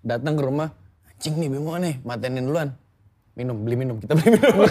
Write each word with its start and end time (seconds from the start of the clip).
datang 0.00 0.32
ke 0.32 0.42
rumah, 0.48 0.72
anjing 1.04 1.36
nih 1.36 1.48
Bimo 1.52 1.76
nih, 1.76 2.00
matenin 2.00 2.48
duluan. 2.48 2.72
Minum, 3.36 3.56
beli 3.64 3.76
minum, 3.76 4.00
kita 4.00 4.16
beli 4.16 4.32
minum. 4.36 4.64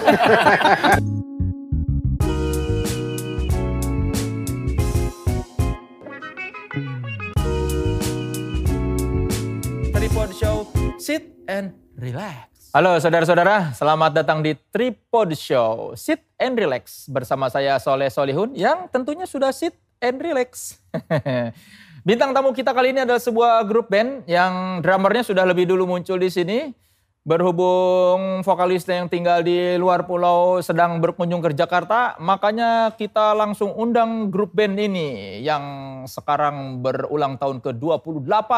Tripod 9.94 10.30
Show, 10.34 10.66
sit 10.98 11.30
and 11.46 11.78
relax. 11.94 12.74
Halo 12.74 12.98
saudara-saudara, 13.02 13.74
selamat 13.74 14.12
datang 14.26 14.42
di 14.42 14.58
Tripod 14.74 15.34
Show, 15.38 15.94
sit 15.94 16.26
and 16.42 16.58
relax. 16.58 17.06
Bersama 17.06 17.54
saya 17.54 17.78
Soleh 17.78 18.10
Solihun 18.10 18.58
yang 18.58 18.90
tentunya 18.90 19.30
sudah 19.30 19.54
sit 19.54 19.78
and 20.02 20.18
relax. 20.18 20.82
Bintang 22.10 22.34
tamu 22.34 22.50
kita 22.58 22.74
kali 22.74 22.90
ini 22.90 23.06
adalah 23.06 23.22
sebuah 23.22 23.62
grup 23.70 23.94
band 23.94 24.26
yang 24.26 24.82
drummernya 24.82 25.30
sudah 25.30 25.46
lebih 25.46 25.70
dulu 25.70 25.86
muncul 25.86 26.18
di 26.18 26.26
sini. 26.26 26.74
Berhubung 27.22 28.42
vokalisnya 28.42 29.06
yang 29.06 29.14
tinggal 29.14 29.46
di 29.46 29.78
luar 29.78 30.10
pulau 30.10 30.58
sedang 30.58 30.98
berkunjung 30.98 31.38
ke 31.38 31.54
Jakarta, 31.54 32.18
makanya 32.18 32.98
kita 32.98 33.38
langsung 33.38 33.78
undang 33.78 34.34
grup 34.34 34.58
band 34.58 34.82
ini 34.82 35.38
yang 35.46 35.62
sekarang 36.10 36.82
berulang 36.82 37.38
tahun 37.38 37.62
ke-28. 37.62 38.54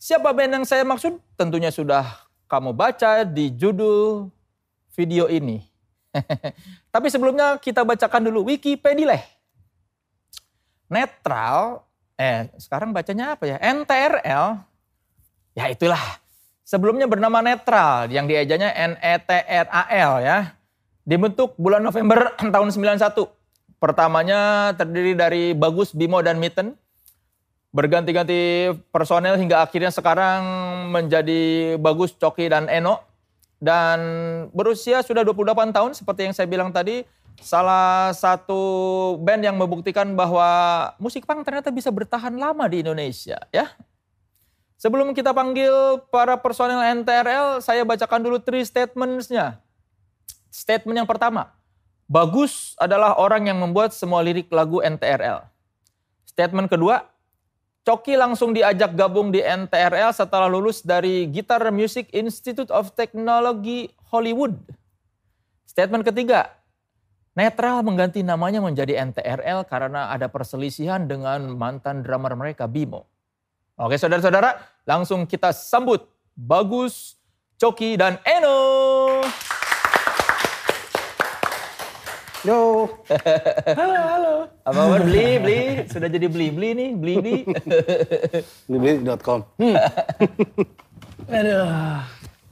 Siapa 0.00 0.32
band 0.32 0.56
yang 0.56 0.64
saya 0.64 0.88
maksud? 0.88 1.20
Tentunya 1.36 1.68
sudah 1.68 2.08
kamu 2.48 2.72
baca 2.72 3.28
di 3.28 3.52
judul 3.52 4.32
video 4.96 5.28
ini. 5.28 5.60
Tapi 6.96 7.12
sebelumnya 7.12 7.60
kita 7.60 7.84
bacakan 7.84 8.32
dulu 8.32 8.48
Wikipedia. 8.48 9.20
Netral, 10.88 11.91
eh 12.22 12.46
sekarang 12.62 12.94
bacanya 12.94 13.34
apa 13.34 13.44
ya? 13.50 13.56
NTRL. 13.58 14.62
Ya 15.58 15.64
itulah. 15.66 16.22
Sebelumnya 16.62 17.10
bernama 17.10 17.42
Netral 17.42 18.06
yang 18.08 18.30
diejanya 18.30 18.70
N-E-T-R-A-L 18.70 20.12
ya. 20.22 20.54
Dibentuk 21.02 21.58
bulan 21.58 21.82
November 21.82 22.30
tahun 22.54 22.70
91. 22.70 23.26
Pertamanya 23.82 24.70
terdiri 24.78 25.18
dari 25.18 25.50
Bagus, 25.58 25.90
Bimo, 25.90 26.22
dan 26.22 26.38
Mitten 26.38 26.78
berganti-ganti 27.72 28.68
personel 28.92 29.40
hingga 29.40 29.64
akhirnya 29.64 29.88
sekarang 29.88 30.40
menjadi 30.92 31.74
Bagus, 31.80 32.14
Coki, 32.14 32.46
dan 32.52 32.68
Eno. 32.68 33.00
Dan 33.62 33.98
berusia 34.52 35.00
sudah 35.02 35.24
28 35.24 35.72
tahun 35.72 35.92
seperti 35.96 36.20
yang 36.30 36.34
saya 36.36 36.46
bilang 36.50 36.70
tadi, 36.70 37.02
salah 37.40 38.12
satu 38.12 38.60
band 39.22 39.46
yang 39.46 39.56
membuktikan 39.56 40.12
bahwa 40.12 40.44
musik 41.00 41.24
punk 41.24 41.46
ternyata 41.46 41.72
bisa 41.72 41.88
bertahan 41.88 42.34
lama 42.36 42.66
di 42.68 42.84
Indonesia 42.84 43.40
ya. 43.54 43.72
Sebelum 44.76 45.14
kita 45.14 45.30
panggil 45.30 46.02
para 46.10 46.34
personel 46.34 46.82
NTRL, 47.00 47.62
saya 47.62 47.86
bacakan 47.86 48.18
dulu 48.18 48.42
three 48.42 48.66
statements-nya. 48.66 49.62
Statement 50.50 51.06
yang 51.06 51.06
pertama, 51.06 51.54
Bagus 52.12 52.76
adalah 52.76 53.16
orang 53.16 53.48
yang 53.48 53.56
membuat 53.56 53.96
semua 53.96 54.20
lirik 54.20 54.52
lagu 54.52 54.84
NTRL. 54.84 55.48
Statement 56.28 56.68
kedua, 56.68 57.08
Coki 57.88 58.20
langsung 58.20 58.52
diajak 58.52 58.92
gabung 58.92 59.32
di 59.32 59.40
NTRL 59.40 60.12
setelah 60.12 60.44
lulus 60.44 60.84
dari 60.84 61.24
Guitar 61.24 61.64
Music 61.72 62.12
Institute 62.12 62.68
of 62.68 62.92
Technology 62.92 63.88
Hollywood. 64.12 64.60
Statement 65.64 66.04
ketiga, 66.04 66.52
Netral 67.32 67.80
mengganti 67.80 68.20
namanya 68.20 68.60
menjadi 68.60 69.00
NTRL 69.08 69.64
karena 69.64 70.12
ada 70.12 70.28
perselisihan 70.28 71.08
dengan 71.08 71.48
mantan 71.56 72.04
drummer 72.04 72.36
mereka 72.36 72.68
Bimo. 72.68 73.08
Oke 73.80 73.96
saudara-saudara, 73.96 74.60
langsung 74.84 75.24
kita 75.24 75.48
sambut 75.56 76.04
Bagus, 76.36 77.16
Coki, 77.56 77.96
dan 77.96 78.20
Eno. 78.28 78.60
Yo, 82.42 82.90
Halo, 83.78 83.96
halo. 83.96 84.34
Apa 84.66 84.76
kabar? 84.82 85.00
Beli, 85.06 85.28
beli. 85.40 85.60
Sudah 85.88 86.10
jadi 86.10 86.26
beli-beli 86.26 86.68
nih, 86.74 86.90
beli-beli. 86.98 87.38
Libeli.com. 88.66 89.46
Aduh, 91.30 91.64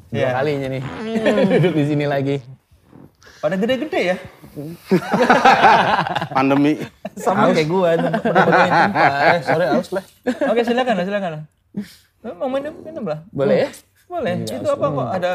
dua 0.09 0.15
Ya. 0.15 0.31
kalinya 0.41 0.69
nih. 0.73 0.83
Duduk 1.59 1.75
di 1.75 1.85
sini 1.85 2.07
lagi. 2.07 2.39
Pada 3.41 3.57
gede-gede 3.57 4.01
ya. 4.05 4.17
pandemi. 6.37 6.73
Sama 7.17 7.51
kayak 7.51 7.69
gua. 7.69 7.89
Sumpah. 7.97 8.13
Eh, 9.33 9.41
sorry, 9.43 9.67
aus 9.67 9.89
lah. 9.91 10.05
Oke 10.47 10.61
silakan 10.61 10.95
lah, 10.95 11.05
silakan 11.05 11.31
Mau 12.37 12.49
minum, 12.53 12.75
minum 12.85 13.05
lah. 13.09 13.25
Boleh 13.33 13.57
ya? 13.65 13.69
Boleh. 14.07 14.45
Itu 14.45 14.69
apa 14.69 14.87
kok 14.87 15.09
ada 15.11 15.33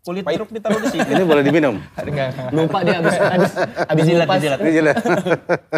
kulit 0.00 0.24
jeruk 0.24 0.48
ditaruh 0.48 0.80
di 0.80 0.88
sini? 0.88 1.08
Ini 1.12 1.24
boleh 1.28 1.42
diminum. 1.44 1.74
Lupa 2.56 2.80
dia 2.80 3.04
abis, 3.04 3.14
abis, 3.20 3.52
abis 3.84 4.04
Jilat, 4.08 4.28
jilat. 4.64 4.96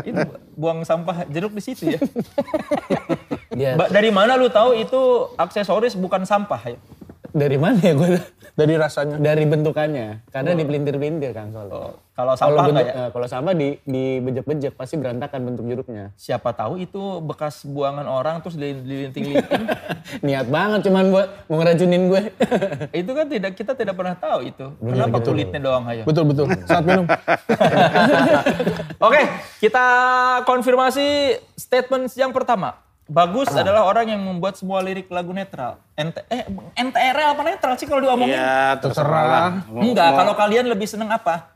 Itu 0.06 0.20
buang 0.54 0.86
sampah 0.86 1.26
jeruk 1.26 1.50
di 1.50 1.62
situ 1.64 1.90
ya. 1.90 1.98
Ba- 3.74 3.90
Dari 3.90 4.14
mana 4.14 4.38
lu 4.38 4.46
tahu 4.46 4.78
itu 4.78 5.00
aksesoris 5.34 5.98
bukan 5.98 6.22
sampah 6.22 6.62
ya? 6.70 6.78
Dari 7.32 7.56
mana 7.56 7.80
ya 7.80 7.92
gue? 7.96 8.20
Dari 8.52 8.74
rasanya. 8.76 9.16
Dari 9.16 9.44
bentukannya. 9.48 10.28
Karena 10.28 10.52
dipelintir-pelintir 10.52 11.32
kan 11.32 11.48
soalnya. 11.48 11.72
Oh, 11.72 11.96
kalau 12.12 12.36
Kalau 12.36 12.36
sampah 12.36 12.64
bentuk, 12.68 12.84
ya? 12.84 12.92
eh, 12.92 13.08
kalau 13.08 13.26
sampah 13.26 13.54
di 13.56 13.68
dibejek-bejek 13.88 14.72
pasti 14.76 14.94
berantakan 15.00 15.40
bentuk 15.48 15.64
jeruknya. 15.64 16.12
Siapa 16.20 16.52
tahu 16.52 16.76
itu 16.76 17.24
bekas 17.24 17.64
buangan 17.64 18.04
orang 18.04 18.44
terus 18.44 18.60
dilinting-linting. 18.60 19.40
Niat 20.28 20.46
banget 20.52 20.84
cuman 20.84 21.04
buat 21.08 21.28
mau 21.48 21.56
ngeracunin 21.64 22.02
gue. 22.12 22.22
itu 23.00 23.10
kan 23.16 23.26
tidak 23.32 23.52
kita 23.56 23.72
tidak 23.72 23.94
pernah 23.96 24.16
tahu 24.20 24.38
itu. 24.44 24.66
Kenapa 24.76 25.16
kulitnya 25.24 25.60
doang 25.64 25.84
aja? 25.88 26.04
Betul 26.04 26.24
betul. 26.28 26.46
Saat 26.68 26.84
minum. 26.84 27.08
Oke, 29.08 29.22
kita 29.64 29.86
konfirmasi 30.44 31.40
statement 31.56 32.12
yang 32.14 32.36
pertama. 32.36 32.91
Bagus 33.12 33.52
adalah 33.52 33.84
orang 33.84 34.08
yang 34.08 34.20
membuat 34.24 34.56
semua 34.56 34.80
lirik 34.80 35.12
lagu 35.12 35.36
netral. 35.36 35.76
NT, 35.92 36.16
eh, 36.32 36.48
NTRL 36.74 37.36
apa 37.36 37.42
netral 37.44 37.76
sih 37.76 37.84
kalau 37.84 38.00
diomongin? 38.00 38.32
Ya 38.32 38.80
terserah 38.80 39.24
lah. 39.24 39.48
Mau, 39.68 39.84
Enggak, 39.84 40.08
mau, 40.08 40.18
kalau 40.18 40.32
kalian 40.34 40.66
lebih 40.66 40.88
seneng 40.88 41.12
apa? 41.12 41.52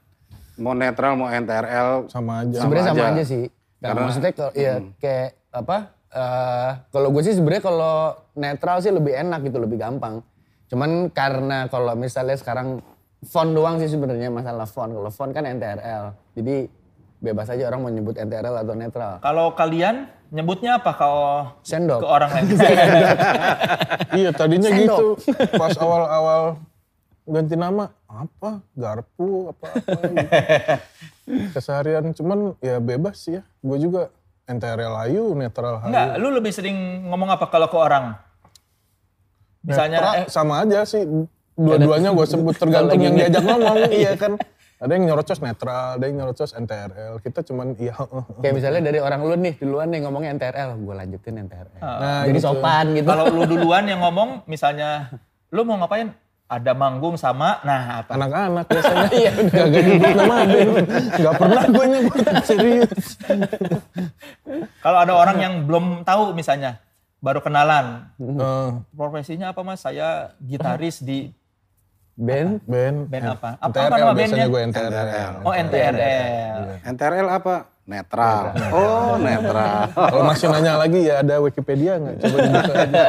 mau 0.57 0.73
netral 0.73 1.21
mau 1.21 1.29
NTRL 1.29 2.09
Sama 2.09 2.41
aja. 2.41 2.65
sebenarnya 2.65 2.87
sama 2.89 3.05
aja. 3.05 3.13
aja 3.13 3.25
sih. 3.25 3.45
Karena, 3.77 3.85
Karena- 3.85 4.05
maksudnya 4.09 4.33
kalau 4.33 4.53
ya 4.53 4.75
kayak 4.97 5.29
apa? 5.53 5.77
eh, 6.09 6.71
kalau 6.89 7.09
gue 7.13 7.23
sih 7.25 7.35
sebenarnya 7.37 7.61
kalau 7.63 7.97
netral 8.33 8.77
sih 8.81 8.89
lebih 8.89 9.13
enak 9.13 9.41
gitu, 9.43 9.61
lebih 9.61 9.77
gampang. 9.77 10.25
Cuman 10.67 11.13
karena 11.13 11.69
kalau 11.69 11.93
misalnya 11.93 12.37
sekarang 12.37 12.81
font 13.23 13.53
doang 13.53 13.77
sih 13.77 13.87
sebenarnya 13.87 14.29
masalah 14.29 14.65
font. 14.65 14.89
Kalau 14.89 15.11
font 15.11 15.29
kan 15.31 15.45
NTRL. 15.45 16.17
Jadi 16.33 16.73
bebas 17.27 17.51
aja 17.51 17.67
orang 17.67 17.81
mau 17.83 17.91
nyebut 17.91 18.15
NTRL 18.15 18.63
atau 18.63 18.75
netral. 18.79 19.19
Kalau 19.19 19.51
kalian 19.59 20.07
nyebutnya 20.31 20.79
apa 20.79 20.95
kalau 20.95 21.51
Sendok. 21.67 22.03
ke 22.03 22.07
orang 22.07 22.31
lain? 22.31 22.47
Iya 24.17 24.31
tadinya 24.33 24.71
Sendok. 24.71 25.19
gitu. 25.19 25.35
Pas 25.59 25.75
awal-awal 25.77 26.63
ganti 27.27 27.59
nama 27.59 27.91
apa 28.07 28.63
garpu 28.79 29.51
apa 29.51 29.67
apa 29.75 29.99
gitu. 30.07 30.27
keseharian 31.59 32.15
cuman 32.15 32.55
ya 32.63 32.79
bebas 32.79 33.19
sih 33.19 33.35
ya 33.35 33.43
gue 33.43 33.79
juga 33.83 34.15
NTRL 34.47 34.95
Ayu 35.11 35.35
netral 35.35 35.83
Ayu 35.83 35.91
Enggak, 35.91 36.09
lu 36.23 36.29
lebih 36.31 36.55
sering 36.55 37.03
ngomong 37.11 37.35
apa 37.35 37.51
kalau 37.51 37.67
ke 37.67 37.75
orang? 37.75 38.15
Misalnya, 39.67 39.99
Netral 39.99 40.15
eh, 40.23 40.27
sama 40.31 40.63
aja 40.63 40.87
sih 40.87 41.03
dua-duanya 41.59 42.15
gue 42.15 42.27
sebut 42.31 42.55
tergantung 42.55 43.03
yang 43.03 43.19
diajak 43.19 43.43
ngomong 43.43 43.91
iya 43.91 44.15
kan 44.15 44.39
ada 44.77 44.93
yang 44.93 45.09
nyerocos 45.09 45.41
netral 45.41 45.97
ada 45.97 46.05
yang 46.05 46.17
nyerocos 46.21 46.53
NTRL 46.53 47.17
kita 47.25 47.41
cuman 47.49 47.73
iya 47.81 47.97
Kayak 48.45 48.55
misalnya 48.61 48.81
dari 48.93 49.01
orang 49.01 49.21
lu 49.25 49.35
nih 49.41 49.55
duluan 49.57 49.89
nih 49.89 50.01
ngomongnya 50.05 50.31
NTRL, 50.37 50.71
gue 50.77 50.95
lanjutin 50.95 51.35
NTRL. 51.49 51.81
nah 51.81 52.23
Jadi 52.29 52.39
gitu. 52.39 52.45
sopan 52.45 52.85
gitu. 52.93 53.09
kalau 53.09 53.25
lu 53.33 53.43
duluan 53.57 53.85
yang 53.89 54.01
ngomong, 54.05 54.45
misalnya, 54.45 55.09
lu 55.49 55.65
mau 55.65 55.81
ngapain? 55.81 56.13
Ada 56.47 56.79
manggung 56.79 57.19
sama, 57.19 57.59
nah 57.67 58.07
apa? 58.07 58.15
anak-anak 58.15 58.71
biasanya 58.71 59.09
iya 59.19 59.33
gak 59.35 59.67
nyebut 59.67 60.15
nama 60.15 60.37
gak 61.11 61.35
pernah 61.43 61.63
gue 61.67 61.87
nyebut 61.91 62.19
serius 62.47 62.91
Kalau 64.79 64.99
ada 65.03 65.13
orang 65.19 65.37
yang 65.43 65.55
belum 65.67 66.07
tahu 66.07 66.39
misalnya, 66.39 66.79
baru 67.19 67.43
kenalan, 67.43 68.07
Eh, 68.21 68.71
profesinya 68.95 69.51
apa 69.51 69.67
mas? 69.67 69.83
Saya 69.83 70.39
gitaris 70.39 71.03
di 71.03 71.35
Ben, 72.17 72.57
band 72.65 73.13
band 73.13 73.37
apa? 73.37 73.61
Apa, 73.61 73.77
apa 73.77 73.93
NTRL 73.93 74.01
nama 74.01 74.13
biasanya 74.17 74.47
gue 74.49 74.61
NTRL 74.73 75.33
Oh 75.45 75.53
NTRL. 75.53 76.59
NTRL 76.89 77.29
apa? 77.29 77.55
Netral. 77.85 78.43
Oh 78.73 79.21
netral. 79.21 79.93
Kalau 79.93 80.25
masih 80.25 80.49
nanya 80.49 80.81
lagi 80.81 81.05
ya 81.05 81.21
ada 81.21 81.45
Wikipedia 81.45 82.01
nggak? 82.01 82.17
Coba 82.25 82.37
dibuka 82.41 82.73
aja. 82.73 83.03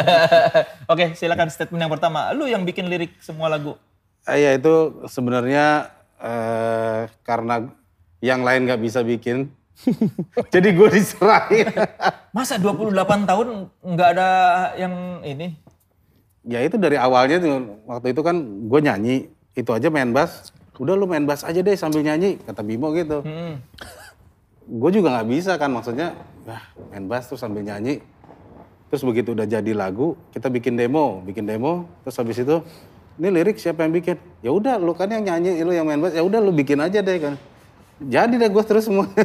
Oke 0.91 1.05
silakan 1.15 1.47
statement 1.47 1.87
yang 1.87 1.93
pertama. 1.95 2.35
Lu 2.35 2.51
yang 2.51 2.67
bikin 2.67 2.91
lirik 2.91 3.15
semua 3.23 3.47
lagu. 3.47 3.79
Eh, 4.27 4.43
Iya 4.43 4.59
itu 4.59 4.99
sebenarnya 5.07 5.87
eh, 6.19 7.07
karena 7.23 7.63
yang 8.19 8.43
lain 8.43 8.67
nggak 8.67 8.83
bisa 8.83 9.07
bikin. 9.07 9.47
Jadi 10.53 10.67
gue 10.75 10.89
diserahin. 10.91 11.71
Masa 12.35 12.59
28 12.59 12.91
tahun 13.23 13.47
nggak 13.87 14.09
ada 14.19 14.29
yang 14.75 15.23
ini? 15.23 15.55
Ya 16.47 16.63
itu 16.63 16.79
dari 16.79 16.95
awalnya 16.95 17.37
tuh 17.37 17.51
waktu 17.85 18.15
itu 18.15 18.21
kan 18.23 18.35
gue 18.65 18.79
nyanyi 18.79 19.15
itu 19.53 19.69
aja 19.69 19.91
main 19.91 20.09
bass 20.09 20.55
udah 20.77 20.93
lu 20.93 21.05
main 21.05 21.27
bass 21.27 21.43
aja 21.43 21.59
deh 21.59 21.75
sambil 21.75 22.01
nyanyi 22.01 22.39
kata 22.39 22.63
Bimo 22.63 22.95
gitu 22.95 23.19
Hmm. 23.21 23.59
gue 24.81 24.91
juga 24.91 25.11
nggak 25.13 25.27
bisa 25.27 25.55
kan 25.55 25.71
maksudnya 25.71 26.15
wah 26.43 26.63
main 26.89 27.05
bass 27.05 27.27
terus 27.27 27.43
sambil 27.43 27.63
nyanyi 27.63 27.99
terus 28.87 29.03
begitu 29.03 29.35
udah 29.35 29.43
jadi 29.43 29.71
lagu 29.75 30.15
kita 30.31 30.47
bikin 30.47 30.75
demo 30.75 31.19
bikin 31.21 31.43
demo 31.43 31.91
terus 32.01 32.15
habis 32.15 32.39
itu 32.39 32.63
ini 33.17 33.27
lirik 33.33 33.59
siapa 33.59 33.83
yang 33.83 33.91
bikin 33.91 34.15
ya 34.39 34.51
udah 34.51 34.79
lu 34.79 34.95
kan 34.95 35.11
yang 35.11 35.23
nyanyi 35.23 35.59
lu 35.59 35.75
yang 35.75 35.83
main 35.83 35.99
bass 35.99 36.15
ya 36.15 36.23
udah 36.23 36.39
lu 36.39 36.55
bikin 36.55 36.79
aja 36.79 37.03
deh 37.03 37.17
kan 37.19 37.35
jadi 37.97 38.31
deh 38.37 38.47
gue 38.47 38.63
terus 38.63 38.87
semua 38.87 39.09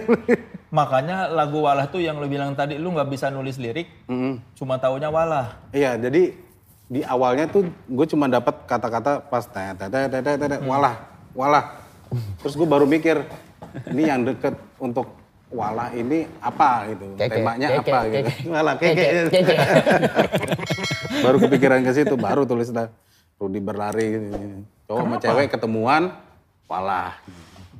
Makanya 0.73 1.29
lagu 1.29 1.61
Walah 1.61 1.85
tuh 1.85 2.01
yang 2.01 2.17
lu 2.17 2.25
bilang 2.25 2.57
tadi 2.57 2.81
lu 2.81 2.97
nggak 2.97 3.13
bisa 3.13 3.29
nulis 3.29 3.61
lirik, 3.61 3.93
Mm-mm. 4.09 4.41
cuma 4.57 4.81
taunya 4.81 5.13
Walah. 5.13 5.61
Iya, 5.69 6.01
jadi 6.01 6.33
di 6.93 7.01
awalnya 7.01 7.49
tuh 7.49 7.65
gue 7.89 8.07
cuma 8.13 8.29
dapat 8.29 8.53
kata-kata 8.69 9.25
pas 9.25 9.49
tete 9.49 9.89
tete 9.89 10.09
tete 10.13 10.33
tete 10.37 10.57
walah, 10.69 11.01
walah. 11.33 11.81
Terus 12.45 12.53
gue 12.53 12.69
baru 12.69 12.85
mikir 12.85 13.25
ini 13.89 14.05
yang 14.05 14.29
deket 14.29 14.53
untuk 14.77 15.09
walah 15.49 15.89
ini 15.97 16.29
apa 16.45 16.93
gitu, 16.93 17.17
Keke, 17.17 17.41
temanya 17.41 17.69
keke, 17.81 17.89
apa 17.89 17.99
gitu. 18.13 18.29
keke. 18.29 18.33
Walah 18.53 18.75
keke. 18.77 18.93
Keke, 18.93 19.41
keke. 19.41 19.55
baru 21.25 21.37
kepikiran 21.41 21.81
ke 21.81 21.93
situ, 21.97 22.15
baru 22.21 22.45
tulis 22.45 22.69
dah 22.69 22.93
Rudi 23.41 23.61
berlari 23.65 24.07
gitu. 24.13 24.29
Cowok 24.93 25.01
sama 25.01 25.17
cewek 25.17 25.49
ketemuan, 25.49 26.03
walah. 26.69 27.17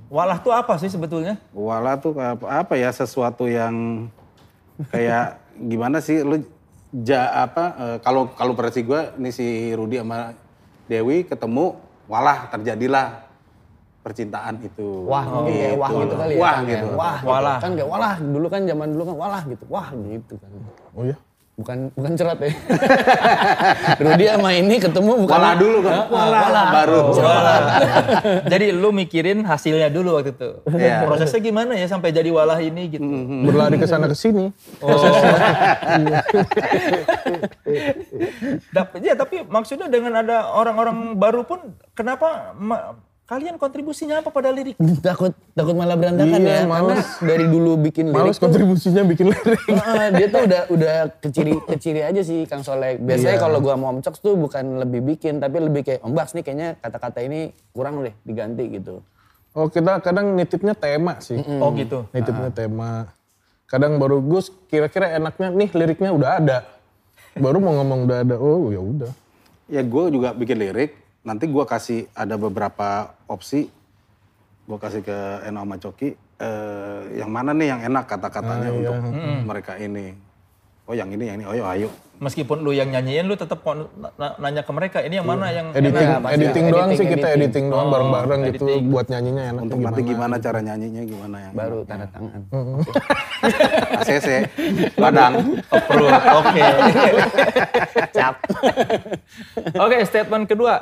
Walah 0.09 0.41
tuh 0.41 0.53
apa 0.57 0.81
sih 0.81 0.89
sebetulnya? 0.89 1.37
Walah 1.53 2.01
tuh 2.01 2.17
apa, 2.17 2.45
apa 2.65 2.75
ya 2.81 2.89
sesuatu 2.89 3.45
yang 3.45 4.09
kayak 4.89 5.37
gimana 5.69 6.01
sih 6.01 6.25
lu 6.25 6.45
ja 6.93 7.49
apa 7.49 7.65
eh, 7.81 7.97
kalau 8.05 8.29
kalau 8.37 8.53
versi 8.53 8.85
gue 8.85 9.17
ini 9.17 9.33
si 9.33 9.73
Rudi 9.73 9.97
sama 9.97 10.37
Dewi 10.85 11.25
ketemu 11.25 11.81
walah 12.05 12.53
terjadilah 12.53 13.33
percintaan 14.03 14.59
itu. 14.67 15.07
Wah, 15.07 15.25
mungkin 15.25 15.55
kayak 15.55 15.79
wah 15.79 15.91
gitu 15.95 16.15
kali 16.19 16.35
ya. 16.35 16.43
Wah 16.43 16.53
kan, 16.53 16.63
gitu. 16.67 16.87
ya. 16.91 16.99
Wah, 16.99 17.17
Walah. 17.23 17.59
Kan 17.63 17.71
kayak 17.79 17.89
walah, 17.89 18.15
dulu 18.19 18.47
kan 18.51 18.61
zaman 18.67 18.89
dulu 18.91 19.03
kan 19.07 19.17
walah 19.17 19.43
gitu. 19.47 19.65
Wah 19.71 19.89
gitu 19.95 20.35
kan. 20.43 20.51
Oh 20.93 21.03
iya? 21.07 21.17
Bukan 21.63 21.95
bukan 21.95 22.13
cerot 22.19 22.39
ya. 22.43 22.51
Rudi 24.03 24.27
sama 24.27 24.51
ini 24.51 24.83
ketemu 24.83 25.13
bukan 25.23 25.31
Walah 25.39 25.55
dulu 25.55 25.79
kan. 25.87 26.11
Walah, 26.11 26.67
baru. 26.75 26.99
Jadi 28.51 28.67
lu 28.75 28.91
mikirin 28.91 29.47
hasilnya 29.47 29.89
dulu 29.89 30.19
waktu 30.19 30.35
itu. 30.35 30.51
Iya. 30.75 31.07
Prosesnya 31.07 31.39
gimana 31.39 31.79
ya 31.79 31.87
sampai 31.87 32.11
jadi 32.11 32.27
Walah 32.35 32.59
ini 32.59 32.91
gitu. 32.91 33.07
Berlari 33.47 33.79
ke 33.79 33.87
sana 33.87 34.11
ke 34.11 34.17
sini. 34.19 34.51
Dap- 38.75 38.99
ya 38.99 39.15
tapi 39.15 39.47
maksudnya 39.47 39.87
dengan 39.87 40.19
ada 40.19 40.51
orang-orang 40.51 41.15
baru 41.15 41.47
pun 41.47 41.63
kenapa 41.95 42.53
ma- 42.59 42.99
kalian 43.33 43.57
kontribusinya 43.57 44.21
apa 44.21 44.29
pada 44.29 44.53
lirik? 44.53 44.77
takut 45.01 45.33
takut 45.57 45.73
malah 45.73 45.97
berantakan 45.97 46.37
Iya, 46.37 46.45
ya. 46.45 46.57
Karena 46.61 46.69
males. 46.69 47.09
dari 47.17 47.47
dulu 47.49 47.81
bikin 47.81 48.13
lirik 48.13 48.21
Males 48.21 48.37
tuh 48.37 48.45
kontribusinya 48.45 49.03
bikin 49.09 49.27
lirik. 49.33 49.61
Heeh, 49.65 50.07
dia 50.21 50.27
tuh 50.29 50.41
udah 50.45 50.63
udah 50.69 50.97
keciri 51.17 51.53
keciri 51.65 52.01
aja 52.05 52.21
sih 52.21 52.45
Kang 52.45 52.61
Solek. 52.61 53.01
Biasanya 53.01 53.41
Iya. 53.41 53.41
kalau 53.41 53.59
gua 53.65 53.81
mau 53.81 53.89
Om 53.89 54.05
Coks 54.05 54.21
tuh 54.21 54.37
bukan 54.37 54.85
lebih 54.85 55.01
bikin 55.03 55.41
tapi 55.41 55.65
lebih 55.65 55.81
kayak 55.81 56.05
Om 56.05 56.13
Baks 56.13 56.37
nih 56.37 56.45
kayaknya 56.45 56.69
kata-kata 56.77 57.25
ini 57.25 57.41
kurang 57.73 58.05
deh 58.05 58.13
diganti 58.21 58.69
gitu. 58.71 59.01
Oh 59.53 59.69
kita 59.69 60.01
kadang 60.01 60.37
nitipnya 60.37 60.77
tema 60.77 61.17
sih. 61.19 61.41
Oh 61.57 61.73
gitu. 61.73 62.05
Nitipnya 62.13 62.53
tema. 62.53 63.09
Kadang 63.65 63.97
baru 63.97 64.21
Gus 64.21 64.53
kira-kira 64.69 65.09
enaknya 65.11 65.49
nih 65.49 65.73
liriknya 65.73 66.13
udah 66.13 66.31
ada. 66.37 66.59
Baru 67.33 67.65
mau 67.65 67.73
ngomong 67.81 68.05
udah 68.05 68.19
ada. 68.21 68.37
Oh 68.37 68.69
ya 68.69 68.81
udah. 68.81 69.13
Ya 69.73 69.81
gue 69.81 70.05
juga 70.13 70.37
bikin 70.37 70.61
lirik. 70.61 71.02
Nanti 71.23 71.47
gue 71.47 71.65
kasih 71.65 72.11
ada 72.13 72.35
beberapa 72.35 72.89
opsi. 73.25 73.71
Gue 74.63 74.77
kasih 74.77 75.01
ke 75.01 75.17
Eno 75.45 75.63
sama 75.63 75.77
Coki. 75.77 76.11
eh, 76.37 77.01
yang 77.17 77.31
mana 77.31 77.55
nih 77.55 77.71
yang 77.71 77.81
enak 77.85 78.03
kata-katanya 78.05 78.67
Ah, 78.67 78.75
iya. 78.75 78.91
untuk 78.91 79.15
mereka 79.47 79.79
ini. 79.79 80.11
Oh 80.83 80.91
yang 80.91 81.07
ini, 81.09 81.23
yang 81.23 81.39
ini. 81.39 81.47
Oh 81.47 81.55
ayo, 81.55 81.65
ayo. 81.65 81.89
Meskipun 82.19 82.59
lu 82.59 82.71
yang 82.71 82.91
nyanyiin 82.91 83.23
lu 83.25 83.35
tetap 83.35 83.63
nanya 84.37 84.63
ke 84.63 84.73
mereka 84.73 84.99
ini 85.01 85.19
yang 85.19 85.27
mana 85.29 85.51
yang 85.51 85.71
Editing, 85.71 86.03
enak. 86.05 86.23
editing 86.29 86.65
doang 86.67 86.83
Editing, 86.85 86.99
sih 86.99 87.07
kita 87.09 87.27
editing. 87.29 87.43
editing 87.45 87.65
doang 87.69 87.89
bareng-bareng 87.89 88.41
Oh, 88.41 88.47
gitu 88.49 88.65
editing. 88.67 88.83
buat 88.89 89.07
nyanyinya 89.07 89.43
enak 89.49 89.63
Untuk 89.63 89.79
nanti 89.81 90.01
gimana 90.05 90.35
cara 90.37 90.59
nyanyinya, 90.61 91.03
gimana 91.05 91.37
yang 91.41 91.53
Baru 91.53 91.79
tanda 91.85 92.07
tangan. 92.09 92.41
ACC, 93.97 94.29
Padang. 95.03 95.33
Approve. 95.69 96.11
Oke. 96.37 96.63
Cap. 98.17 98.35
Oke, 99.77 99.97
statement 100.03 100.45
kedua. 100.45 100.75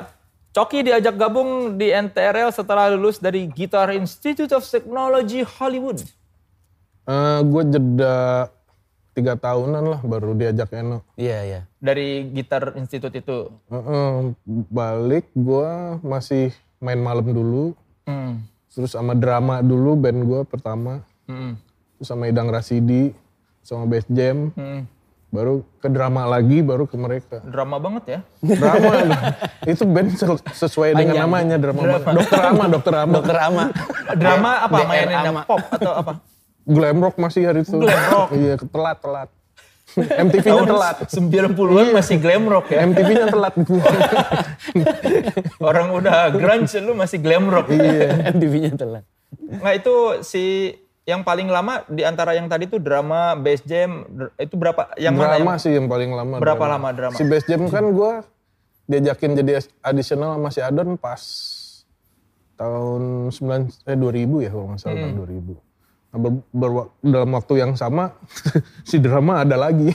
Coki 0.51 0.83
diajak 0.83 1.15
gabung 1.15 1.79
di 1.79 1.95
NTRL 1.95 2.51
setelah 2.51 2.91
lulus 2.91 3.23
dari 3.23 3.47
Guitar 3.47 3.87
Institute 3.95 4.51
of 4.51 4.67
Technology 4.67 5.47
Hollywood. 5.47 6.03
gue 7.47 7.63
Eh, 7.63 7.69
jeda 7.71 8.51
tiga 9.15 9.39
tahunan 9.39 9.79
lah 9.79 10.03
baru 10.03 10.35
diajak 10.35 10.75
Eno. 10.75 11.07
Iya 11.15 11.39
iya. 11.47 11.61
Dari 11.79 12.27
Gitar 12.35 12.75
Institute 12.75 13.15
itu. 13.15 13.47
Heeh, 13.71 14.35
balik 14.67 15.31
gue 15.31 15.71
masih 16.03 16.51
main 16.83 16.99
malam 16.99 17.31
dulu. 17.31 17.71
Hmm. 18.03 18.43
Terus 18.75 18.91
sama 18.91 19.15
drama 19.15 19.63
dulu 19.63 19.95
band 19.95 20.19
gue 20.19 20.41
pertama. 20.43 20.99
Hmm. 21.31 21.55
Terus 21.95 22.11
sama 22.11 22.27
Idang 22.27 22.51
Rasidi, 22.51 23.15
sama 23.63 23.87
Bass 23.87 24.03
Jam. 24.11 24.51
Hmm. 24.59 24.83
Baru 25.31 25.63
ke 25.79 25.87
drama 25.87 26.27
lagi, 26.27 26.59
baru 26.59 26.83
ke 26.83 26.99
mereka. 26.99 27.39
Drama 27.41 27.79
banget 27.79 28.03
ya. 28.03 28.19
Drama, 28.43 28.91
itu 29.63 29.83
band 29.87 30.11
se- 30.11 30.43
sesuai 30.59 30.91
dengan 30.91 31.23
namanya 31.23 31.55
drama. 31.55 32.03
Dokter 32.03 32.41
Ama, 32.51 32.65
Dokter 32.67 32.93
Ama. 32.99 33.13
Dokter 33.15 33.37
Ama. 33.39 33.63
Drama 34.11 34.51
apa? 34.67 34.77
DR 34.77 34.87
Mainin 34.91 35.17
Ama. 35.31 35.41
pop 35.47 35.63
atau 35.71 35.91
apa? 35.95 36.13
Glam 36.67 36.97
rock 36.99 37.15
masih 37.15 37.47
hari 37.47 37.63
itu. 37.63 37.79
Glam 37.79 38.03
rock. 38.11 38.29
Iya, 38.35 38.53
telat, 38.59 38.97
telat. 38.99 39.29
MTV-nya 39.95 40.63
telat. 40.63 40.95
90-an 41.07 41.87
masih 41.91 42.15
glam 42.19 42.43
rock 42.47 42.67
ya. 42.67 42.79
MTV-nya 42.85 43.27
telat. 43.27 43.53
Orang 45.59 45.91
udah 45.91 46.31
grunge 46.31 46.75
lu 46.79 46.93
masih 46.93 47.17
glam 47.19 47.47
rock. 47.47 47.71
iya. 47.71 48.31
MTV-nya 48.31 48.75
telat. 48.75 49.03
Nah 49.59 49.71
itu 49.71 50.21
si 50.21 50.75
yang 51.11 51.21
paling 51.21 51.45
lama 51.45 51.83
di 51.85 52.01
antara 52.01 52.31
yang 52.31 52.47
tadi 52.47 52.65
tuh 52.65 52.79
drama, 52.79 53.35
bass 53.35 53.59
jam, 53.61 54.07
itu 54.35 54.55
berapa? 54.55 54.95
Yang 54.95 55.13
mana 55.13 55.27
yang 55.33 55.43
Drama 55.43 55.53
sih 55.57 55.71
yang 55.71 55.85
paling 55.85 56.09
lama. 56.09 56.35
berapa 56.37 56.65
lama 56.65 56.89
drama? 56.89 57.13
Si 57.13 57.23
Bass 57.23 57.43
Jam 57.43 57.67
kan 57.67 57.83
gue 57.85 58.11
diajakin 58.87 59.35
jadi 59.35 59.51
additional 59.81 60.35
sama 60.35 60.49
si 60.49 60.59
Adon 60.59 60.95
pas 60.95 61.19
tahun 62.55 63.01
9, 63.29 63.41
eh 63.83 63.97
2000 63.97 64.39
ya 64.39 64.49
kalau 64.49 64.65
nggak 64.69 64.79
salah 64.79 64.97
tahun 64.97 65.15
2000. 65.17 65.57
Nah, 66.11 66.19
ber- 66.19 66.43
ber- 66.51 66.91
dalam 67.01 67.29
waktu 67.31 67.53
yang 67.57 67.73
sama 67.73 68.13
si 68.89 68.97
drama 68.97 69.41
ada 69.41 69.55
lagi. 69.57 69.91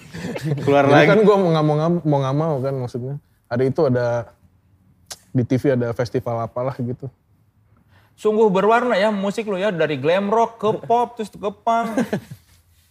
Keluar 0.62 0.84
Jadi 0.84 0.94
lagi. 0.94 1.08
kan 1.08 1.18
gue 1.20 1.36
mau 1.36 1.50
nggak 1.50 1.64
mau, 1.64 1.74
nggak- 1.76 2.04
mau 2.04 2.18
nggak 2.20 2.36
mau 2.36 2.54
kan 2.60 2.74
maksudnya. 2.76 3.14
Hari 3.46 3.64
itu 3.68 3.80
ada 3.84 4.06
di 5.30 5.42
TV 5.42 5.72
ada 5.72 5.90
festival 5.92 6.36
apalah 6.40 6.76
gitu. 6.76 7.08
Sungguh 8.16 8.48
berwarna 8.52 8.94
ya 8.94 9.10
musik 9.10 9.48
lu 9.48 9.58
ya 9.58 9.74
dari 9.74 9.98
glam 9.98 10.28
rock 10.30 10.60
ke 10.60 10.68
pop 10.88 11.18
terus 11.18 11.30
ke 11.32 11.50
punk. 11.50 11.90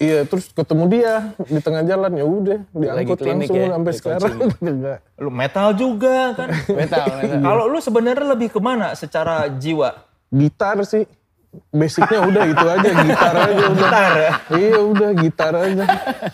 Iya, 0.02 0.26
terus 0.26 0.50
ketemu 0.50 0.84
dia 0.90 1.30
di 1.46 1.62
tengah 1.62 1.86
jalan 1.86 2.10
ya 2.18 2.26
udah 2.26 2.60
diangkut 2.74 3.22
klinik 3.22 3.54
langsung 3.54 3.62
ya, 3.62 3.70
sampai 3.70 3.94
sekarang. 3.94 4.36
Lu 5.22 5.30
metal 5.30 5.78
juga 5.78 6.34
kan. 6.34 6.50
Metal, 6.74 7.06
metal. 7.22 7.38
Kalau 7.46 7.64
lu 7.70 7.78
sebenarnya 7.78 8.26
lebih 8.34 8.50
ke 8.50 8.58
mana 8.58 8.98
secara 8.98 9.46
jiwa? 9.46 10.02
Gitar 10.34 10.82
sih. 10.90 11.06
Basicnya 11.52 12.24
udah 12.24 12.44
itu 12.48 12.64
aja, 12.64 12.90
gitar 13.04 13.34
aja 13.36 13.64
udah. 13.68 13.76
Gitar 13.76 14.12
ya? 14.16 14.32
Iya 14.56 14.78
udah 14.88 15.10
gitar 15.20 15.52
aja. 15.52 15.84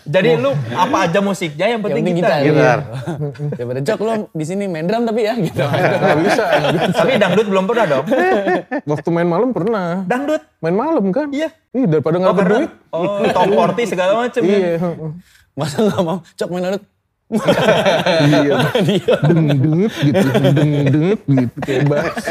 Jadi 0.06 0.30
lu 0.38 0.50
apa 0.70 1.10
aja 1.10 1.18
musiknya 1.18 1.66
yang 1.74 1.82
penting, 1.82 2.06
penting 2.06 2.22
gitar. 2.22 2.38
gitar. 2.46 2.78
Gitar. 2.78 2.78
Daripada 3.50 3.80
Cok 3.82 4.00
lo 4.00 4.14
di 4.30 4.44
sini 4.46 4.70
main 4.70 4.86
drum 4.86 5.02
tapi 5.02 5.26
ya 5.26 5.34
gitu. 5.34 5.58
Bisa, 5.58 6.44
nggak 6.46 6.70
bisa. 6.70 6.90
Tapi 6.94 7.10
dangdut 7.18 7.46
belum 7.50 7.64
pernah 7.66 7.84
dong. 7.88 8.06
Waktu 8.86 9.08
main 9.10 9.26
malam 9.26 9.50
pernah. 9.50 10.06
Dangdut. 10.06 10.42
Main 10.62 10.76
malam 10.78 11.04
kan? 11.10 11.26
Iya. 11.34 11.50
Ih 11.74 11.86
daripada 11.90 12.14
Oh, 12.14 12.20
nggak 12.22 12.34
karena, 12.38 12.58
berduit. 12.62 12.70
oh 12.94 13.18
top 13.34 13.46
40 13.86 13.90
segala 13.90 14.12
macem 14.22 14.42
ya. 14.46 14.54
Iya. 14.54 14.70
heeh. 14.78 15.10
Masa 15.58 15.76
nggak 15.82 16.02
mau 16.06 16.18
Cok 16.22 16.48
main 16.54 16.62
dangdut? 16.62 16.84
Iya. 18.22 18.54
Dengdut 19.20 19.92
gitu, 19.98 20.26
dengdut 20.54 21.20
gitu 21.26 21.58
kayak 21.60 21.82
bass. 21.90 22.22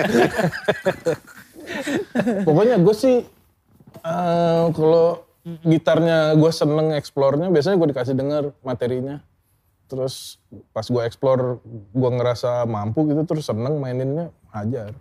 Pokoknya 2.44 2.76
gue 2.80 2.96
sih 2.96 3.18
eh, 4.04 4.66
kalau 4.72 5.24
gitarnya 5.64 6.36
gue 6.36 6.52
seneng 6.52 6.92
eksplornya, 6.96 7.48
biasanya 7.48 7.80
gue 7.80 7.90
dikasih 7.96 8.16
denger 8.16 8.44
materinya. 8.62 9.24
Terus 9.88 10.44
pas 10.76 10.84
gue 10.84 11.00
explore, 11.08 11.64
gue 11.96 12.10
ngerasa 12.12 12.68
mampu 12.68 13.08
gitu, 13.08 13.24
terus 13.24 13.48
seneng 13.48 13.80
maininnya, 13.80 14.36
hajar. 14.52 14.92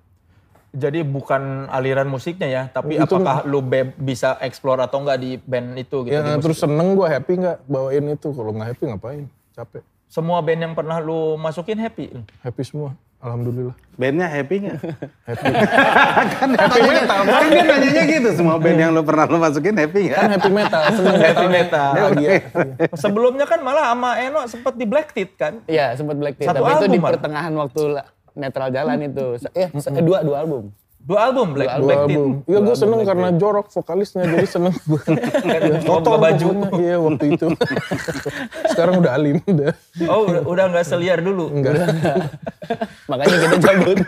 Jadi 0.76 1.02
bukan 1.02 1.66
aliran 1.72 2.06
musiknya 2.06 2.46
ya, 2.46 2.62
tapi 2.70 3.00
Itu- 3.00 3.18
apakah 3.18 3.42
lu 3.48 3.64
be- 3.64 3.96
bisa 3.96 4.38
explore 4.44 4.78
atau 4.78 5.02
enggak 5.02 5.18
di 5.18 5.40
band 5.42 5.74
itu 5.74 6.06
gitu. 6.06 6.14
Ya 6.14 6.36
terus 6.38 6.60
seneng 6.62 6.94
gue 6.94 7.08
happy 7.08 7.32
nggak 7.42 7.58
bawain 7.66 8.06
itu, 8.12 8.28
kalau 8.30 8.54
nggak 8.54 8.68
happy 8.76 8.84
ngapain, 8.92 9.24
capek. 9.56 9.82
Semua 10.06 10.38
band 10.38 10.60
yang 10.62 10.74
pernah 10.74 11.02
lu 11.02 11.34
masukin 11.36 11.76
happy. 11.76 12.14
Happy 12.40 12.62
semua. 12.62 12.94
Alhamdulillah. 13.16 13.74
Bandnya 13.96 14.28
happy 14.28 14.56
nggak? 14.68 14.78
Happy. 15.24 15.44
kan 16.36 16.48
happy 16.52 16.80
metal. 16.84 17.18
Kan 17.26 17.44
dia 17.48 17.64
nanyanya 17.64 18.02
gitu, 18.06 18.28
semua 18.38 18.56
band 18.60 18.78
yang 18.78 18.92
lu 18.94 19.02
pernah 19.02 19.24
lu 19.26 19.38
masukin 19.40 19.74
happy 19.74 20.12
nggak? 20.12 20.20
kan 20.20 20.30
happy 20.36 20.50
metal. 20.52 20.80
Seneng 20.94 21.16
Happy 21.24 21.46
metal. 21.48 21.90
Bahagia. 21.96 22.30
Sebelumnya 22.94 23.46
kan 23.48 23.60
malah 23.64 23.84
sama 23.90 24.10
Eno 24.20 24.40
sempat 24.46 24.74
di 24.78 24.84
Black 24.86 25.10
Tit 25.10 25.34
kan. 25.34 25.58
Iya, 25.66 25.96
sempat 25.98 26.14
Black 26.20 26.38
Tea, 26.38 26.46
Satu 26.46 26.60
tapi 26.60 26.70
itu 26.70 26.76
album 26.76 26.92
di 26.92 27.00
malah. 27.00 27.12
pertengahan 27.18 27.52
waktu 27.56 27.80
netral 28.36 28.68
jalan 28.70 28.98
itu. 29.00 29.26
Eh, 29.56 29.68
eh, 29.74 30.02
dua 30.04 30.18
dua 30.22 30.36
album. 30.44 30.70
Dua 31.06 31.30
album 31.30 31.54
Black, 31.54 31.70
Dua 31.78 31.86
Black 31.86 32.02
album. 32.10 32.30
Iya 32.50 32.58
gue 32.66 32.74
seneng 32.74 33.00
karena 33.06 33.28
jorok 33.38 33.70
vokalisnya 33.70 34.26
jadi 34.26 34.48
seneng 34.50 34.74
gue. 34.74 35.02
Kotor 35.86 36.18
baju. 36.18 36.46
pokoknya. 36.50 36.82
Iya 36.82 36.96
waktu 36.98 37.24
itu. 37.30 37.46
Sekarang 38.74 38.94
udah 38.98 39.12
alim 39.14 39.38
udah. 39.46 39.70
Oh 40.10 40.26
udah, 40.26 40.42
udah 40.42 40.64
nggak 40.74 40.82
seliar 40.82 41.22
dulu. 41.22 41.54
Enggak. 41.54 41.78
Makanya 43.10 43.36
kita 43.38 43.56
cabut. 43.62 43.98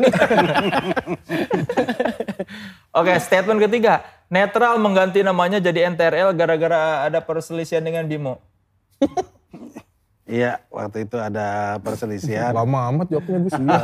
Oke, 2.98 3.12
statement 3.22 3.60
ketiga. 3.62 4.02
Netral 4.26 4.82
mengganti 4.82 5.22
namanya 5.22 5.62
jadi 5.62 5.94
NTRL 5.94 6.34
gara-gara 6.34 7.06
ada 7.06 7.22
perselisihan 7.22 7.80
dengan 7.80 8.10
Bimo. 8.10 8.42
Iya, 10.28 10.60
waktu 10.68 11.08
itu 11.08 11.16
ada 11.16 11.80
perselisihan. 11.80 12.52
Lama 12.52 12.92
amat 12.92 13.08
jawabnya 13.08 13.38
gue 13.40 13.52
sih. 13.56 13.64
Iya. 13.64 13.80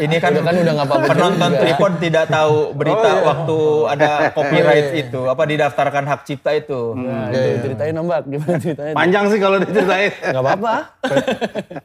Ini 0.08 0.16
kan, 0.24 0.32
Udah 0.32 0.44
kan 0.48 0.54
udah 0.56 0.72
nggak 0.72 0.88
apa-apa 0.88 1.06
penonton. 1.12 1.50
Tripod 1.60 1.92
tidak 2.00 2.24
tahu 2.32 2.56
berita 2.72 3.10
waktu 3.20 3.58
ada 3.92 4.10
copyright 4.36 4.88
itu, 4.96 5.20
apa 5.28 5.42
didaftarkan 5.44 6.04
hak 6.08 6.20
cipta 6.24 6.56
itu. 6.56 6.96
Nah, 6.96 7.28
itu 7.28 7.68
ceritain 7.68 7.92
Om 7.92 8.08
Bak, 8.08 8.24
gimana 8.24 8.56
ceritanya? 8.64 8.94
Panjang 8.96 9.24
sih 9.28 9.36
kalau 9.38 9.56
diceritain. 9.60 10.12
Gak 10.16 10.40
apa-apa. 10.40 10.74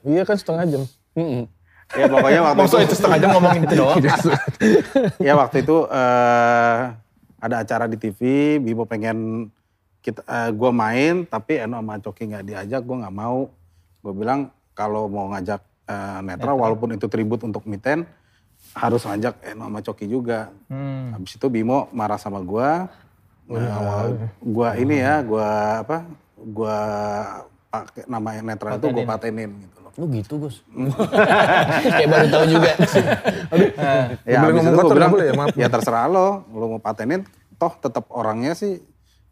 Iya 0.08 0.24
kan 0.24 0.36
setengah 0.40 0.64
jam. 0.72 0.82
Ya 1.92 2.06
pokoknya 2.08 2.42
waktu 2.48 2.64
itu, 2.64 2.78
itu 2.88 2.96
setengah 2.96 3.18
jam 3.20 3.30
ngomongin 3.36 3.62
itu 3.68 3.76
doang. 3.76 4.00
ya 5.20 5.34
waktu 5.36 5.68
itu 5.68 5.78
eh, 5.92 6.80
ada 7.44 7.56
acara 7.60 7.92
di 7.92 8.00
TV, 8.00 8.20
Bimo 8.64 8.88
pengen 8.88 9.52
kita 10.00 10.24
eh, 10.24 10.50
gua 10.56 10.72
main 10.72 11.28
tapi 11.28 11.60
Eno 11.60 11.84
sama 11.84 12.00
Coki 12.00 12.32
nggak 12.32 12.48
diajak, 12.48 12.82
gua 12.88 13.04
nggak 13.04 13.16
mau. 13.20 13.52
Gue 14.02 14.14
bilang 14.14 14.50
kalau 14.74 15.06
mau 15.08 15.30
ngajak 15.32 15.62
eh, 15.88 16.20
netral 16.26 16.58
walaupun 16.58 16.98
itu 16.98 17.06
tribut 17.06 17.42
untuk 17.46 17.66
Miten 17.70 18.06
harus 18.72 19.04
ngajak 19.04 19.36
Eno 19.44 19.68
sama 19.68 19.80
Coki 19.84 20.06
juga. 20.08 20.50
Hmm. 20.72 21.12
Habis 21.18 21.36
itu 21.36 21.48
Bimo 21.52 21.92
marah 21.92 22.16
sama 22.16 22.40
gua. 22.40 22.88
Nah, 23.52 24.16
gua 24.40 24.80
ini 24.80 25.04
ya, 25.04 25.20
gua 25.20 25.84
apa? 25.84 26.08
Gua 26.40 26.78
pakai 27.68 28.08
nama 28.08 28.40
netral 28.40 28.80
itu 28.80 28.88
gua 28.88 29.04
patenin 29.04 29.52
gitu 29.60 29.78
loh. 29.84 29.92
Oh 30.00 30.08
gitu 30.08 30.34
Gus. 30.40 30.64
Kayak 31.92 32.08
baru 32.08 32.28
tahu 32.32 32.46
juga. 32.48 32.72
Ya, 34.24 34.40
boleh 34.40 34.56
habis 34.56 34.64
ngomong 34.64 34.72
itu 34.72 34.88
gue 34.88 34.96
bilang, 34.96 35.12
ya? 35.20 35.34
Maaf. 35.36 35.56
ya 35.60 35.68
terserah 35.68 36.08
lo, 36.08 36.48
lo 36.48 36.66
mau 36.78 36.82
patenin, 36.82 37.28
toh 37.60 37.76
tetap 37.76 38.08
orangnya 38.08 38.56
sih 38.56 38.80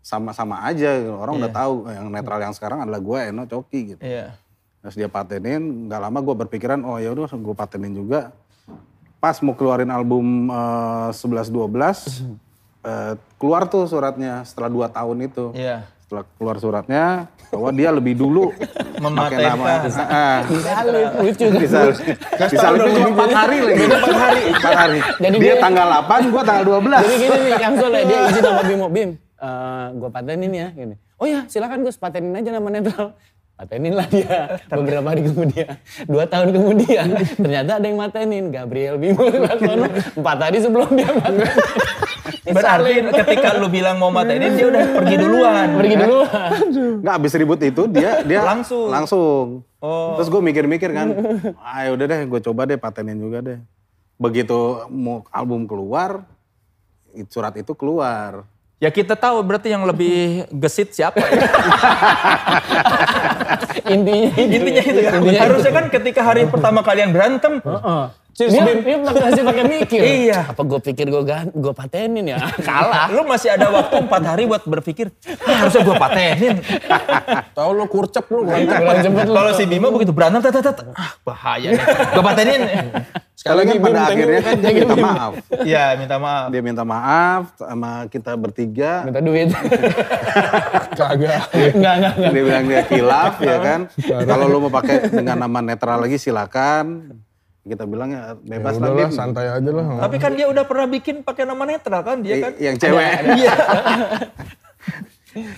sama-sama 0.03 0.67
aja. 0.67 0.99
gitu. 0.99 1.15
Orang 1.15 1.39
udah 1.39 1.51
tahu 1.51 1.87
yang 1.87 2.11
netral 2.11 2.43
yang 2.43 2.51
sekarang 2.51 2.83
adalah 2.83 2.99
gue, 2.99 3.19
Eno, 3.31 3.47
Coki 3.47 3.95
gitu. 3.95 4.03
Iya. 4.03 4.35
Terus 4.79 4.95
dia 4.95 5.09
patenin, 5.11 5.87
nggak 5.87 5.99
lama 5.99 6.19
gue 6.19 6.35
berpikiran, 6.37 6.79
oh 6.81 6.95
ya 6.95 7.11
udah 7.11 7.27
gue 7.27 7.55
patenin 7.55 7.91
juga. 7.91 8.31
Pas 9.19 9.35
mau 9.43 9.51
keluarin 9.51 9.91
album 9.91 10.47
eh, 10.47 11.09
11-12, 11.11 12.23
eh, 12.81 13.13
keluar 13.35 13.67
tuh 13.67 13.83
suratnya 13.85 14.47
setelah 14.47 14.71
dua 14.71 14.87
tahun 14.87 15.27
itu. 15.27 15.51
Iya. 15.51 15.83
Setelah 16.07 16.23
keluar 16.39 16.55
suratnya, 16.57 17.03
bahwa 17.51 17.69
dia 17.69 17.89
lebih 17.91 18.15
dulu 18.15 18.55
pakai 19.19 19.37
nama. 19.45 19.65
Ah, 19.99 20.39
lucu 21.19 21.45
kan? 21.45 21.59
bisa 21.59 21.79
bisa 22.47 22.67
lebih 22.71 22.91
cuma 22.95 23.09
empat 23.13 23.31
hari 23.35 23.57
lagi 23.61 23.83
empat 23.83 24.15
hari 24.15 24.41
empat 24.49 24.73
hari 24.75 24.99
Jadi 25.17 25.35
dia 25.37 25.53
dia- 25.53 25.61
tanggal 25.61 25.87
8 26.01 26.33
gua 26.33 26.41
tanggal 26.41 26.63
12 26.65 26.97
Jadi 26.97 27.15
gini 27.15 27.37
nih, 27.43 27.53
yang 27.57 27.73
soalnya 27.77 28.03
dia 28.05 28.19
izin 28.25 28.41
sama 28.41 28.61
Bimo, 28.63 28.87
Bim, 28.89 29.09
eh 29.45 29.85
gue 29.93 30.09
patenin 30.09 30.51
ya. 30.55 30.67
Gini. 30.71 30.95
Oh 31.19 31.27
ya 31.27 31.43
silakan 31.45 31.83
Gus, 31.83 31.99
patenin 31.99 32.31
aja 32.31 32.49
nama 32.49 32.67
netral. 32.71 33.11
Patenin 33.59 33.91
lah 33.91 34.07
dia 34.07 34.55
beberapa 34.71 35.03
hari 35.03 35.27
kemudian. 35.27 35.67
Dua 36.07 36.23
tahun 36.23 36.55
kemudian, 36.55 37.11
ternyata 37.43 37.75
ada 37.75 37.85
yang 37.85 37.99
matenin. 37.99 38.47
Gabriel 38.47 38.95
Bimo. 38.95 39.27
Laksono. 39.27 39.83
Empat 40.23 40.37
hari 40.39 40.63
sebelum 40.63 40.87
dia 40.95 41.11
matenin. 41.11 41.51
Berarti 42.47 42.91
ketika 43.19 43.59
lu 43.59 43.67
bilang 43.67 43.99
mau 43.99 44.15
matenin 44.15 44.55
dia 44.55 44.63
udah 44.63 44.83
pergi 44.95 45.15
duluan. 45.19 45.67
Pergi 45.75 45.95
dulu. 45.99 46.19
nggak 47.03 47.13
habis 47.19 47.33
ribut 47.35 47.59
itu 47.59 47.83
dia 47.85 48.23
dia 48.23 48.39
Langsung. 48.47 48.87
langsung 48.87 49.47
Oh. 49.79 50.19
terus 50.19 50.27
gue 50.27 50.43
mikir-mikir 50.43 50.91
kan 50.91 51.07
ayo 51.71 51.95
udah 51.95 52.03
deh 52.03 52.21
gue 52.27 52.39
coba 52.43 52.67
deh 52.67 52.75
patenin 52.75 53.15
juga 53.15 53.39
deh 53.39 53.59
begitu 54.19 54.83
mau 54.91 55.23
album 55.31 55.63
keluar 55.63 56.27
surat 57.31 57.55
itu 57.55 57.71
keluar 57.71 58.43
Ya 58.79 58.87
kita 58.95 59.19
tahu 59.19 59.43
berarti 59.43 59.75
yang 59.75 59.83
lebih 59.83 60.47
gesit 60.55 60.95
siapa 60.95 61.19
ya. 61.19 61.31
Intinya 63.91 64.31
itu. 64.31 64.55
Intinya 64.55 64.83
itu 64.87 64.99
kan. 65.03 65.13
Intinya 65.19 65.35
itu. 65.35 65.43
Harusnya 65.51 65.71
kan 65.75 65.85
ketika 65.91 66.21
hari 66.23 66.47
pertama 66.47 66.79
kalian 66.79 67.11
berantem. 67.11 67.59
Dia, 68.39 68.71
dia 68.79 68.97
masih 69.03 69.43
pakai 69.43 69.63
mikir. 69.67 69.99
Iya. 69.99 70.39
Apa 70.47 70.61
gue 70.63 70.79
pikir 70.79 71.11
gue 71.11 71.23
gue 71.51 71.73
patenin 71.75 72.23
ya? 72.23 72.39
Kalah. 72.67 73.11
Lu 73.11 73.27
masih 73.27 73.51
ada 73.51 73.67
waktu 73.67 73.99
empat 73.99 74.21
hari 74.23 74.47
buat 74.47 74.63
berpikir, 74.63 75.11
"Ah, 75.43 75.67
harusnya 75.67 75.83
gua 75.83 75.99
patenin. 75.99 76.55
Tahu 77.57 77.69
lo 77.75 77.85
kurcep 77.91 78.23
lu 78.31 78.47
kan. 78.47 78.63
Kurang 78.63 78.99
cepet 79.03 79.25
lu. 79.27 79.35
Kalau 79.35 79.51
si 79.51 79.63
Bima 79.67 79.91
begitu 79.91 80.15
berantem, 80.15 80.39
tat, 80.39 80.55
ah 80.95 81.11
bahaya 81.27 81.75
nih. 81.75 81.83
Gua 82.15 82.23
patenin. 82.23 82.61
sekali 83.39 83.55
lagi 83.63 83.79
pada 83.79 83.99
Bim, 84.03 84.11
akhirnya 84.11 84.41
kan 84.43 84.55
dia 84.59 84.71
minta 84.75 84.95
maaf 84.99 85.33
Iya 85.63 85.85
minta 85.95 86.15
maaf. 86.19 86.47
dia 86.51 86.59
minta 86.59 86.83
maaf 86.83 87.43
sama 87.55 87.91
kita 88.11 88.35
bertiga 88.35 89.07
Minta 89.07 89.23
duit. 89.23 89.47
Kagak. 90.99 91.47
Enggak, 91.55 91.93
enggak, 92.03 92.13
enggak. 92.19 92.31
dia 92.35 92.43
bilang 92.43 92.65
dia 92.67 92.83
kilaf 92.83 93.39
ya 93.39 93.57
kan 93.63 93.79
kalau 94.27 94.43
lu 94.43 94.67
mau 94.67 94.71
pakai 94.71 95.07
dengan 95.07 95.39
nama 95.39 95.63
netral 95.63 96.03
lagi 96.03 96.19
silakan 96.19 97.15
kita 97.69 97.85
bilang 97.85 98.09
ya 98.09 98.33
Ya 98.35 98.57
bebas 98.57 98.75
lah 98.75 98.89
udahlah 98.89 99.07
Bim. 99.07 99.13
santai 99.13 99.45
aja 99.47 99.69
lah. 99.69 99.85
Tapi 100.01 100.17
kan 100.17 100.31
dia 100.33 100.45
udah 100.45 100.63
pernah 100.63 100.87
bikin 100.87 101.21
pakai 101.21 101.45
nama 101.45 101.63
netral 101.63 102.01
kan 102.01 102.17
dia 102.19 102.35
kan. 102.41 102.51
Yang 102.57 102.75
cewek 102.81 103.13
Iya. 103.37 103.53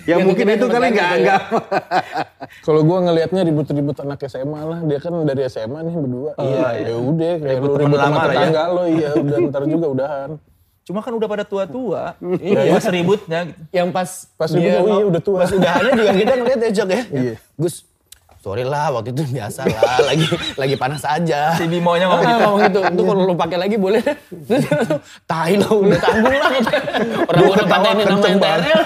ya 0.04 0.14
Yang 0.14 0.18
mungkin 0.28 0.46
itu 0.46 0.66
kali 0.68 0.86
nggak 0.86 1.10
gitu 1.10 1.16
ya. 1.16 1.20
nggak 1.24 1.40
Kalau 2.66 2.80
gua 2.82 2.98
ngelihatnya 3.00 3.40
ribut-ribut 3.42 3.96
anak 3.98 4.20
SMA 4.26 4.60
lah, 4.60 4.78
dia 4.84 4.98
kan 5.00 5.12
dari 5.24 5.42
SMA 5.48 5.80
nih 5.80 5.94
berdua. 5.96 6.30
Iya, 6.36 6.68
ya 6.84 6.94
udah 6.94 7.32
kayak 7.40 7.56
Ribut 7.56 7.68
lu 7.68 7.76
ribut 7.80 7.98
sama 7.98 8.04
lama 8.04 8.12
lah 8.12 8.22
ya. 8.22 8.28
tetangga 8.28 8.62
lo, 8.68 8.84
iya 8.86 9.10
udah 9.16 9.36
ntar 9.48 9.62
juga 9.64 9.86
udahan. 9.88 10.30
Cuma 10.82 10.98
kan 10.98 11.12
udah 11.14 11.28
pada 11.30 11.44
tua-tua. 11.44 12.02
Iya. 12.20 12.74
Pas 12.74 12.86
ributnya 12.86 13.40
gitu. 13.48 13.60
Yang 13.72 13.88
pas 13.90 14.10
Pas 14.36 14.50
ribut, 14.52 14.70
oh 14.76 14.86
iya 14.92 15.04
udah 15.08 15.22
tua. 15.22 15.38
Pas 15.40 15.50
udahannya 15.50 15.92
juga 15.96 16.10
kita 16.12 16.32
ngeliat 16.36 16.60
ya 16.60 16.70
Jok 16.72 16.88
ya. 16.90 17.02
Iya. 17.08 17.34
Gus, 17.56 17.74
sorry 18.42 18.64
lah 18.64 18.90
waktu 18.90 19.14
itu 19.14 19.22
biasa 19.30 19.62
lah, 19.64 20.02
lagi 20.08 20.26
lagi 20.56 20.74
panas 20.74 21.06
aja. 21.06 21.54
Si 21.54 21.64
Bimonya 21.64 22.06
ngomong 22.06 22.20
Ah, 22.20 22.26
gitu. 22.28 22.42
ngomong 22.42 22.60
gitu. 22.60 22.80
Itu 22.82 23.02
kalau 23.04 23.22
lu 23.22 23.34
pakai 23.34 23.54
lagi 23.56 23.76
boleh. 23.76 24.02
Terus 24.02 24.66
tai 25.30 25.54
lo 25.54 25.70
udah 25.78 25.94
tanggung 25.96 26.34
lah. 26.34 26.50
katanya. 26.50 26.82
Orang 27.22 27.40
udah 27.40 27.54
ketawa 27.54 27.70
patenin 27.72 27.94
nama 27.94 28.10
kenceng 28.10 28.36
banget. 28.36 28.60
NTRL. 28.60 28.82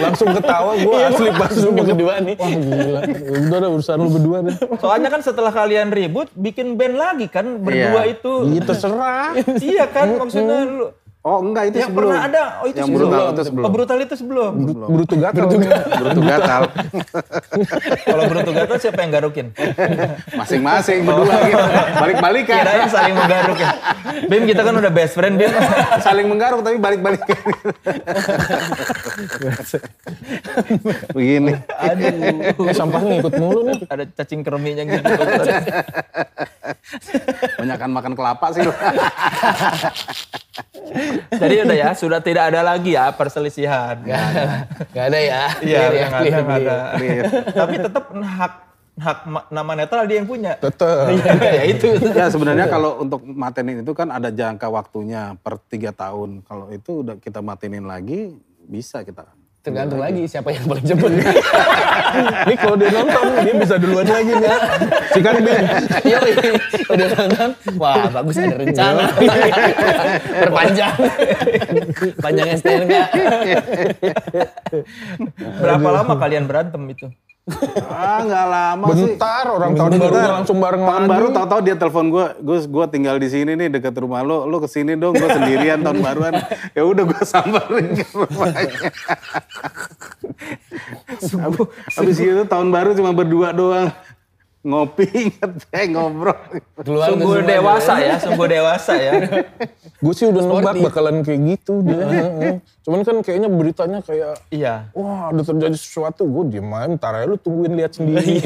Langsung 0.00 0.28
ketawa 0.32 0.70
gua 0.78 0.94
Iya, 0.94 1.06
asli 1.06 1.28
pas 1.30 1.52
lu 1.54 1.70
berdua 1.70 2.14
nih. 2.18 2.34
Wah 2.34 2.48
gila, 2.50 3.00
udah 3.44 3.58
udah 3.58 3.70
urusan 3.70 3.96
lu 3.98 4.08
berdua 4.10 4.36
deh. 4.42 4.56
Soalnya 4.78 5.08
kan 5.08 5.20
setelah 5.20 5.52
kalian 5.52 5.88
ribut 5.90 6.32
bikin 6.32 6.74
band 6.74 6.96
lagi 6.96 7.26
kan 7.28 7.44
berdua 7.58 8.00
Iya. 8.02 8.10
itu. 8.10 8.32
Iya 8.48 8.60
terserah. 8.64 9.28
iya 9.60 9.84
kan 9.86 10.16
maksudnya 10.16 10.58
lu. 10.64 10.86
Oh 11.22 11.38
enggak 11.38 11.70
itu 11.70 11.76
Yang 11.78 11.90
sebelum 11.94 12.10
pernah 12.10 12.20
ada, 12.26 12.42
oh 12.58 12.66
itu 12.66 12.78
yang 12.82 12.88
sebelum. 12.90 13.08
brutal 13.08 13.22
itu 13.30 13.42
sebelum 13.46 13.62
Oh 13.62 13.70
brutal 13.70 13.98
itu 14.02 14.14
sebelum. 14.18 14.52
Brutu 14.90 15.14
gatal. 15.22 15.46
Brutu 16.02 16.20
gatal 16.30 16.62
Kalau 18.10 18.22
brutal 18.26 18.52
gatal 18.52 18.76
siapa 18.82 18.98
yang 19.06 19.12
garukin? 19.14 19.46
masing-masing 20.40 21.06
berdua 21.06 21.36
gitu 21.46 21.64
balik-balikan 21.94 22.56
Kirain 22.62 22.88
saling 22.90 23.14
menggaruk 23.14 23.58
ya. 23.58 23.70
Bim 24.26 24.42
kita 24.44 24.60
kan 24.66 24.74
udah 24.74 24.90
best 24.90 25.14
friend 25.14 25.38
Bim. 25.38 25.52
saling 26.02 26.26
menggaruk 26.26 26.60
tapi 26.66 26.76
balik-balikan 26.82 27.38
begini 31.14 31.54
Aduh. 31.62 32.66
Eh 32.66 32.74
sampahnya 32.74 33.22
ikut 33.22 33.34
mulu 33.38 33.60
nih. 33.68 33.78
Ada 33.86 34.04
cacing 34.16 34.42
kerminya 34.42 34.82
gitu. 34.86 35.04
banyakan 37.58 37.90
makan 37.92 38.12
kelapa 38.16 38.46
sih. 38.54 38.62
Jadi 41.32 41.54
udah 41.64 41.76
ya, 41.76 41.90
sudah 41.94 42.20
tidak 42.20 42.52
ada 42.52 42.60
lagi 42.64 42.94
ya 42.94 43.10
perselisihan. 43.12 43.96
Gak 44.94 45.04
ada 45.12 45.18
ya. 45.18 45.42
Iya, 45.60 45.80
ya, 45.80 45.88
yang 46.06 46.12
ada, 46.12 46.22
clear, 46.22 46.44
ada. 46.44 46.76
Clear. 46.98 47.24
Tapi 47.52 47.74
tetap 47.80 48.04
hak 48.12 48.54
hak 48.92 49.18
ma- 49.24 49.48
nama 49.48 49.72
netral 49.72 50.04
dia 50.04 50.20
yang 50.20 50.28
punya. 50.28 50.52
Tetep. 50.60 51.16
ya 51.40 51.64
itu. 51.64 51.88
ya 52.18 52.26
sebenarnya 52.28 52.68
kalau 52.68 53.00
untuk 53.00 53.24
matenin 53.24 53.80
itu 53.80 53.92
kan 53.96 54.12
ada 54.12 54.28
jangka 54.28 54.68
waktunya 54.68 55.36
per 55.40 55.56
tiga 55.68 55.90
tahun 55.96 56.44
kalau 56.44 56.68
itu 56.70 57.04
udah 57.04 57.16
kita 57.18 57.40
matenin 57.40 57.88
lagi 57.88 58.36
bisa 58.68 59.02
kita 59.02 59.26
Tergantung 59.62 60.02
lagi 60.02 60.26
siapa 60.26 60.50
yang 60.50 60.66
paling 60.66 60.82
cepet. 60.82 61.12
Ini 62.50 62.54
kalau 62.58 62.74
dia 62.74 62.90
nonton, 62.90 63.24
dia 63.46 63.54
bisa 63.54 63.78
duluan 63.78 64.02
lagi 64.10 64.34
nih. 64.34 64.58
Si 65.14 65.20
kan 65.22 65.38
Bin. 65.38 65.64
Iya, 66.10 66.18
udah 66.90 67.06
nonton. 67.14 67.50
Wah, 67.78 68.10
bagus 68.10 68.42
ada 68.42 68.58
rencana. 68.58 69.06
Perpanjang. 70.42 70.94
Panjang 72.18 72.48
STNK. 72.58 72.94
Berapa 75.62 75.88
lama 75.94 76.14
kalian 76.18 76.50
berantem 76.50 76.82
itu? 76.90 77.06
Ah 77.90 78.22
nggak 78.22 78.46
lama 78.46 78.86
sih. 78.94 79.18
Bentar, 79.18 79.44
orang 79.50 79.74
tahun 79.74 79.90
baru 79.98 80.14
Bentar. 80.14 80.30
langsung 80.30 80.58
bareng 80.62 80.82
Tahun 80.86 81.02
lagi. 81.02 81.10
baru 81.10 81.26
tahu-tahu 81.34 81.60
dia 81.66 81.74
telepon 81.74 82.06
gue, 82.06 82.26
Gus 82.38 82.64
gue 82.70 82.84
tinggal 82.86 83.18
di 83.18 83.26
sini 83.26 83.58
nih 83.58 83.66
dekat 83.66 83.98
rumah 83.98 84.22
lo, 84.22 84.46
lo 84.46 84.62
ke 84.62 84.70
sini 84.70 84.94
dong, 84.94 85.10
gue 85.18 85.26
sendirian 85.26 85.82
tahun 85.82 85.98
baruan. 85.98 86.38
Ya 86.78 86.86
udah 86.86 87.02
gue 87.02 87.22
samperin 87.26 87.98
ke 87.98 88.06
rumahnya. 88.14 88.70
habis 91.92 92.16
gitu 92.16 92.42
tahun 92.46 92.68
baru 92.70 92.94
cuma 92.94 93.10
berdua 93.10 93.50
doang. 93.50 93.90
Ngopi, 94.62 95.10
ngeteh, 95.34 95.84
ngobrol. 95.90 96.38
Keluar 96.78 97.10
Sungguh 97.10 97.42
dewasa 97.42 97.98
ya, 97.98 98.14
sungguh 98.14 98.46
dewasa 98.46 98.94
ya. 98.94 99.12
Gue 99.98 100.14
sih 100.14 100.30
udah 100.30 100.38
nebak 100.38 100.78
bakalan 100.86 101.26
kayak 101.26 101.40
gitu 101.58 101.82
dia. 101.82 101.98
Heeh. 101.98 102.54
Cuman 102.82 103.02
kan 103.02 103.22
kayaknya 103.22 103.50
beritanya 103.50 103.98
kayak, 104.02 104.38
Iya. 104.50 104.90
wah 104.94 105.30
ada 105.30 105.42
terjadi 105.42 105.74
sesuatu. 105.74 106.26
Gue 106.26 106.46
diem 106.46 106.66
aja, 106.66 106.86
ntar 106.94 107.14
aja 107.14 107.26
lu 107.26 107.38
tungguin 107.38 107.74
lihat 107.74 107.98
sendiri. 107.98 108.38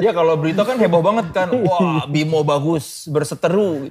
Ya 0.00 0.12
kalau 0.12 0.36
berita 0.36 0.64
kan 0.64 0.76
heboh 0.80 1.00
banget 1.00 1.26
kan. 1.32 1.48
Wah, 1.64 2.04
Bimo 2.08 2.40
bagus, 2.40 3.08
berseteru. 3.08 3.88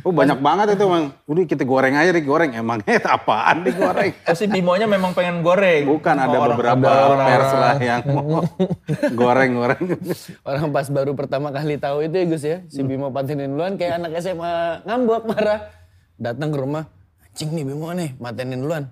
Oh 0.00 0.12
banyak 0.12 0.40
banget 0.40 0.76
itu 0.76 0.84
emang. 0.84 1.12
Udah 1.24 1.44
kita 1.44 1.64
goreng 1.64 1.96
aja 1.96 2.12
digoreng. 2.12 2.56
Emangnya 2.56 3.00
apaan 3.04 3.64
digoreng? 3.64 4.12
Oh 4.28 4.36
si 4.38 4.48
Bimonya 4.48 4.88
memang 4.88 5.12
pengen 5.12 5.40
goreng. 5.40 5.88
Bukan 5.88 6.16
ada 6.16 6.36
beberapa 6.40 6.88
pers 7.20 7.52
lah 7.52 7.76
yang 7.80 8.00
mau 8.08 8.44
goreng-goreng. 9.12 10.05
Orang 10.48 10.72
pas 10.72 10.86
baru 10.88 11.12
pertama 11.12 11.52
kali 11.52 11.76
tahu 11.76 12.06
itu 12.06 12.16
ya 12.16 12.24
Gus 12.24 12.44
ya, 12.44 12.58
si 12.70 12.80
Bimo 12.80 13.12
patenin 13.12 13.52
duluan 13.52 13.76
kayak 13.76 14.00
anak 14.00 14.18
SMA 14.22 14.82
ngambek 14.86 15.22
marah. 15.28 15.60
Datang 16.16 16.48
ke 16.48 16.58
rumah, 16.58 16.84
anjing 17.20 17.52
nih 17.52 17.64
Bimo 17.68 17.92
nih, 17.92 18.16
matenin 18.16 18.64
duluan. 18.64 18.88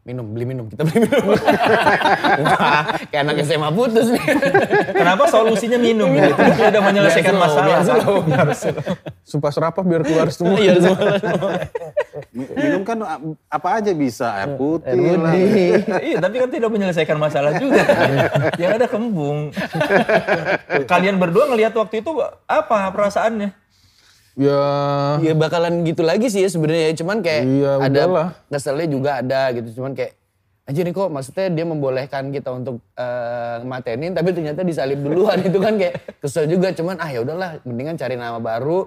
Minum, 0.00 0.32
beli 0.32 0.48
minum, 0.48 0.64
kita 0.64 0.80
beli 0.80 1.04
minum. 1.04 1.36
Wah, 2.48 2.82
kayak 3.04 3.20
anak 3.20 3.36
SMA 3.44 3.68
putus 3.68 4.08
nih. 4.08 4.22
Kenapa 4.90 5.28
solusinya 5.28 5.76
minum 5.76 6.08
gitu? 6.10 6.32
Dia 6.56 6.72
udah 6.72 6.82
menyelesaikan 6.82 7.30
Biar 7.30 7.44
slow, 7.44 7.44
masalah. 7.44 7.66
biar 7.68 7.76
kan? 7.76 7.84
slow. 8.00 8.16
Harus 8.32 8.58
slow. 8.58 8.80
Supaya 9.20 9.52
serapah 9.52 9.84
biar 9.84 10.00
keluar 10.00 10.32
semua. 10.34 10.56
Iya 10.56 10.72
Minum 12.32 12.82
kan 12.82 12.96
a- 13.02 13.20
apa 13.46 13.68
aja 13.76 13.92
bisa, 13.92 14.40
air 14.40 14.56
putih, 14.56 15.20
lah. 15.20 15.36
iya, 16.00 16.16
tapi 16.16 16.36
kan 16.38 16.48
tidak 16.48 16.70
menyelesaikan 16.72 17.20
masalah 17.20 17.60
juga. 17.60 17.84
Yang 18.56 18.72
ada 18.80 18.86
kembung. 18.88 19.52
Kalian 20.90 21.20
berdua 21.20 21.44
ngelihat 21.44 21.76
waktu 21.76 22.00
itu 22.00 22.10
apa 22.46 22.88
perasaannya? 22.88 23.52
Ya, 24.34 24.60
Ya 25.18 25.32
bakalan 25.34 25.82
gitu 25.82 26.02
lagi 26.02 26.30
sih 26.30 26.42
ya 26.42 26.48
sebenarnya 26.48 26.90
ya. 26.90 26.94
Cuman 26.96 27.18
kayak 27.20 27.42
Iya, 27.42 27.70
ada 27.78 27.86
udahlah. 28.06 28.28
keselnya 28.46 28.86
juga 28.86 29.10
ada 29.18 29.40
gitu. 29.52 29.82
Cuman 29.82 29.92
kayak 29.92 30.12
aja 30.64 30.86
nih 30.86 30.94
kok 30.94 31.10
maksudnya 31.10 31.46
dia 31.50 31.66
membolehkan 31.66 32.30
kita 32.30 32.54
untuk 32.54 32.78
eh, 32.94 33.58
matenin 33.66 34.14
tapi 34.14 34.30
ternyata 34.30 34.62
disalib 34.62 35.02
duluan 35.02 35.42
itu 35.50 35.58
kan 35.58 35.74
kayak 35.74 35.98
kesel 36.22 36.46
juga 36.46 36.70
cuman 36.70 36.94
ah 37.02 37.10
ya 37.10 37.26
udahlah 37.26 37.58
mendingan 37.66 37.98
cari 37.98 38.14
nama 38.14 38.38
baru 38.38 38.86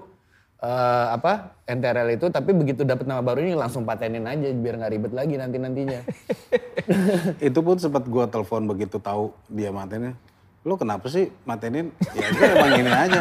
eh, 0.64 1.06
apa 1.12 1.60
NTRL 1.68 2.16
itu 2.16 2.32
tapi 2.32 2.56
begitu 2.56 2.88
dapat 2.88 3.04
nama 3.04 3.20
baru 3.20 3.44
ini 3.44 3.52
langsung 3.52 3.84
patenin 3.84 4.24
aja 4.24 4.48
biar 4.48 4.80
nggak 4.80 4.92
ribet 4.96 5.12
lagi 5.12 5.36
nanti 5.36 5.60
nantinya 5.60 6.00
Itu 7.52 7.60
pun 7.60 7.76
sempat 7.76 8.08
gua 8.08 8.24
telepon 8.26 8.64
begitu 8.64 8.96
tahu 8.96 9.36
dia 9.48 9.68
matenin. 9.68 10.16
Lu 10.64 10.80
kenapa 10.80 11.12
sih 11.12 11.28
matenin? 11.44 11.92
Ya 12.16 12.32
gue 12.32 12.46
emang 12.56 12.70
gini 12.72 12.88
aja. 12.90 13.20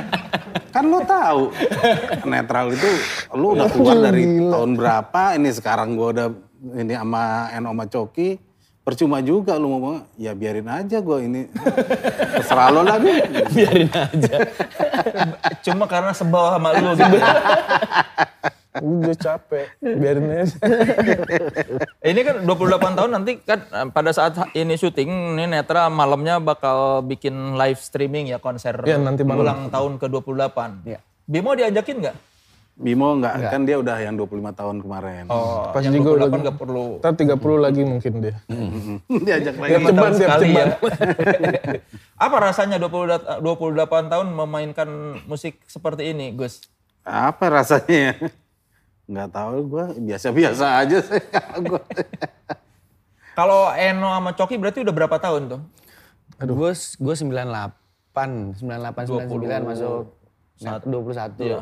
Kan 0.71 0.87
lu 0.89 1.03
tahu 1.03 1.51
netral 2.25 2.71
itu 2.71 2.89
lu 3.35 3.53
udah 3.53 3.67
keluar 3.69 3.99
dari 3.99 4.23
tahun 4.41 4.71
berapa 4.73 5.37
ini 5.37 5.49
sekarang 5.53 5.93
gua 5.93 6.07
udah 6.15 6.27
ini 6.81 6.97
sama 6.97 7.51
Eno 7.53 7.69
sama 7.75 7.85
Coki 7.85 8.41
percuma 8.81 9.21
juga 9.21 9.53
lu 9.61 9.69
ngomong 9.69 10.17
ya 10.17 10.33
biarin 10.33 10.65
aja 10.65 10.97
gua 10.97 11.21
ini 11.21 11.45
terserah 12.33 12.73
lo 12.73 12.81
lah 12.81 12.97
Gun. 12.97 13.21
biarin 13.53 13.91
aja 13.93 14.35
Cuma 15.61 15.85
karena 15.85 16.09
sebel 16.09 16.41
sama 16.57 16.69
lu 16.73 16.91
gitu. 16.97 17.17
udah 18.75 19.13
capek. 19.13 19.67
Biarin 19.77 20.25
aja. 20.25 20.57
Ini 22.09 22.19
kan 22.19 22.35
28 22.41 22.97
tahun 22.97 23.11
nanti 23.11 23.31
kan 23.39 23.59
eh, 23.63 23.87
pada 23.87 24.09
saat 24.09 24.33
ini 24.51 24.73
syuting 24.73 25.09
ini 25.33 25.45
Netra 25.47 25.87
malamnya 25.87 26.37
bakal 26.37 27.01
bikin 27.01 27.53
live 27.53 27.77
streaming 27.77 28.27
ya 28.27 28.37
konser 28.37 28.73
Iya, 28.81 28.97
nanti 28.97 29.21
malam. 29.21 29.41
ulang 29.41 29.59
tahun 29.69 29.91
ke-28. 29.97 30.57
Iya. 30.85 30.99
Bimo 31.23 31.53
diajakin 31.53 31.97
nggak? 32.01 32.17
Bimo 32.73 33.13
enggak, 33.13 33.53
kan 33.53 33.69
dia 33.69 33.77
udah 33.77 34.01
yang 34.01 34.17
25 34.17 34.33
tahun 34.49 34.81
kemarin. 34.81 35.29
Oh, 35.29 35.69
Pas 35.69 35.85
yang 35.85 35.93
juga 35.93 36.17
28 36.17 36.25
udah- 36.25 36.41
nggak 36.41 36.57
perlu. 36.57 36.87
Ntar 36.97 37.13
30 37.13 37.37
lagi 37.61 37.81
mungkin 37.85 38.13
dia. 38.17 38.35
Diajak 39.29 39.55
lagi. 39.55 39.71
Ceban, 39.77 39.93
tiap 39.93 40.13
sekali 40.17 40.45
ceban. 40.49 40.57
ya. 40.57 40.65
Apa 42.25 42.37
rasanya 42.41 42.81
20, 42.81 43.45
28 43.45 44.09
tahun 44.09 44.27
memainkan 44.27 44.89
musik 45.23 45.61
seperti 45.63 46.09
ini, 46.09 46.33
Gus? 46.33 46.65
Apa 47.05 47.53
rasanya? 47.53 48.17
Nggak 49.09 49.29
tahu 49.35 49.57
gue 49.67 49.85
biasa-biasa 49.99 50.79
aja 50.79 51.03
sih. 51.03 51.19
Kalau 53.37 53.73
Eno 53.73 54.13
sama 54.13 54.31
Coki 54.37 54.61
berarti 54.61 54.85
udah 54.85 54.93
berapa 54.93 55.17
tahun 55.17 55.49
tuh? 55.49 55.61
gue 56.43 56.71
gue 56.75 57.15
98 57.15 58.59
98 58.59 58.59
99 58.59 59.63
masuk 59.69 60.11
nah, 60.65 60.81
21 60.81 61.39
Iya. 61.39 61.61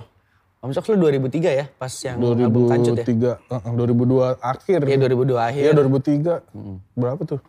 Om 0.62 0.70
Soks 0.78 0.94
lu 0.94 1.10
2003 1.10 1.58
ya 1.58 1.66
pas 1.74 1.90
yang 2.06 2.22
album 2.22 2.70
kancut 2.70 3.02
ya 3.02 3.42
2003, 3.42 3.50
eh, 3.50 3.74
2002 3.74 4.38
akhir. 4.38 4.80
Iya 4.86 4.98
2002 5.10 5.42
akhir 5.42 5.62
Iya 5.66 5.74
2003. 5.74 6.46
Berapa 6.94 7.22
tuh? 7.26 7.42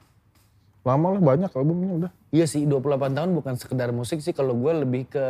Lama 0.83 1.15
lah 1.15 1.21
banyak 1.21 1.53
albumnya 1.53 1.93
udah. 1.93 2.11
Iya 2.33 2.49
sih 2.49 2.65
28 2.65 3.13
tahun 3.13 3.37
bukan 3.37 3.61
sekedar 3.61 3.93
musik 3.93 4.25
sih 4.25 4.33
kalau 4.33 4.57
gue 4.57 4.73
lebih 4.73 5.13
ke 5.13 5.27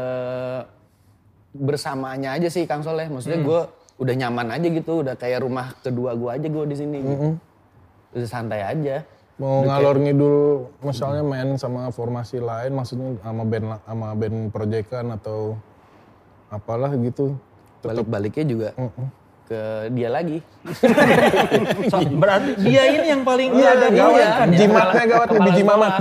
bersamaannya 1.59 2.31
aja 2.39 2.55
sih 2.55 2.71
Kang 2.71 2.87
Soleh. 2.87 3.11
Maksudnya 3.11 3.43
gue 3.43 3.61
udah 4.01 4.15
nyaman 4.17 4.49
aja 4.55 4.69
gitu, 4.69 5.05
udah 5.05 5.15
kayak 5.17 5.45
rumah 5.45 5.77
kedua 5.81 6.17
gue 6.17 6.31
aja 6.31 6.47
gue 6.49 6.65
di 6.69 6.77
sini. 6.77 6.99
gitu. 7.03 7.29
Udah 8.13 8.29
santai 8.29 8.61
aja. 8.61 9.05
Mau 9.41 9.65
ngalor 9.65 9.97
ngidul 9.99 10.69
misalnya 10.85 11.25
main 11.25 11.57
sama 11.57 11.89
formasi 11.89 12.39
lain 12.39 12.77
maksudnya 12.77 13.17
sama 13.25 13.43
band 13.49 13.67
sama 13.89 14.09
band 14.15 14.39
proyekan 14.53 15.07
atau 15.17 15.57
apalah 16.53 16.93
gitu. 17.01 17.35
Balik-baliknya 17.83 18.45
juga 18.47 18.69
ke 19.45 19.61
dia 19.91 20.09
lagi. 20.09 20.39
So, 21.91 21.99
berarti 21.99 22.55
dia 22.59 22.83
ini 22.89 23.07
yang 23.11 23.23
paling 23.23 23.53
Iya, 23.53 23.69
ada 23.75 23.87
gawat. 23.87 23.93
diawakan 23.93 24.47
ya? 24.49 24.59
Jimatnya 24.59 25.05
gawat, 25.05 25.29
Kepala 25.29 25.45
biji 25.45 25.63
mamat. 25.63 25.93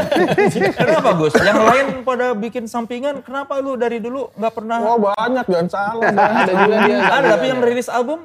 kenapa 0.78 1.10
Gus? 1.14 1.34
Yang 1.36 1.60
lain 1.60 1.86
pada 2.02 2.26
bikin 2.32 2.64
sampingan, 2.64 3.14
kenapa 3.20 3.58
lu 3.58 3.74
dari 3.74 3.98
dulu 3.98 4.30
nggak 4.34 4.52
pernah? 4.52 4.78
Oh 4.80 4.96
banyak 4.96 5.44
jangan 5.44 5.68
salah. 5.68 6.12
Ada 6.42 6.52
juga 6.54 6.76
dia. 6.82 6.96
ada 7.02 7.26
tapi 7.32 7.46
yang 7.48 7.60
rilis 7.60 7.88
album? 7.88 8.18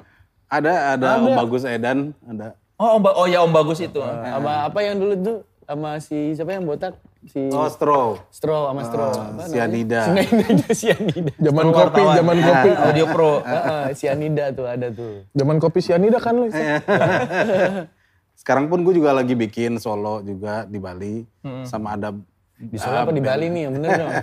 Ada, 0.48 0.96
ada 0.96 1.08
Om 1.20 1.36
Bagus 1.36 1.64
Edan, 1.64 2.16
ada. 2.24 2.56
Oh, 2.78 2.96
Om 2.96 3.02
Ba- 3.04 3.16
oh 3.18 3.26
ya 3.28 3.44
Om 3.44 3.52
Bagus 3.52 3.80
itu. 3.82 4.00
Sama 4.00 4.70
apa 4.70 4.80
yang 4.80 4.96
dulu 4.96 5.14
tuh 5.18 5.38
sama 5.66 6.00
si 6.00 6.32
siapa 6.32 6.56
yang 6.56 6.64
botak? 6.64 6.96
Si 7.28 7.40
Oh, 7.52 7.68
Stro, 7.68 8.24
Stro 8.32 8.72
sama 8.72 8.82
Stro. 8.88 9.08
Apa 9.12 9.44
Sianida. 9.46 10.08
namanya? 10.08 10.72
Sianida. 10.72 11.32
Zaman 11.46 11.66
kopi, 11.68 11.80
wartawan. 12.00 12.16
zaman 12.16 12.38
kopi. 12.40 12.70
Audio 12.72 13.06
Pro. 13.08 13.32
Heeh, 13.44 13.84
Sianida 13.94 14.46
tuh 14.52 14.66
ada 14.66 14.88
tuh. 14.90 15.28
Zaman 15.32 15.56
kopi 15.60 15.80
sianida 15.80 16.18
kan 16.18 16.34
lu. 16.34 16.48
Sekarang 18.40 18.70
pun 18.70 18.80
gue 18.82 18.94
juga 18.94 19.12
lagi 19.12 19.34
bikin 19.34 19.76
solo 19.76 20.22
juga 20.22 20.64
di 20.64 20.78
Bali. 20.78 21.16
Sama 21.64 21.94
ada 21.94 22.16
Di 22.58 22.74
Solo 22.74 22.98
apa 22.98 23.14
di 23.14 23.22
Bali 23.22 23.54
nih 23.54 23.70
yang 23.70 23.74
bener 23.78 23.92
dong. 23.94 24.14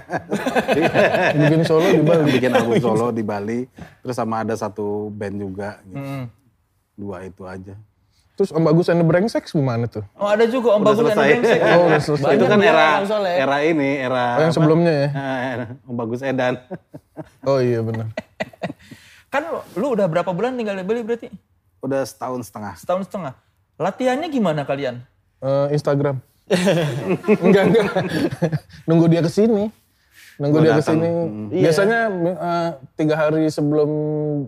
Bikin 1.38 1.60
solo 1.62 1.86
di 1.86 2.02
Bali. 2.02 2.34
bikin 2.34 2.50
album 2.50 2.74
solo 2.82 3.06
di 3.14 3.22
Bali. 3.22 3.62
Terus 4.02 4.16
sama 4.18 4.42
ada 4.42 4.58
satu 4.58 5.06
band 5.06 5.38
juga. 5.38 5.78
Gitu. 5.86 6.02
Hmm. 6.02 6.26
Dua 6.98 7.22
itu 7.22 7.46
aja. 7.46 7.78
Terus 8.34 8.50
Om 8.50 8.62
Bagus 8.62 8.86
and 8.88 8.98
the 8.98 9.06
Brengsek 9.06 9.46
gimana 9.46 9.86
tuh? 9.86 10.02
Oh 10.14 10.26
ada 10.26 10.42
juga 10.44 10.74
Om 10.74 10.82
Udah 10.82 10.90
Bagus 10.90 10.98
and 10.98 11.06
the 11.06 11.12
selesai. 11.12 11.28
Brengsek. 11.30 11.60
Oh 11.62 11.82
udah 11.84 12.00
selesai. 12.02 12.30
itu 12.34 12.44
kan 12.44 12.58
era 12.60 12.86
Soleh. 13.04 13.34
era 13.36 13.56
ini, 13.62 13.90
era 13.96 14.24
Oh, 14.26 14.40
yang 14.40 14.50
apa? 14.50 14.56
sebelumnya 14.58 14.92
ya? 14.92 15.08
Ah, 15.12 15.38
era 15.46 15.64
Om 15.82 15.94
Bagus 15.94 16.20
Edan. 16.20 16.54
Oh 17.46 17.58
iya 17.58 17.78
benar. 17.78 18.10
Kan 19.30 19.46
lu 19.74 19.86
udah 19.88 20.06
berapa 20.06 20.26
bulan 20.28 20.54
tinggal 20.54 20.74
di 20.74 20.82
Bali 20.82 21.02
berarti? 21.02 21.30
Udah 21.78 22.02
setahun 22.02 22.42
setengah. 22.44 22.74
Setahun 22.74 23.06
setengah. 23.06 23.38
Latihannya 23.76 24.26
gimana 24.28 24.62
kalian? 24.62 24.98
Eh, 25.38 25.66
Instagram. 25.70 26.18
enggak 27.38 27.64
enggak. 27.64 27.86
Nunggu 28.84 29.06
dia 29.06 29.20
ke 29.20 29.30
sini. 29.30 29.70
Nunggu 30.36 30.58
dia 30.60 30.74
datang. 30.74 30.98
ke 30.98 31.06
sini. 31.06 31.10
Biasanya 31.54 31.98
eh, 32.34 32.70
tiga 32.94 33.14
hari 33.16 33.46
sebelum 33.46 33.90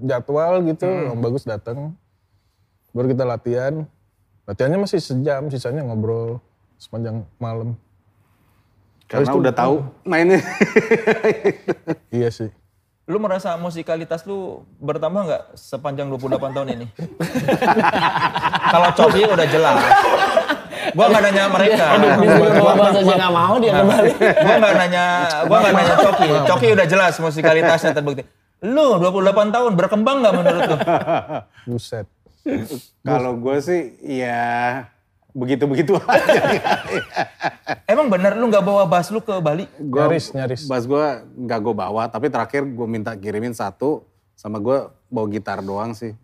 jadwal 0.02 0.58
gitu, 0.64 0.86
Om 0.86 1.20
Bagus 1.20 1.46
datang. 1.46 1.94
Baru 2.96 3.12
kita 3.12 3.28
latihan. 3.28 3.84
Latihannya 4.48 4.80
masih 4.80 5.04
sejam, 5.04 5.52
sisanya 5.52 5.84
ngobrol 5.84 6.40
sepanjang 6.80 7.28
malam. 7.36 7.76
Karena 9.04 9.36
udah 9.36 9.52
tahu 9.52 9.84
mainnya. 10.08 10.40
Iya 12.16 12.32
sih. 12.32 12.48
Lu 13.04 13.20
merasa 13.20 13.54
musikalitas 13.60 14.24
lu 14.24 14.64
bertambah 14.80 15.28
nggak 15.28 15.42
sepanjang 15.60 16.08
28 16.08 16.56
tahun 16.56 16.68
ini? 16.72 16.86
Kalau 18.72 18.88
Cobi 18.96 19.20
udah 19.28 19.46
jelas. 19.46 19.78
Gua 20.96 21.06
nggak 21.12 21.22
nanya 21.28 21.44
mereka. 21.52 21.86
Gua 22.56 22.72
bahasa 22.80 22.98
aja 23.04 23.14
nggak 23.20 23.34
mau 23.36 23.54
dia 23.60 23.72
kembali. 23.76 24.10
gua 24.16 24.54
nggak 24.56 24.74
nanya, 24.80 25.04
gua 25.44 25.56
nggak 25.60 25.74
nanya 25.76 25.94
Coki. 26.00 26.28
Coki 26.48 26.66
udah 26.72 26.86
jelas 26.88 27.14
musikalitasnya 27.20 27.92
terbukti. 27.92 28.22
Lu 28.64 28.96
28 28.96 29.52
tahun 29.52 29.72
berkembang 29.76 30.16
nggak 30.24 30.32
menurut 30.32 30.62
lu? 30.64 30.76
Buset. 31.68 32.15
Kalau 33.02 33.32
gue 33.34 33.56
sih 33.58 33.80
ya 34.00 34.86
begitu-begitu 35.30 36.00
aja. 36.02 36.42
Emang 37.84 38.08
bener 38.08 38.34
lu 38.34 38.46
nggak 38.46 38.62
bawa 38.62 38.84
bass 38.84 39.08
lu 39.08 39.20
ke 39.20 39.36
Bali? 39.36 39.68
Gua, 39.78 40.06
Nyaris, 40.06 40.32
nyaris. 40.32 40.62
Bass 40.64 40.84
gue 40.84 41.04
nggak 41.36 41.60
gue 41.60 41.74
bawa, 41.76 42.06
tapi 42.06 42.26
terakhir 42.26 42.64
gue 42.64 42.86
minta 42.86 43.12
kirimin 43.12 43.52
satu, 43.52 44.00
sama 44.32 44.56
gue 44.56 44.78
bawa 45.06 45.26
gitar 45.28 45.60
doang 45.60 45.92
sih. 45.92 46.16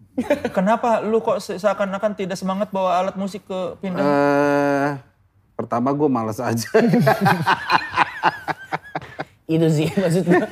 Kenapa 0.50 1.00
lu 1.00 1.20
kok 1.20 1.38
se- 1.38 1.56
seakan-akan 1.56 2.12
tidak 2.14 2.36
semangat 2.36 2.68
bawa 2.68 3.00
alat 3.00 3.16
musik 3.16 3.42
ke 3.42 3.60
Pindang? 3.78 4.00
eh 4.00 4.90
pertama 5.52 5.92
gue 5.92 6.08
males 6.08 6.36
aja. 6.36 6.68
Itu 9.52 9.68
sih 9.68 9.88
maksudnya. 10.00 10.48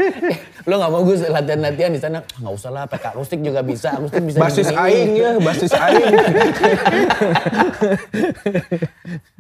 Lo 0.69 0.77
nggak 0.77 0.91
mau 0.93 1.01
gue 1.09 1.17
latihan-latihan 1.25 1.93
di 1.97 2.01
sana? 2.01 2.21
Nggak 2.37 2.53
usah 2.53 2.71
lah, 2.71 2.85
pakai 2.85 3.17
akustik 3.17 3.41
juga 3.41 3.65
bisa. 3.65 3.97
Akustik 3.97 4.23
bisa 4.29 4.37
Basis 4.37 4.69
aing 4.69 5.11
ya, 5.17 5.31
basis 5.41 5.73
aing. 5.73 6.13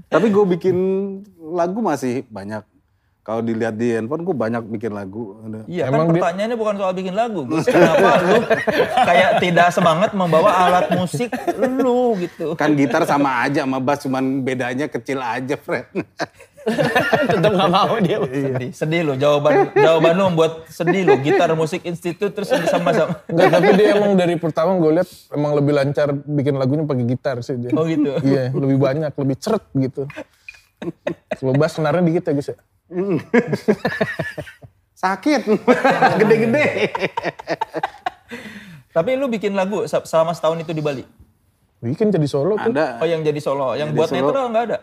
tapi 0.08 0.26
gue 0.32 0.44
bikin 0.56 0.76
lagu 1.52 1.78
masih 1.84 2.24
banyak. 2.32 2.64
Kalau 3.20 3.44
dilihat 3.44 3.76
di 3.76 3.92
handphone 3.92 4.24
gue 4.24 4.32
banyak 4.32 4.64
bikin 4.64 4.96
lagu. 4.96 5.36
Iya 5.68 5.92
Emang 5.92 6.08
kan 6.08 6.16
pertanyaannya 6.16 6.56
bukan 6.56 6.74
soal 6.80 6.92
bikin 6.96 7.14
lagu. 7.14 7.44
Gus. 7.44 7.68
Kenapa 7.68 8.16
lu 8.24 8.40
kayak 8.96 9.30
tidak 9.44 9.68
semangat 9.76 10.10
membawa 10.16 10.50
alat 10.56 10.86
musik 10.96 11.28
lu 11.60 12.16
gitu. 12.16 12.56
Kan 12.56 12.74
gitar 12.80 13.04
sama 13.04 13.44
aja 13.44 13.68
sama 13.68 13.76
bass, 13.76 14.08
cuman 14.08 14.40
bedanya 14.40 14.88
kecil 14.88 15.20
aja, 15.20 15.52
Fred. 15.60 15.92
Tetap 17.30 17.50
nggak 17.50 17.70
mau 17.70 17.94
dia. 17.98 18.18
Sedih, 18.20 18.70
sedih 18.70 19.00
lu. 19.02 19.12
Jawaban 19.14 19.72
jawaban 19.72 20.12
lu 20.12 20.24
membuat 20.28 20.52
sedih 20.66 21.02
lu. 21.02 21.14
Gitar 21.18 21.48
Musik 21.52 21.80
Institute 21.82 22.30
terus 22.30 22.48
sama-sama. 22.66 23.20
Enggak, 23.26 23.48
tapi 23.50 23.68
dia 23.74 23.88
emang 23.94 24.12
dari 24.14 24.36
pertama 24.36 24.76
gue 24.76 24.92
lihat 24.94 25.08
emang 25.30 25.52
lebih 25.52 25.72
lancar 25.72 26.12
bikin 26.12 26.54
lagunya 26.54 26.84
pakai 26.84 27.04
gitar 27.04 27.36
sih 27.40 27.56
dia. 27.56 27.72
Oh 27.72 27.84
gitu. 27.84 28.12
Iya, 28.20 28.52
lebih 28.52 28.76
banyak, 28.76 29.10
lebih 29.10 29.36
ceret 29.36 29.64
gitu. 29.74 30.04
Kalau 31.32 31.52
bass 31.54 31.76
senarnya 31.76 32.00
dikit 32.02 32.24
ya 32.24 32.32
guys 32.32 32.48
ya. 32.48 32.56
Sakit, 34.94 35.40
gede-gede. 36.18 36.66
Tapi 38.90 39.10
lu 39.14 39.28
bikin 39.28 39.54
lagu 39.54 39.86
se- 39.86 40.04
selama 40.04 40.34
setahun 40.34 40.60
itu 40.60 40.72
di 40.72 40.82
Bali. 40.82 41.04
Bikin 41.80 42.12
jadi 42.12 42.28
solo 42.28 42.60
tuh. 42.60 42.68
Ada 42.68 43.00
Oh 43.00 43.08
yang 43.08 43.24
jadi 43.24 43.40
solo, 43.40 43.72
yang 43.72 43.88
Jadi 43.88 43.96
buat 43.96 44.08
solo. 44.08 44.18
netral 44.20 44.44
nggak 44.52 44.64
ada. 44.66 44.78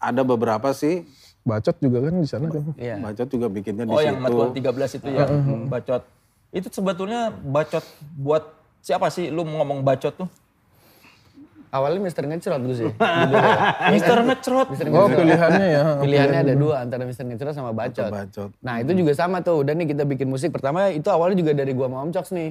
Ada 0.00 0.22
beberapa 0.24 0.72
sih. 0.72 1.04
Bacot 1.44 1.76
juga 1.80 2.08
kan 2.08 2.14
di 2.20 2.28
sana 2.28 2.48
kan. 2.48 2.64
Iya. 2.76 2.96
Bacot 3.00 3.28
juga 3.28 3.46
bikinnya 3.48 3.84
di 3.84 3.92
Oh 3.92 4.00
yang 4.00 4.20
situ. 4.20 4.32
Matuan 4.32 4.48
13 4.56 4.98
itu 4.98 5.08
ya, 5.08 5.26
bacot. 5.68 6.02
Itu 6.50 6.68
sebetulnya 6.72 7.30
bacot 7.30 7.84
buat 8.18 8.44
siapa 8.80 9.12
sih 9.12 9.28
lu 9.28 9.44
ngomong 9.44 9.84
bacot 9.84 10.16
tuh? 10.16 10.28
Awalnya 11.70 12.00
Mister 12.02 12.26
Ngecrot 12.26 12.60
gue 12.66 12.76
sih. 12.76 12.90
Mister 13.94 14.18
Ngecrot. 14.26 14.68
Oh 14.90 15.06
pilihannya 15.06 15.66
ya. 15.70 15.82
Pilihannya 16.02 16.38
ada 16.42 16.54
dua 16.58 16.82
antara 16.82 17.06
Mister 17.06 17.22
Ngecrot 17.22 17.54
sama 17.54 17.70
Bacot. 17.70 18.10
Bacot. 18.10 18.50
Nah 18.58 18.82
itu 18.82 18.90
juga 18.98 19.14
sama 19.14 19.38
tuh, 19.38 19.62
udah 19.62 19.70
nih 19.78 19.94
kita 19.94 20.02
bikin 20.02 20.26
musik. 20.26 20.50
Pertama 20.50 20.90
itu 20.90 21.06
awalnya 21.14 21.38
juga 21.38 21.54
dari 21.54 21.70
gua 21.70 21.86
sama 21.86 21.98
Om 22.02 22.10
Cox 22.10 22.26
nih. 22.34 22.50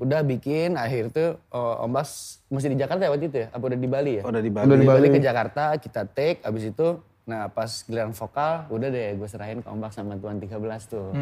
Udah 0.00 0.20
bikin, 0.24 0.80
akhir 0.80 1.12
tuh 1.12 1.36
oh, 1.52 1.84
Om 1.84 1.92
Bas 1.92 2.40
masih 2.48 2.72
di 2.72 2.80
Jakarta 2.80 3.04
ya 3.04 3.10
waktu 3.12 3.26
itu 3.28 3.38
ya? 3.44 3.48
Apa 3.52 3.64
udah 3.68 3.78
di 3.78 3.88
Bali 3.88 4.12
ya? 4.18 4.22
Oh, 4.24 4.32
Udah 4.32 4.40
di 4.40 4.50
Bali. 4.50 4.64
Udah 4.64 4.78
di 4.80 4.86
Bali 4.88 5.06
Bali. 5.08 5.14
ke 5.14 5.20
Jakarta, 5.20 5.76
kita 5.76 6.08
take, 6.08 6.40
abis 6.40 6.72
itu 6.72 6.88
nah 7.24 7.48
pas 7.48 7.72
giliran 7.88 8.12
vokal 8.12 8.68
udah 8.68 8.92
deh 8.92 9.16
gue 9.16 9.24
serahin 9.24 9.64
ke 9.64 9.68
Om 9.68 9.80
Bas 9.80 9.96
sama 9.96 10.16
Tuan 10.16 10.40
13 10.40 10.56
tuh. 10.88 11.12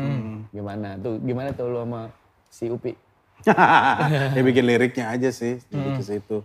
Gimana 0.54 0.98
tuh, 0.98 1.18
gimana 1.22 1.50
tuh 1.54 1.66
lu 1.70 1.78
sama 1.82 2.10
si 2.50 2.70
Upi? 2.70 2.94
ya 4.38 4.42
bikin 4.42 4.62
liriknya 4.66 5.10
aja 5.10 5.34
sih, 5.34 5.58
lebih 5.70 5.98
ke 5.98 6.02
situ. 6.06 6.38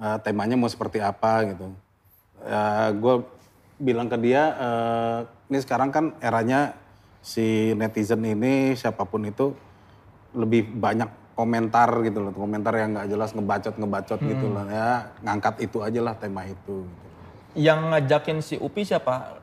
Eh, 0.00 0.18
temanya 0.24 0.56
mau 0.56 0.70
seperti 0.72 0.96
apa 0.96 1.44
gitu. 1.52 1.68
gue 2.96 3.14
bilang 3.76 4.08
ke 4.08 4.16
dia, 4.16 4.56
eh, 4.56 5.18
ini 5.52 5.60
sekarang 5.60 5.92
kan 5.92 6.16
eranya 6.24 6.72
si 7.20 7.76
netizen 7.76 8.24
ini 8.24 8.72
siapa 8.72 9.04
pun 9.04 9.28
itu 9.28 9.52
lebih 10.32 10.72
banyak 10.72 11.36
komentar 11.36 11.92
gitu 12.00 12.24
loh, 12.24 12.32
komentar 12.32 12.72
yang 12.80 12.96
nggak 12.96 13.12
jelas 13.12 13.36
ngebacot 13.36 13.76
ngebacot 13.76 14.20
gitu 14.24 14.46
loh 14.48 14.64
ya, 14.72 15.12
ngangkat 15.20 15.68
itu 15.68 15.84
aja 15.84 16.00
lah 16.00 16.16
tema 16.16 16.48
itu. 16.48 16.56
gitu. 16.56 16.76
Yang 17.60 17.80
ngajakin 17.92 18.38
si 18.40 18.56
Upi 18.56 18.88
siapa? 18.88 19.36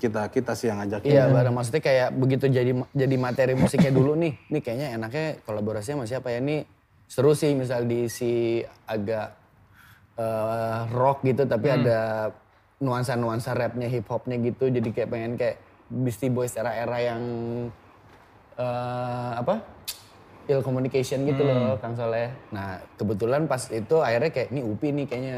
Kita 0.00 0.32
kita 0.32 0.56
sih 0.56 0.72
yang 0.72 0.80
ngajakin. 0.80 1.12
Iya, 1.12 1.28
bareng 1.28 1.52
maksudnya 1.52 1.84
kayak 1.84 2.08
begitu 2.16 2.48
jadi 2.48 2.72
jadi 2.96 3.16
materi 3.20 3.52
musiknya 3.52 3.92
dulu 3.92 4.16
nih. 4.16 4.40
Nih 4.48 4.60
kayaknya 4.64 4.88
enaknya 4.96 5.26
kolaborasinya 5.44 6.00
sama 6.00 6.08
siapa 6.08 6.32
ya? 6.32 6.40
Ini 6.40 6.64
seru 7.04 7.36
sih 7.36 7.52
misal 7.52 7.84
diisi 7.84 8.64
agak 8.88 9.41
eh, 10.18 10.80
rock 10.92 11.24
gitu 11.24 11.46
tapi 11.48 11.68
ada 11.72 12.30
nuansa-nuansa 12.82 13.54
rapnya, 13.54 13.86
hip 13.86 14.10
hopnya 14.10 14.36
gitu. 14.42 14.66
Jadi 14.68 14.90
kayak 14.90 15.08
pengen 15.08 15.32
kayak 15.38 15.56
Beastie 15.86 16.32
Boys 16.32 16.56
era-era 16.58 16.98
yang 16.98 17.22
eh, 18.58 19.32
apa? 19.38 19.82
ill 20.50 20.58
communication 20.58 21.22
gitu 21.22 21.42
loh 21.46 21.78
Kang 21.78 21.94
Soleh. 21.94 22.34
Nah 22.50 22.82
kebetulan 22.98 23.46
pas 23.46 23.62
itu 23.70 23.96
akhirnya 24.02 24.30
kayak 24.34 24.48
ini 24.50 24.60
Upi 24.66 24.90
nih 24.90 25.06
kayaknya 25.06 25.36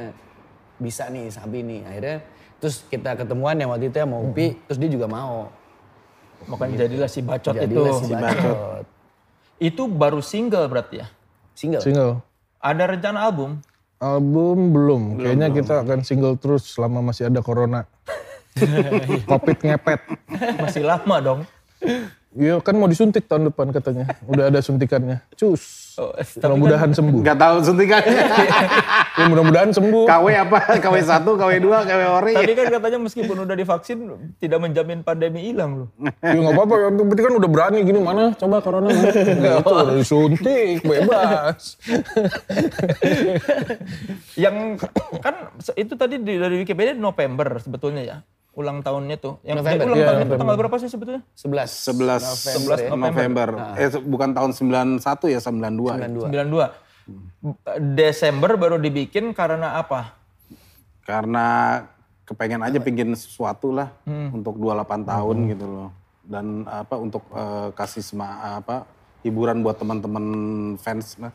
bisa 0.81 1.13
nih 1.13 1.29
Sabi 1.29 1.61
nih. 1.61 1.81
Akhirnya 1.85 2.17
terus 2.57 2.89
kita 2.89 3.13
ketemuan 3.13 3.61
yang 3.61 3.69
waktu 3.69 3.93
itu 3.93 4.01
ya 4.01 4.09
mau 4.09 4.25
Upi, 4.25 4.57
terus 4.65 4.79
dia 4.81 4.91
juga 4.91 5.05
mau. 5.05 5.53
Makanya 6.45 6.89
jadilah 6.89 7.09
si 7.09 7.21
bacot 7.25 7.55
Jadilah 7.57 7.93
itu. 8.01 8.05
si 8.05 8.13
Bacot. 8.13 8.85
Itu 9.57 9.83
baru 9.89 10.21
single 10.21 10.67
berarti 10.69 11.01
ya? 11.01 11.07
Single. 11.57 11.83
Single. 11.85 12.13
Ada 12.61 12.85
rencana 12.91 13.19
album? 13.25 13.61
Album 14.05 14.77
belum. 14.77 15.03
Kayaknya 15.17 15.49
kita 15.49 15.75
akan 15.81 15.99
single 16.05 16.37
terus 16.37 16.77
selama 16.77 17.01
masih 17.01 17.33
ada 17.33 17.41
corona. 17.41 17.89
Covid 19.31 19.59
ngepet. 19.65 20.01
Masih 20.61 20.85
lama 20.85 21.17
dong. 21.25 21.41
Iya 22.37 22.61
kan 22.61 22.77
mau 22.77 22.91
disuntik 22.91 23.25
tahun 23.25 23.49
depan 23.49 23.73
katanya. 23.73 24.13
Udah 24.29 24.53
ada 24.53 24.61
suntikannya. 24.61 25.25
Cus. 25.41 25.84
Oh, 25.95 26.11
tapi 26.11 26.43
Mudah-mudahan 26.43 26.91
sembuh. 26.91 27.23
Nggak 27.23 27.39
tahu 27.39 27.57
suntikannya. 27.63 28.23
Ya, 29.15 29.31
mudah-mudahan 29.31 29.71
sembuh. 29.71 30.11
KW 30.11 30.27
apa? 30.35 30.59
KW 30.75 30.97
1, 30.99 31.23
KW 31.23 31.53
2, 31.63 31.71
KW 31.87 32.01
ori. 32.19 32.35
Tadi 32.35 32.53
kan 32.59 32.67
katanya 32.67 32.99
meskipun 32.99 33.47
udah 33.47 33.55
divaksin 33.55 34.11
tidak 34.43 34.59
menjamin 34.59 35.07
pandemi 35.07 35.47
hilang 35.47 35.87
loh. 35.87 35.89
Ya 36.19 36.35
nggak 36.35 36.51
apa-apa, 36.51 36.75
yang 36.83 37.07
penting 37.07 37.25
kan 37.31 37.35
udah 37.39 37.47
berani 37.47 37.79
gini 37.87 38.03
mana 38.03 38.35
coba 38.35 38.59
corona 38.59 38.91
mana. 38.91 39.07
Nggak, 39.39 39.55
itu 39.55 39.71
udah 39.71 39.95
disuntik, 39.95 40.77
bebas. 40.83 41.79
Yang 44.35 44.83
kan 45.23 45.35
itu 45.79 45.95
tadi 45.95 46.19
di- 46.19 46.43
dari 46.43 46.59
Wikipedia 46.59 46.99
November 46.99 47.63
sebetulnya 47.63 48.03
ya. 48.03 48.17
Ulang 48.55 48.87
tahunnya 48.87 49.17
tuh. 49.19 49.43
Yang 49.43 49.57
November. 49.61 49.85
ulang 49.85 49.99
Iya, 49.99 50.07
tahunnya 50.07 50.25
November. 50.25 50.39
tanggal 50.39 50.57
berapa 50.63 50.77
sih 50.79 50.91
sebetulnya? 50.91 51.23
11. 51.35 51.71
11 51.75 52.23
November 52.23 52.79
ya. 52.79 52.91
November. 52.95 53.49
Eh 53.75 53.89
bukan 53.99 54.31
tahun 54.31 54.51
91 54.55 55.27
ya 55.35 55.41
92. 55.43 56.31
92. 56.31 56.31
92. 56.31 56.71
Desember 57.99 58.57
baru 58.57 58.77
dibikin 58.81 59.35
karena 59.37 59.77
apa? 59.77 60.17
Karena 61.05 61.47
kepengen 62.25 62.65
aja 62.65 62.81
pingin 62.81 63.13
sesuatu 63.13 63.69
lah 63.75 63.93
untuk 64.33 64.57
28 64.57 65.05
tahun 65.05 65.37
gitu 65.53 65.67
loh. 65.69 65.91
Dan 66.25 66.65
apa 66.65 66.97
untuk 66.97 67.27
eh, 67.37 67.69
kasih 67.77 68.01
sema 68.01 68.63
apa 68.63 68.89
hiburan 69.21 69.61
buat 69.61 69.77
teman-teman 69.77 70.25
fans 70.81 71.21
lah. 71.21 71.33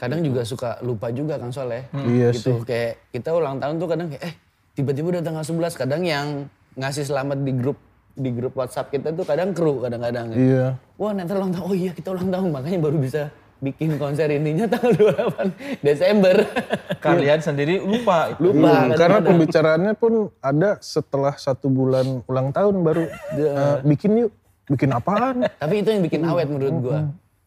Kadang 0.00 0.24
juga 0.24 0.48
suka 0.48 0.80
lupa 0.80 1.12
juga 1.12 1.36
Kang 1.36 1.52
Soleh. 1.52 1.84
Iya 1.92 2.32
gitu. 2.32 2.64
Kayak 2.64 3.04
kita 3.12 3.36
ulang 3.36 3.60
tahun 3.60 3.76
tuh 3.76 3.88
kadang 3.90 4.08
kayak 4.08 4.22
eh 4.24 4.34
tiba-tiba 4.72 5.20
udah 5.20 5.22
tanggal 5.24 5.44
11. 5.44 5.76
Kadang 5.76 6.02
yang 6.08 6.48
ngasih 6.78 7.04
selamat 7.06 7.38
di 7.42 7.52
grup 7.56 7.78
di 8.20 8.30
grup 8.34 8.52
WhatsApp 8.58 8.92
kita 8.92 9.14
tuh 9.14 9.24
kadang 9.24 9.54
kru 9.56 9.80
kadang-kadang. 9.80 10.34
Iya. 10.34 10.76
Wah 11.00 11.12
nanti 11.14 11.32
ulang 11.32 11.54
tahun, 11.54 11.64
oh 11.64 11.74
iya 11.74 11.90
kita 11.94 12.12
ulang 12.12 12.28
tahun. 12.28 12.48
Makanya 12.52 12.78
baru 12.82 12.96
bisa 13.00 13.22
bikin 13.60 14.00
konser 14.00 14.28
ininya 14.32 14.66
tanggal 14.66 14.92
28 15.80 15.84
Desember. 15.84 16.36
Kalian 17.04 17.40
sendiri 17.40 17.80
lupa. 17.80 18.34
Lupa. 18.36 18.56
Hmm, 18.56 18.96
karena 18.96 18.96
kadang-kadang. 18.96 19.26
pembicaraannya 19.28 19.92
pun 19.96 20.12
ada 20.40 20.76
setelah 20.80 21.34
satu 21.36 21.68
bulan 21.72 22.24
ulang 22.28 22.52
tahun 22.52 22.74
baru 22.84 23.04
eh, 23.36 23.76
bikin 23.86 24.26
yuk. 24.26 24.32
Bikin 24.70 24.94
apaan? 24.94 25.50
Tapi 25.58 25.82
itu 25.82 25.90
yang 25.90 26.02
bikin 26.06 26.22
awet 26.22 26.46
menurut 26.46 26.76
gua. 26.78 26.98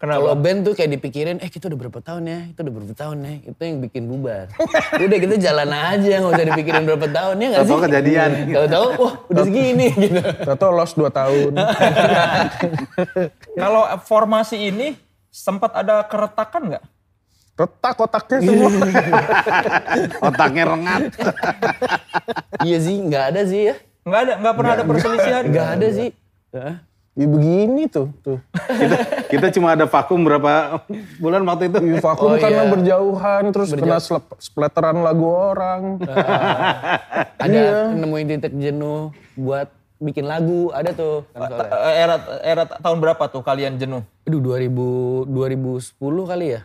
Kenapa? 0.04 0.20
Kalau 0.20 0.36
band 0.36 0.60
tuh 0.68 0.74
kayak 0.76 0.92
dipikirin, 1.00 1.40
eh 1.40 1.48
kita 1.48 1.72
udah 1.72 1.80
berapa 1.80 2.00
tahun 2.04 2.24
ya, 2.28 2.40
itu 2.52 2.60
udah 2.60 2.74
berapa 2.76 2.92
tahun 2.92 3.18
ya, 3.24 3.34
itu 3.48 3.62
yang 3.64 3.78
bikin 3.88 4.04
bubar. 4.12 4.52
udah 5.00 5.20
kita 5.24 5.36
jalan 5.40 5.70
aja, 5.72 6.14
nggak 6.20 6.34
usah 6.36 6.48
dipikirin 6.52 6.84
berapa 6.84 7.08
tahun 7.08 7.36
ya 7.40 7.48
nggak 7.48 7.64
sih? 7.64 7.72
Tahu-tahu 7.72 7.88
kejadian. 7.88 8.30
Tahu-tahu, 8.52 8.88
wah 9.00 9.14
udah 9.32 9.44
segini 9.48 9.88
gitu. 9.96 10.20
Tato 10.44 10.68
lost 10.76 11.00
2 11.00 11.08
tahun. 11.08 11.52
Kalau 13.64 13.84
formasi 14.04 14.76
ini 14.76 15.00
sempat 15.32 15.72
ada 15.72 16.04
keretakan 16.04 16.76
nggak? 16.76 16.84
Retak 17.56 17.96
otaknya 18.04 18.40
semua. 18.44 18.70
Otaknya 20.28 20.64
rengat. 20.68 21.04
iya 22.68 22.78
sih, 22.84 23.00
nggak 23.00 23.24
ada 23.32 23.42
sih 23.48 23.72
ya. 23.72 23.76
Nggak 24.04 24.20
ada, 24.20 24.34
nggak 24.36 24.56
pernah 24.60 24.72
ada 24.76 24.84
perselisihan. 24.84 25.44
Nggak 25.48 25.68
ada 25.80 25.88
sih. 25.96 26.10
Ya 27.14 27.30
begini 27.30 27.86
tuh. 27.86 28.10
tuh. 28.26 28.42
kita, 28.52 28.98
kita 29.30 29.48
cuma 29.54 29.78
ada 29.78 29.86
vakum 29.86 30.26
berapa 30.26 30.82
bulan 31.22 31.46
waktu 31.46 31.70
itu. 31.70 31.78
Ya, 31.86 32.02
vakum 32.02 32.26
Oh, 32.26 32.38
karena 32.42 32.66
iya. 32.66 32.72
berjauhan, 32.74 33.44
terus 33.54 33.70
kena 33.70 34.02
slep- 34.02 34.34
splatteran 34.42 34.98
lagu 34.98 35.30
orang. 35.30 36.02
Ada 37.38 37.94
nemuin 37.94 38.26
titik 38.34 38.54
jenuh 38.58 39.14
buat 39.36 39.70
bikin 40.02 40.26
lagu, 40.26 40.74
ada 40.74 40.90
tuh. 40.90 41.22
Kan 41.32 41.48
soalnya. 41.48 41.70
Eh, 41.70 41.96
Era 41.96 42.16
era 42.42 42.64
tahun 42.66 42.98
berapa 42.98 43.24
tuh 43.30 43.46
kalian 43.46 43.78
jenuh? 43.78 44.02
Aduh 44.26 44.42
2000 44.42 45.30
2010 45.30 45.94
kali 46.26 46.46
ya? 46.50 46.62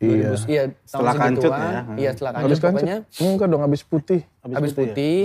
Iya. 0.00 0.32
2000, 0.32 0.48
iya 0.48 0.62
tahun 0.64 0.80
Setelah 0.88 1.14
kancut 1.14 1.52
ya. 1.52 1.80
Iya 1.92 2.10
setelah 2.16 2.32
kancut 2.32 2.46
Habis 2.48 2.58
pokoknya. 2.58 2.96
Enggak 3.20 3.46
dong, 3.46 3.62
habis 3.62 3.82
putih. 3.84 4.20
Habis 4.40 4.72
putih, 4.72 5.20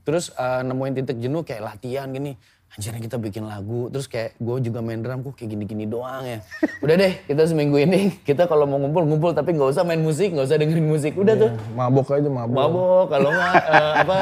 terus 0.00 0.30
eh, 0.30 0.60
nemuin 0.62 0.92
titik 0.96 1.18
jenuh 1.18 1.42
kayak 1.42 1.62
latihan 1.66 2.06
gini. 2.08 2.38
Anjir 2.70 2.94
kita 2.94 3.18
bikin 3.18 3.50
lagu, 3.50 3.90
terus 3.90 4.06
kayak 4.06 4.38
gue 4.38 4.70
juga 4.70 4.78
main 4.78 5.02
drum 5.02 5.26
kok 5.26 5.34
kayak 5.34 5.58
gini-gini 5.58 5.90
doang 5.90 6.22
ya. 6.22 6.38
Udah 6.78 6.94
deh, 6.94 7.18
kita 7.26 7.42
seminggu 7.42 7.82
ini 7.82 8.14
kita 8.28 8.46
kalau 8.46 8.62
mau 8.62 8.78
ngumpul-ngumpul 8.78 9.34
tapi 9.34 9.58
nggak 9.58 9.74
usah 9.74 9.82
main 9.82 9.98
musik, 9.98 10.30
nggak 10.30 10.46
usah 10.46 10.54
dengerin 10.54 10.86
musik. 10.86 11.18
Udah 11.18 11.34
tuh, 11.34 11.50
Mabok 11.74 12.14
aja, 12.14 12.30
mabok. 12.30 12.54
mabok 12.54 13.04
kalau 13.10 13.30
nggak 13.34 13.54
eh, 13.58 13.92
apa 14.06 14.18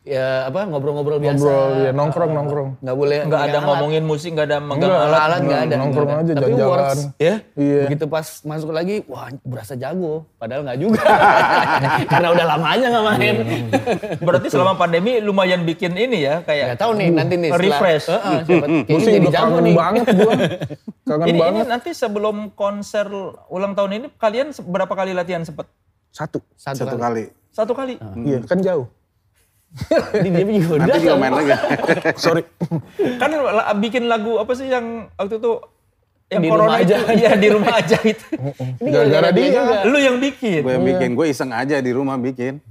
ya 0.00 0.48
apa 0.48 0.64
ngobrol-ngobrol 0.64 1.18
biasa. 1.18 1.36
Ngobrol, 1.36 1.70
ya 1.78 1.90
nongkrong, 1.92 2.30
nongkrong. 2.32 2.68
Nggak 2.78 2.96
boleh 2.96 3.18
Nggak 3.22 3.42
ada 3.42 3.52
alat. 3.52 3.66
ngomongin 3.68 4.02
musik, 4.02 4.30
nggak 4.32 4.46
ada 4.46 4.58
megang 4.58 4.80
Nggak. 4.82 5.02
alat. 5.02 5.20
alat 5.20 5.40
nggak 5.40 5.60
ada. 5.60 5.74
Nongkrong 5.76 6.08
ada. 6.08 6.16
aja, 6.16 6.32
Tapi 6.32 6.40
jalan-jalan. 6.42 6.70
works, 6.72 7.00
ya. 7.16 7.34
Iya. 7.52 7.82
Begitu 7.84 8.04
pas 8.06 8.26
masuk 8.42 8.70
lagi, 8.70 8.94
wah 9.04 9.28
berasa 9.42 9.74
jago. 9.74 10.14
Padahal 10.34 10.62
nggak 10.62 10.78
juga. 10.78 11.02
Karena 12.10 12.28
udah 12.30 12.46
lama 12.48 12.66
aja 12.66 12.86
nggak 12.86 13.04
main. 13.06 13.36
Berarti 14.18 14.46
selama 14.48 14.72
pandemi 14.74 15.12
lumayan 15.18 15.62
bikin 15.62 15.92
ini 15.94 16.18
ya 16.22 16.40
kayak 16.40 16.64
Nggak 16.70 16.80
tahu 16.80 16.92
nih 16.96 17.08
nanti 17.10 17.34
nih. 17.36 17.50
setelah- 17.50 17.62
Refresh. 17.70 18.06
Heeh, 18.08 18.38
siapa- 18.40 18.66
Gue 18.66 18.80
kayaknya 18.80 18.98
sih 18.98 19.12
jadi 19.12 19.20
udah 19.20 19.32
jago 19.32 19.44
kangen 19.46 19.62
nih. 19.62 19.74
banget 19.76 20.06
gue. 20.10 20.34
Kangen 21.02 21.26
ini, 21.26 21.30
ini 21.30 21.40
banget. 21.40 21.64
nanti 21.68 21.90
sebelum 21.92 22.36
konser 22.50 23.06
ulang 23.46 23.72
tahun 23.74 23.90
ini 23.94 24.06
kalian 24.14 24.48
berapa 24.64 24.90
kali 24.90 25.12
latihan 25.12 25.42
sempet? 25.42 25.68
Satu. 26.08 26.40
Satu, 26.54 26.82
Satu 26.82 26.96
kali. 26.96 26.98
kali. 26.98 27.24
Satu 27.50 27.72
kali. 27.72 27.94
Iya, 28.16 28.40
kan 28.42 28.58
jauh. 28.58 28.86
Ini 30.12 30.28
dia 30.34 30.58
juga 30.58 30.74
Nanti 30.82 30.98
juga 30.98 31.16
main 31.16 31.32
lagi. 31.32 31.52
Sorry. 32.24 32.42
Kan 33.16 33.30
bikin 33.78 34.10
lagu 34.10 34.36
apa 34.36 34.52
sih 34.52 34.66
yang 34.66 35.06
waktu 35.14 35.38
itu 35.38 35.52
yang 36.30 36.42
Di 36.42 36.48
corona 36.50 36.62
rumah 36.66 36.78
itu? 36.78 36.94
aja. 36.94 36.96
Iya 37.10 37.30
di 37.34 37.48
rumah 37.50 37.74
aja 37.74 37.98
itu. 38.02 38.26
Gara-gara 38.94 39.28
dia. 39.30 39.46
juga. 39.50 39.78
Lu 39.86 39.98
yang 39.98 40.16
bikin. 40.18 40.60
gue 40.62 40.72
yang 40.74 40.86
bikin, 40.86 41.08
gue 41.14 41.26
iseng 41.26 41.50
aja 41.50 41.76
di 41.78 41.90
rumah 41.90 42.18
bikin. 42.18 42.62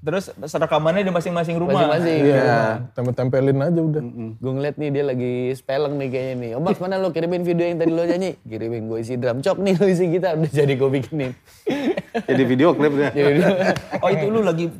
Terus 0.00 0.32
rekamannya 0.32 1.04
di 1.04 1.12
masing-masing 1.12 1.60
rumah. 1.60 1.76
Masing-masing. 1.76 2.20
Iya, 2.24 2.88
tempel-tempelin 2.96 3.60
aja 3.60 3.80
udah. 3.84 4.02
Gue 4.40 4.52
ngeliat 4.56 4.80
nih 4.80 4.88
dia 4.88 5.04
lagi 5.04 5.52
spelling 5.52 6.00
nih 6.00 6.08
kayaknya 6.08 6.34
nih. 6.40 6.50
Om 6.56 6.62
Max 6.64 6.76
mana 6.80 6.96
lo 6.96 7.12
kirimin 7.12 7.44
video 7.44 7.68
yang 7.68 7.76
tadi 7.76 7.92
lo 7.92 8.08
nyanyi? 8.08 8.40
Kirimin 8.40 8.88
gue 8.88 8.98
isi 9.04 9.20
drum 9.20 9.44
chop 9.44 9.60
nih 9.60 9.76
lo 9.76 9.84
isi 9.84 10.08
gitar. 10.08 10.40
Udah 10.40 10.48
jadi 10.48 10.72
gue 10.72 10.88
bikinin. 10.88 11.32
Jadi 12.24 12.42
video 12.48 12.72
klip 12.72 12.96
dia. 12.96 13.12
Jadi 13.12 13.40
Oh 14.00 14.08
itu 14.08 14.26
lu 14.26 14.40
lagi 14.40 14.72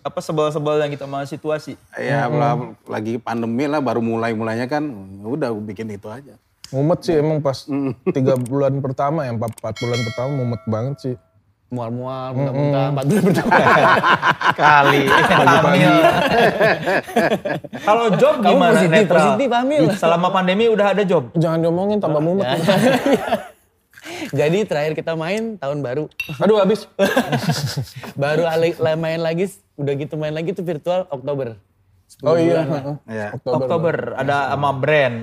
apa 0.00 0.18
sebel-sebel 0.20 0.82
yang 0.82 0.90
kita 0.92 1.04
sama 1.08 1.24
situasi. 1.24 1.74
Ya 1.96 2.28
lah, 2.28 2.76
lagi 2.86 3.18
pandemi 3.18 3.66
lah 3.66 3.80
baru 3.82 4.00
mulai-mulainya 4.04 4.70
kan 4.70 4.84
udah 5.22 5.50
gue 5.52 5.64
bikin 5.72 5.90
itu 5.92 6.06
aja. 6.06 6.36
Mumet 6.72 7.04
sih 7.04 7.20
emang 7.20 7.44
pas 7.44 7.68
tiga 8.16 8.32
bulan 8.40 8.80
pertama 8.80 9.28
ya, 9.28 9.36
empat, 9.36 9.52
empat 9.60 9.74
bulan 9.76 9.98
pertama 10.08 10.30
mumet 10.32 10.62
banget 10.64 10.96
sih. 11.00 11.16
mual-mual, 11.72 12.36
muntah-muntah, 12.36 12.86
empat 12.92 13.04
bulan 13.08 13.24
pertama. 13.32 13.56
Kali. 14.60 15.02
Hamil. 15.08 15.94
Kalau 17.88 18.06
job 18.20 18.34
Kamu 18.44 18.52
gimana 18.52 18.76
positif, 18.76 18.92
netral? 18.92 19.16
positif, 19.24 19.48
hamil. 19.56 19.82
Selama 19.96 20.28
pandemi 20.28 20.68
udah 20.68 20.92
ada 20.92 21.00
job. 21.00 21.32
Jangan 21.32 21.64
diomongin 21.64 21.96
tambah 21.96 22.20
mumet. 22.20 22.44
Jadi 24.34 24.66
terakhir 24.66 24.92
kita 24.98 25.14
main 25.14 25.54
tahun 25.56 25.78
baru. 25.80 26.10
Aduh 26.42 26.58
habis. 26.58 26.90
Baru 28.22 28.46
main 28.98 29.20
lagi, 29.22 29.46
udah 29.78 29.94
gitu 29.94 30.14
main 30.18 30.34
lagi 30.34 30.50
tuh 30.50 30.66
virtual 30.66 31.06
Oktober. 31.08 31.54
10 32.20 32.28
Oh 32.28 32.36
iya. 32.36 32.44
bulan 32.44 32.66
lah. 32.66 32.82
heeh. 32.82 32.96
Ya. 33.08 33.28
Oktober 33.40 33.94
ada 34.18 34.36
sama 34.52 34.70
brand. 34.74 35.16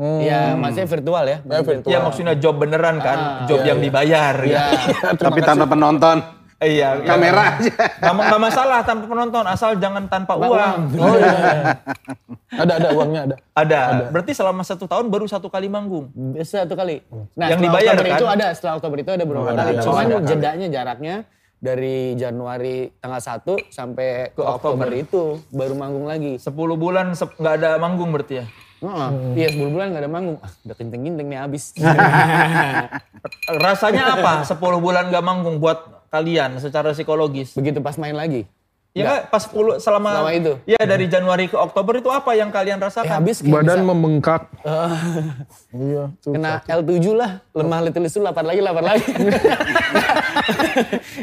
Iya, 0.00 0.54
maksudnya 0.56 0.88
virtual 0.88 1.24
ya. 1.28 1.38
main 1.44 1.60
virtual. 1.66 1.90
Ya 1.92 1.98
maksudnya 2.00 2.34
job 2.38 2.56
beneran 2.56 2.96
kan, 3.02 3.44
job 3.50 3.60
yang 3.66 3.82
dibayar. 3.82 4.32
Iya. 4.40 4.64
Ya. 4.72 5.10
Tapi 5.18 5.40
tanpa 5.42 5.66
penonton, 5.68 6.22
Iya. 6.60 7.00
kamera 7.00 7.56
aja. 7.56 7.72
Gak, 7.72 8.12
gak 8.12 8.36
masalah 8.38 8.78
tanpa 8.84 9.04
penonton, 9.06 9.44
asal 9.44 9.70
jangan 9.74 10.04
tanpa 10.06 10.36
uang. 10.36 10.92
Oh 10.94 11.16
iya. 11.16 11.72
ada 12.62 12.72
ada 12.76 12.88
uangnya 12.92 13.20
ada. 13.24 13.36
Ada. 13.56 13.80
Berarti 14.12 14.32
selama 14.32 14.60
satu 14.60 14.84
tahun 14.84 15.08
baru 15.08 15.24
satu 15.24 15.48
kali 15.48 15.66
manggung. 15.66 16.12
Satu 16.40 16.76
kali. 16.76 17.00
Nah, 17.32 17.48
Yang 17.48 17.60
dibayar 17.64 17.92
Oktober 17.94 18.06
kan? 18.06 18.18
itu 18.20 18.26
ada, 18.28 18.46
setelah 18.52 18.74
Oktober 18.76 18.96
itu 18.98 19.10
ada 19.10 19.24
beberapa 19.24 19.48
ada, 19.48 19.56
kali. 19.58 19.72
ada 19.72 19.82
Cuman 19.82 20.04
beberapa 20.04 20.20
kali. 20.20 20.30
jedanya 20.30 20.66
jaraknya 20.68 21.14
dari 21.56 21.98
Januari 22.14 22.76
tanggal 22.96 23.20
1 23.20 23.40
sampai 23.68 24.08
ke 24.32 24.40
Oktober, 24.40 24.84
Oktober. 24.84 24.88
itu 24.92 25.22
baru 25.48 25.74
manggung 25.74 26.04
lagi. 26.04 26.36
10 26.36 26.52
bulan 26.76 27.12
sep- 27.12 27.36
nggak 27.36 27.54
ada 27.56 27.70
manggung 27.76 28.12
berarti 28.12 28.34
ya. 28.36 28.46
Heeh. 28.80 29.08
Iya, 29.36 29.48
10 29.54 29.68
bulan 29.70 29.92
gak 29.92 30.00
ada 30.00 30.08
manggung. 30.08 30.40
Ah, 30.40 30.48
udah 30.64 30.72
kenceng-kenceng 30.72 31.28
nih 31.28 31.36
habis. 31.38 31.76
Rasanya 33.60 34.16
apa 34.16 34.32
10 34.42 34.56
bulan 34.56 35.12
nggak 35.12 35.20
manggung 35.20 35.60
buat 35.60 35.99
kalian 36.10 36.58
secara 36.58 36.90
psikologis? 36.92 37.54
Begitu 37.54 37.78
pas 37.78 37.94
main 37.96 38.12
lagi. 38.12 38.44
Ya 38.90 39.06
nggak, 39.06 39.30
pas 39.30 39.46
10 39.46 39.78
selama, 39.78 40.18
Selama 40.18 40.30
itu. 40.34 40.52
Ya 40.66 40.82
dari 40.82 41.06
Januari 41.06 41.46
ke 41.46 41.54
Oktober 41.54 41.94
itu 41.94 42.10
apa 42.10 42.34
yang 42.34 42.50
kalian 42.50 42.74
Eh 42.76 42.84
rasakan? 42.90 43.22
habis 43.22 43.38
kayak 43.38 43.54
Badan 43.54 43.78
bisa 43.78 43.86
membengkak. 43.86 44.42
iya 45.86 46.10
tuh. 46.18 46.34
kena 46.34 46.58
L7 46.66 47.14
lah. 47.14 47.38
Lemah 47.54 47.78
little 47.86 48.02
itu 48.02 48.18
lapar 48.18 48.42
lagi, 48.42 48.58
lapar 48.58 48.82
lagi. 48.82 49.06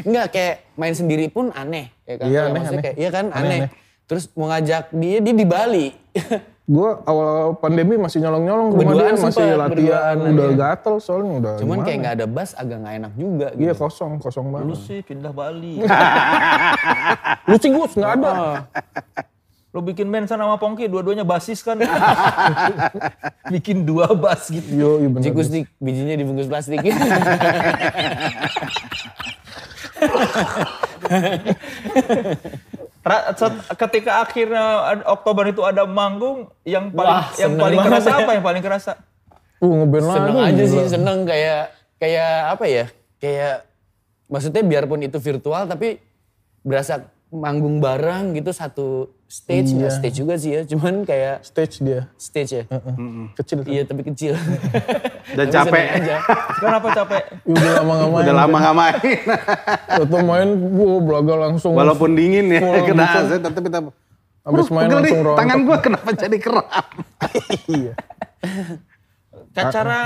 Enggak, 0.08 0.26
kayak 0.32 0.54
main 0.80 0.96
sendiri 0.96 1.28
pun 1.28 1.52
aneh. 1.52 1.92
Ya 2.08 2.16
kan? 2.16 2.26
Iya, 2.32 2.40
aneh, 2.48 2.62
aneh. 2.64 2.80
Kayak, 2.80 2.96
iya 2.96 3.10
kan, 3.12 3.26
Aneh, 3.28 3.36
aneh. 3.36 3.60
aneh. 3.68 3.70
Terus 4.08 4.24
mau 4.32 4.48
ngajak 4.48 4.88
dia, 4.96 5.20
dia 5.20 5.34
di 5.36 5.44
Bali. 5.44 5.86
Gue 6.68 6.90
awal 7.08 7.56
pandemi 7.64 7.96
masih 7.96 8.20
nyolong-nyolong 8.20 8.76
dia 8.76 9.16
masih 9.16 9.56
latihan 9.56 10.16
udah 10.20 10.48
iya. 10.52 10.56
gatel 10.60 10.94
soalnya 11.00 11.32
udah. 11.40 11.54
Cuman 11.64 11.80
gimana. 11.80 11.86
kayak 11.88 11.98
nggak 12.04 12.14
ada 12.20 12.26
bass 12.28 12.50
agak 12.52 12.76
nggak 12.84 12.94
enak 13.00 13.12
juga. 13.16 13.48
Iya 13.56 13.72
Gitu. 13.72 13.80
kosong 13.80 14.12
kosong 14.20 14.46
Lu 14.46 14.52
banget. 14.52 14.76
sih 14.84 15.00
pindah 15.00 15.32
Bali. 15.32 15.80
Lu 17.48 17.56
sih 17.56 17.70
Gus 17.72 17.92
nggak 17.96 18.12
ada. 18.20 18.32
Lu 19.68 19.84
bikin 19.84 20.08
band 20.08 20.24
sana 20.24 20.48
sama 20.48 20.56
Pongki, 20.56 20.88
dua-duanya 20.88 21.28
basis 21.28 21.60
kan. 21.60 21.76
bikin 23.52 23.84
dua 23.84 24.16
bass 24.16 24.48
gitu. 24.48 24.64
Yo 24.72 24.96
iya 24.96 25.08
bener. 25.12 25.24
Cikustik, 25.28 25.68
bijinya 25.76 26.16
dibungkus 26.16 26.48
plastik. 26.48 26.80
Ketika 33.76 34.24
akhirnya 34.24 34.64
Oktober 35.04 35.44
itu 35.52 35.60
ada 35.64 35.84
manggung, 35.84 36.48
yang 36.64 36.88
paling 36.92 37.12
Wah, 37.12 37.28
yang 37.36 37.52
seneng 37.52 37.60
paling 37.60 37.78
banget 37.78 37.92
kerasa 37.92 38.08
ya. 38.08 38.16
apa? 38.20 38.30
Yang 38.32 38.44
paling 38.44 38.62
kerasa? 38.64 38.92
Uh 39.58 39.72
ngeband 39.82 40.06
seneng 40.06 40.36
lagi. 40.38 40.48
aja 40.54 40.64
sih, 40.64 40.84
seneng 40.88 41.18
kayak 41.28 41.62
kayak 42.00 42.32
apa 42.56 42.64
ya? 42.68 42.84
Kayak 43.20 43.68
maksudnya 44.32 44.62
biarpun 44.64 45.00
itu 45.04 45.18
virtual 45.20 45.68
tapi 45.68 46.00
berasa 46.64 47.04
manggung 47.30 47.76
bareng 47.78 48.32
gitu 48.32 48.50
satu 48.50 48.86
stage, 49.24 49.76
Iya. 49.76 49.92
stage 49.92 50.16
juga 50.16 50.34
sih 50.34 50.50
ya, 50.50 50.64
cuman 50.64 51.04
kayak 51.04 51.44
Stage 51.44 51.76
dia. 51.78 52.08
stage 52.16 52.52
ya. 52.54 52.64
Kecil. 53.34 53.60
Iya 53.62 53.82
tapi 53.84 54.00
kecil. 54.02 54.32
Dan 55.30 55.46
Tapi 55.46 55.68
capek. 55.68 55.84
aja. 55.94 56.16
Kenapa 56.56 56.86
capek? 56.90 57.22
Udah 57.44 57.72
lama 57.76 57.92
nggak 57.94 58.08
main. 58.08 58.24
Udah 58.24 58.34
lama 58.34 58.56
nggak 58.58 58.74
main. 58.74 58.94
Waktu 59.94 60.16
main, 60.22 60.48
gua 60.72 60.96
belaga 60.98 61.34
langsung. 61.44 61.72
Walaupun 61.72 62.10
dingin 62.12 62.48
ya, 62.48 62.60
kena. 62.82 63.04
AC, 63.04 63.30
tapi 63.38 63.58
kita... 63.62 63.78
Habis 64.40 64.64
"Aduh, 64.64 64.72
main 64.72 64.88
langsung 64.88 65.20
rontok." 65.20 65.36
Tangan 65.36 65.58
gue 65.60 65.76
kenapa 65.78 66.08
jadi 66.16 66.36
kram? 66.40 66.64
iya. 67.76 67.92
Cara 69.66 69.98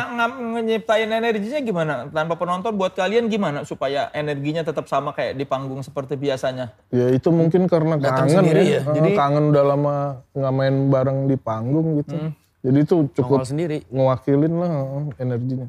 nyiptain 0.64 1.10
energinya 1.10 1.60
gimana? 1.60 1.92
Tanpa 2.08 2.34
penonton 2.40 2.72
buat 2.72 2.96
kalian 2.96 3.28
gimana 3.28 3.68
supaya 3.68 4.08
energinya 4.16 4.64
tetap 4.64 4.88
sama 4.88 5.12
kayak 5.12 5.36
di 5.36 5.44
panggung 5.44 5.84
seperti 5.84 6.16
biasanya? 6.16 6.72
Ya 6.88 7.12
itu 7.12 7.28
mungkin 7.28 7.68
karena 7.68 8.00
Datang 8.00 8.26
kangen 8.26 8.38
sendiri 8.40 8.62
ya. 8.64 8.80
ya, 8.80 8.92
jadi- 8.96 9.16
kangen 9.16 9.44
udah 9.52 9.64
lama 9.64 9.94
nggak 10.32 10.52
main 10.56 10.76
bareng 10.88 11.18
di 11.28 11.36
panggung 11.36 12.00
gitu. 12.00 12.16
Jadi 12.62 12.78
itu 12.78 12.96
cukup 13.18 13.42
sendiri. 13.42 13.82
ngewakilin 13.90 14.54
lah 14.54 14.70
energinya. 15.18 15.66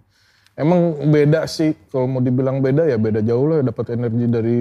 Emang 0.54 1.10
beda 1.10 1.50
sih 1.50 1.74
kalau 1.90 2.06
mau 2.06 2.22
dibilang 2.22 2.62
beda 2.62 2.86
ya 2.86 2.94
beda 3.02 3.26
jauh 3.26 3.50
lah 3.50 3.66
dapat 3.66 3.98
energi 3.98 4.26
dari 4.30 4.60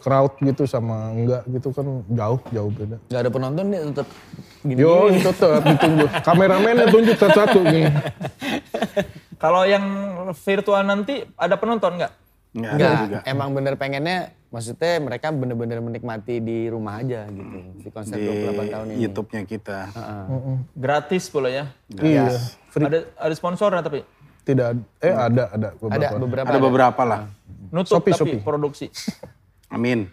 crowd 0.00 0.32
gitu 0.40 0.64
sama 0.64 1.12
enggak 1.12 1.44
gitu 1.52 1.76
kan 1.76 1.84
jauh 2.08 2.40
jauh 2.48 2.72
beda. 2.72 2.96
Gak 3.12 3.20
ada 3.20 3.28
penonton 3.28 3.64
dia 3.68 3.80
tetap 3.84 4.08
gini. 4.64 4.80
Yo 4.80 5.12
itu 5.12 5.28
tetap 5.28 5.60
ditunjuk. 5.60 6.10
Kameramennya 6.24 6.86
tunjuk 6.88 7.16
satu-satu 7.20 7.60
nih. 7.68 7.84
Kalau 9.44 9.68
yang 9.68 9.84
virtual 10.32 10.80
nanti 10.88 11.28
ada 11.36 11.60
penonton 11.60 12.00
nggak? 12.00 12.12
Nggak 12.56 12.72
Enggak, 12.72 12.96
juga. 13.04 13.18
emang 13.28 13.52
bener 13.52 13.76
pengennya 13.76 14.32
maksudnya 14.48 14.96
mereka 15.04 15.28
bener-bener 15.28 15.84
menikmati 15.84 16.40
di 16.40 16.72
rumah 16.72 17.04
aja 17.04 17.28
gitu. 17.28 17.56
Si 17.84 17.88
konsep 17.92 18.16
Di 18.16 18.24
28 18.24 18.72
tahun 18.72 18.86
ini. 18.96 19.00
YouTube-nya 19.04 19.42
kita. 19.44 19.78
Gratis 20.72 21.28
pula 21.28 21.52
ya. 21.52 21.68
Iya. 21.92 22.32
Ada 22.72 22.98
ada 23.20 23.34
sponsornya 23.36 23.84
tapi 23.84 24.00
Tidak 24.46 24.62
ada. 24.64 24.82
Eh 25.02 25.10
ada 25.10 25.42
ada 25.50 25.68
Ada 25.68 25.68
beberapa. 25.76 26.16
beberapa. 26.16 26.46
Ada 26.46 26.58
beberapa 26.60 27.02
lah. 27.02 27.20
nutup 27.66 27.98
Shopee, 27.98 28.14
tapi 28.14 28.18
Shopee. 28.32 28.40
produksi. 28.40 28.86
Amin. 29.68 30.06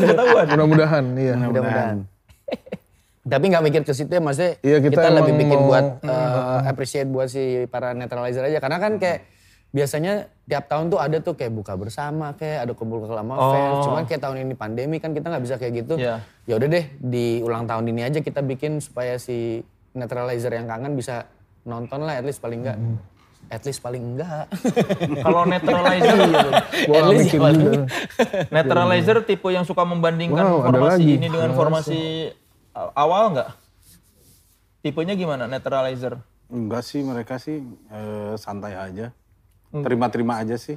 Ketahuan. 0.00 0.46
Mudah-mudahan 0.48 1.04
iya. 1.14 1.34
Mudah-mudahan. 1.36 1.98
Tapi 3.22 3.44
nggak 3.46 3.62
mikir 3.62 3.82
ke 3.84 3.94
situ 3.94 4.10
ya, 4.10 4.18
maksudnya 4.18 4.58
Iya, 4.60 4.82
kita 4.82 4.98
kita, 4.98 5.14
lebih 5.14 5.32
bikin 5.38 5.54
mau- 5.56 5.68
buat 5.70 5.86
uh, 6.02 6.66
appreciate 6.66 7.06
buat 7.06 7.30
si 7.30 7.70
para 7.70 7.94
netralizer 7.94 8.42
aja. 8.42 8.58
Karena 8.58 8.82
kan 8.82 8.98
kayak 8.98 9.30
biasanya 9.70 10.26
tiap 10.44 10.66
tahun 10.66 10.90
tuh 10.90 10.98
ada 10.98 11.16
tuh 11.16 11.32
kayak 11.32 11.54
buka 11.54 11.78
bersama, 11.78 12.34
kayak 12.34 12.66
ada 12.66 12.72
kumpul 12.74 12.98
sama 13.06 13.38
fans. 13.38 13.86
Cuman 13.86 14.02
kayak 14.04 14.20
tahun 14.20 14.42
ini 14.42 14.54
pandemi 14.54 14.98
kan 14.98 15.14
kita 15.14 15.30
nggak 15.30 15.44
bisa 15.44 15.54
kayak 15.54 15.86
gitu. 15.86 15.94
Iya. 15.96 16.18
Ya 16.44 16.54
udah 16.58 16.68
deh 16.68 16.84
di 16.98 17.38
ulang 17.40 17.64
tahun 17.64 17.84
ini 17.86 18.02
aja 18.02 18.18
kita 18.18 18.42
bikin 18.42 18.82
supaya 18.82 19.14
si 19.16 19.62
netralizer 19.92 20.50
yang 20.50 20.66
kangen 20.66 20.98
bisa 20.98 21.30
nonton 21.62 22.00
lah 22.02 22.16
at 22.16 22.24
least 22.24 22.38
paling 22.38 22.62
enggak. 22.62 22.78
At 23.48 23.62
least 23.62 23.80
paling 23.80 24.16
enggak. 24.16 24.48
Kalau 25.24 25.44
netralizer 25.44 26.16
Gua 26.88 26.96
At 26.96 27.04
least 27.10 27.28
ya 27.28 27.38
paling 27.38 27.60
juga. 27.60 27.72
enggak. 27.76 27.88
Netralizer 28.48 29.16
tipe 29.22 29.48
yang 29.48 29.62
suka 29.62 29.82
membandingkan 29.82 30.40
Wow, 30.40 30.64
formasi 30.64 31.16
ini 31.16 31.26
dengan 31.26 31.52
formasi 31.52 32.00
a- 32.72 32.92
awal 32.96 33.34
nggak? 33.34 33.50
Tipenya 34.80 35.14
gimana 35.14 35.44
netralizer? 35.46 36.18
Enggak 36.48 36.82
sih 36.82 37.00
mereka 37.00 37.38
sih 37.38 37.60
eh, 37.88 38.34
santai 38.36 38.74
aja. 38.74 39.14
Terima-terima 39.70 40.36
aja 40.36 40.54
sih. 40.54 40.76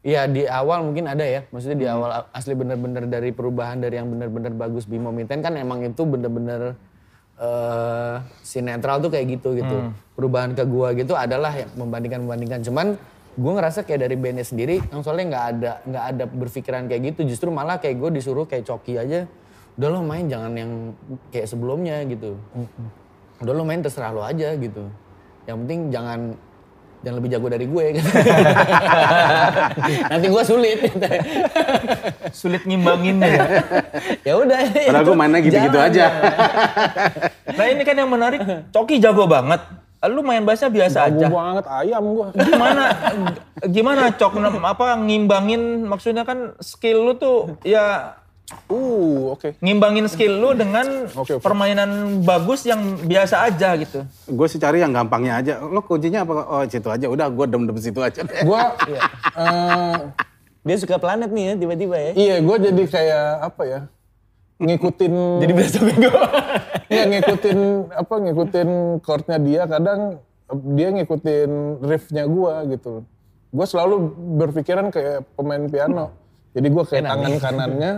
Iya 0.00 0.28
di 0.28 0.44
awal 0.44 0.84
mungkin 0.84 1.08
ada 1.08 1.24
ya, 1.24 1.48
maksudnya 1.48 1.78
di 1.80 1.88
awal 1.88 2.28
asli 2.28 2.52
bener-bener 2.52 3.08
dari 3.08 3.32
perubahan 3.32 3.80
dari 3.80 3.96
yang 3.96 4.08
bener-bener 4.08 4.52
bagus 4.52 4.84
Bimo 4.84 5.08
Miten 5.08 5.40
kan 5.40 5.56
emang 5.56 5.80
itu 5.80 6.04
bener-bener 6.04 6.76
eh 7.34 8.16
si 8.46 8.62
netral 8.62 9.02
tuh 9.02 9.10
kayak 9.10 9.38
gitu 9.40 9.58
gitu. 9.58 9.90
Perubahan 10.14 10.54
ke 10.54 10.62
gua 10.66 10.94
gitu 10.94 11.18
adalah 11.18 11.50
yang 11.50 11.70
membandingkan-membandingkan. 11.74 12.62
Cuman 12.62 12.94
gua 13.34 13.52
ngerasa 13.58 13.82
kayak 13.82 14.06
dari 14.06 14.14
bandnya 14.14 14.46
sendiri, 14.46 14.78
yang 14.94 15.02
soalnya 15.02 15.26
nggak 15.34 15.44
ada 15.50 15.72
nggak 15.82 16.04
ada 16.14 16.24
berpikiran 16.30 16.86
kayak 16.86 17.02
gitu. 17.14 17.26
Justru 17.26 17.50
malah 17.50 17.82
kayak 17.82 17.98
gue 17.98 18.10
disuruh 18.14 18.46
kayak 18.46 18.70
coki 18.70 18.94
aja. 18.94 19.26
Udah 19.74 19.88
lo 19.90 20.06
main 20.06 20.30
jangan 20.30 20.54
yang 20.54 20.94
kayak 21.34 21.50
sebelumnya 21.50 21.98
gitu. 22.06 22.38
Udah 23.42 23.52
lo 23.52 23.66
main 23.66 23.82
terserah 23.82 24.14
lo 24.14 24.22
aja 24.22 24.54
gitu. 24.54 24.86
Yang 25.50 25.56
penting 25.66 25.80
jangan 25.90 26.20
jangan 27.04 27.16
lebih 27.20 27.30
jago 27.36 27.46
dari 27.52 27.66
gue 27.68 27.84
gitu. 28.00 28.10
Nanti 30.10 30.26
gue 30.32 30.42
sulit. 30.48 30.78
gitu. 30.80 31.06
Sulit 32.32 32.62
ngimbanginnya 32.64 33.28
ya. 33.28 33.44
ya 34.24 34.32
udah. 34.40 34.58
Padahal 34.64 35.04
itu 35.04 35.10
gue 35.12 35.16
mainnya 35.20 35.40
gitu-gitu 35.44 35.78
aja. 35.78 36.04
Nah 37.54 37.66
ini 37.68 37.82
kan 37.84 37.94
yang 37.94 38.08
menarik, 38.08 38.40
Coki 38.72 38.96
jago 38.96 39.28
banget. 39.28 39.60
Lu 40.04 40.20
main 40.20 40.44
bassnya 40.44 40.68
biasa 40.68 41.08
Jago 41.16 41.16
aja. 41.16 41.26
banget 41.32 41.64
ayam 41.64 42.04
gua. 42.12 42.28
Gimana 42.36 42.84
gimana 43.64 44.02
Cok 44.12 44.32
apa 44.60 45.00
ngimbangin 45.00 45.88
maksudnya 45.88 46.28
kan 46.28 46.52
skill 46.60 47.08
lu 47.08 47.12
tuh 47.16 47.56
ya 47.64 48.12
Uh, 48.66 49.32
oke. 49.32 49.54
ngimbangin 49.60 50.06
skill 50.06 50.34
lu 50.34 50.50
dengan 50.52 51.06
Oke, 51.12 51.36
oke. 51.36 51.44
permainan 51.44 52.20
bagus 52.20 52.64
yang 52.64 52.80
biasa 53.00 53.44
aja 53.44 53.76
gitu. 53.76 54.02
gue 54.24 54.46
sih 54.48 54.56
cari 54.56 54.80
yang 54.80 54.90
gampangnya 54.90 55.38
aja. 55.38 55.52
Lo 55.60 55.80
kuncinya 55.80 56.22
apa? 56.22 56.32
Oh 56.44 56.62
situ 56.64 56.88
aja. 56.88 57.06
Udah 57.06 57.28
gue 57.28 57.46
dem-dem 57.46 57.76
situ 57.76 58.00
aja 58.00 58.20
deh. 58.20 58.42
Gua 58.42 58.72
eh, 59.40 59.96
Dia 60.64 60.76
suka 60.80 60.96
planet 60.96 61.28
nih 61.28 61.44
ya 61.44 61.54
tiba-tiba 61.54 61.96
ya. 61.96 62.10
iya 62.14 62.34
gua 62.40 62.56
jadi 62.56 62.82
kayak 62.84 63.26
apa 63.44 63.62
ya? 63.64 63.80
Ngikutin 64.56 65.12
Jadi 65.44 65.52
berasa 65.52 65.78
bego. 65.82 66.10
Nggak 66.88 67.06
ngikutin 67.12 67.58
apa 67.92 68.14
ngikutin 68.16 68.68
chordnya 69.02 69.36
dia 69.36 69.62
kadang 69.66 70.00
dia 70.72 70.88
ngikutin 70.88 71.50
riffnya 71.84 72.24
gua 72.24 72.64
gitu. 72.64 73.04
Gue 73.50 73.66
selalu 73.68 73.94
berpikiran 74.40 74.88
kayak 74.88 75.22
pemain 75.36 75.68
piano. 75.68 76.10
Jadi 76.54 76.66
gua 76.70 76.84
kayak 76.86 77.02
tangan 77.02 77.32
kanannya, 77.42 77.92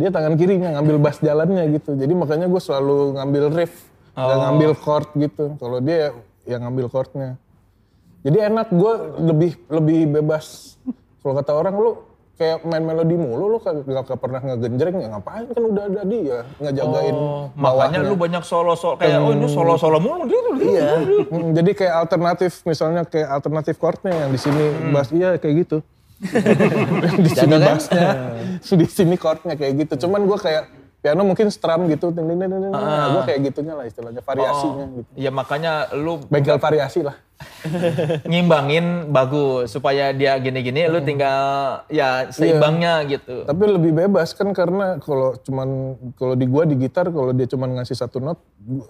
dia 0.00 0.08
tangan 0.08 0.32
kirinya 0.40 0.68
ngambil 0.80 0.96
bass 0.96 1.20
jalannya 1.20 1.62
gitu. 1.76 1.92
Jadi 1.92 2.12
makanya 2.16 2.48
gue 2.48 2.56
selalu 2.56 3.20
ngambil 3.20 3.44
riff, 3.52 3.84
nggak 4.16 4.38
ngambil 4.48 4.70
chord 4.80 5.08
gitu. 5.12 5.44
Kalau 5.60 5.78
dia 5.84 6.16
yang 6.48 6.64
ngambil 6.64 6.88
chordnya. 6.88 7.36
Jadi 8.24 8.38
enak 8.48 8.72
gue 8.72 8.92
lebih 9.20 9.52
lebih 9.68 10.00
bebas. 10.08 10.74
Kalau 11.20 11.36
kata 11.36 11.52
orang 11.52 11.76
lu 11.76 11.90
kayak 12.38 12.62
main 12.64 12.86
melodi 12.86 13.18
mulu 13.18 13.50
lu 13.50 13.58
kagak 13.58 14.06
gak 14.06 14.14
pernah 14.22 14.38
ngegenjreng 14.38 14.94
ya 15.02 15.08
ngapain 15.10 15.42
kan 15.50 15.58
udah 15.58 15.84
ada 15.90 16.02
dia 16.06 16.38
ngejagain 16.62 17.10
Oh, 17.18 17.50
makanya 17.58 17.98
bawahnya. 17.98 17.98
lu 18.06 18.14
banyak 18.14 18.42
solo-solo 18.46 18.94
kayak 18.94 19.18
oh 19.18 19.34
ini 19.34 19.46
solo-solo 19.50 19.98
mulu 19.98 20.22
gitu. 20.30 20.50
Iya. 20.62 21.02
Hmm, 21.34 21.50
jadi 21.50 21.70
kayak 21.74 21.94
alternatif 22.06 22.62
misalnya 22.62 23.02
kayak 23.10 23.26
alternatif 23.26 23.74
chordnya 23.82 24.14
yang 24.14 24.30
di 24.30 24.38
sini 24.38 24.64
bass 24.94 25.10
iya 25.10 25.34
kayak 25.34 25.66
gitu. 25.66 25.82
di 27.24 27.30
sini 27.30 27.54
kan? 27.56 27.78
bassnya, 27.78 28.08
di 28.82 28.86
sini 28.90 29.14
chordnya 29.14 29.54
kayak 29.54 29.86
gitu. 29.86 30.06
Cuman 30.06 30.26
gue 30.26 30.38
kayak 30.38 30.64
piano 30.98 31.22
mungkin 31.22 31.46
strum 31.54 31.86
gitu, 31.86 32.10
ting 32.10 32.26
ting. 32.26 32.42
gue 33.14 33.22
kayak 33.22 33.40
gitunya 33.50 33.74
lah 33.78 33.86
istilahnya 33.86 34.22
variasinya 34.22 34.84
gitu. 34.98 35.10
Ya 35.14 35.30
makanya 35.30 35.94
lu 35.94 36.18
Bengkel 36.26 36.58
variasi 36.58 37.06
lah. 37.06 37.14
ngimbangin 38.30 39.14
bagus 39.14 39.70
supaya 39.70 40.10
dia 40.10 40.34
gini-gini 40.42 40.90
lu 40.90 40.98
tinggal 41.06 41.86
ya 41.86 42.26
seimbangnya 42.34 43.06
gitu. 43.06 43.46
Tapi 43.46 43.62
lebih 43.78 43.94
bebas 43.94 44.34
kan 44.34 44.50
karena 44.50 44.98
kalau 44.98 45.38
cuman 45.38 45.94
kalau 46.18 46.34
di 46.34 46.50
gua 46.50 46.66
di 46.66 46.74
gitar 46.74 47.06
kalau 47.14 47.30
dia 47.30 47.46
cuman 47.46 47.78
ngasih 47.78 47.94
satu 47.94 48.18
not, 48.18 48.42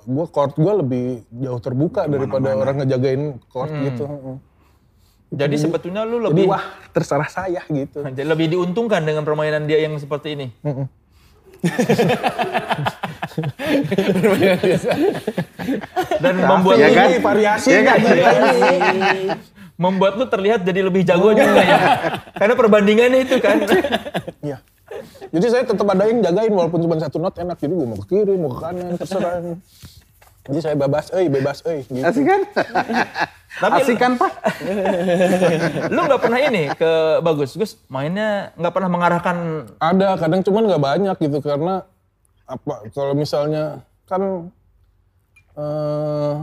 gua- 0.08 0.32
chord 0.32 0.56
gua 0.56 0.80
lebih 0.80 1.28
jauh 1.28 1.60
terbuka 1.60 2.08
daripada 2.08 2.56
orang 2.56 2.80
ngejagain 2.80 3.36
chord 3.52 3.68
gitu. 3.84 4.04
Jadi 5.28 5.56
sebetulnya 5.60 6.08
lu 6.08 6.24
Jadi 6.24 6.26
lebih 6.32 6.44
wah 6.48 6.64
terserah 6.92 7.28
saya 7.28 7.60
gitu. 7.68 8.00
Jadi 8.16 8.24
lebih 8.24 8.48
diuntungkan 8.48 9.04
dengan 9.04 9.24
permainan 9.28 9.68
dia 9.68 9.78
yang 9.84 9.96
seperti 10.00 10.34
ini. 10.34 10.48
Dan 16.22 16.34
membuat 16.38 16.78
ya 16.80 16.88
kan? 16.94 17.08
variasi 17.20 17.68
Iya 17.70 17.80
kan? 17.84 17.98
membuat 19.78 20.18
lu 20.18 20.26
terlihat 20.26 20.66
jadi 20.66 20.82
lebih 20.82 21.06
jago 21.06 21.30
juga 21.30 21.62
ya. 21.62 21.78
Karena 22.34 22.54
perbandingannya 22.58 23.18
itu 23.24 23.38
kan. 23.38 23.62
Iya. 24.38 24.62
Jadi 25.34 25.46
saya 25.50 25.62
tetap 25.66 25.82
ada 25.82 26.06
yang 26.08 26.22
jagain 26.22 26.50
walaupun 26.54 26.78
cuma 26.82 26.94
satu 26.98 27.18
not 27.20 27.34
enak. 27.38 27.58
Jadi 27.58 27.74
gua 27.74 27.86
mau 27.90 27.98
ke 28.00 28.06
kiri, 28.06 28.34
mau 28.38 28.50
ke 28.54 28.58
kanan, 28.62 28.94
terserah. 28.96 29.42
Jadi 30.48 30.60
saya 30.64 30.76
bebas, 30.80 31.12
eh 31.12 31.28
bebas, 31.28 31.60
eh 31.68 31.84
gitu. 31.84 32.00
Asik 32.00 32.24
kan? 32.24 32.40
Tapi 33.62 33.80
Asik 33.84 33.96
kan 34.00 34.16
Pak? 34.16 34.32
lu 35.94 36.00
nggak 36.08 36.20
pernah 36.24 36.40
ini 36.40 36.72
ke 36.72 37.20
bagus 37.20 37.52
Gus 37.56 37.76
mainnya 37.92 38.52
nggak 38.56 38.72
pernah 38.72 38.90
mengarahkan 38.92 39.36
Ada, 39.76 40.16
kadang 40.16 40.40
cuman 40.40 40.62
nggak 40.68 40.82
banyak 40.84 41.16
gitu 41.20 41.38
karena 41.44 41.84
apa 42.48 42.74
kalau 42.96 43.12
misalnya 43.12 43.84
kan 44.08 44.48
eh 45.52 46.34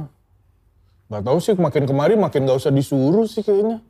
nggak 1.09 1.23
tahu 1.25 1.37
sih 1.41 1.53
makin 1.57 1.85
kemari 1.89 2.13
makin 2.13 2.45
nggak 2.45 2.57
usah 2.61 2.69
disuruh 2.73 3.25
sih 3.25 3.41
kayaknya. 3.41 3.81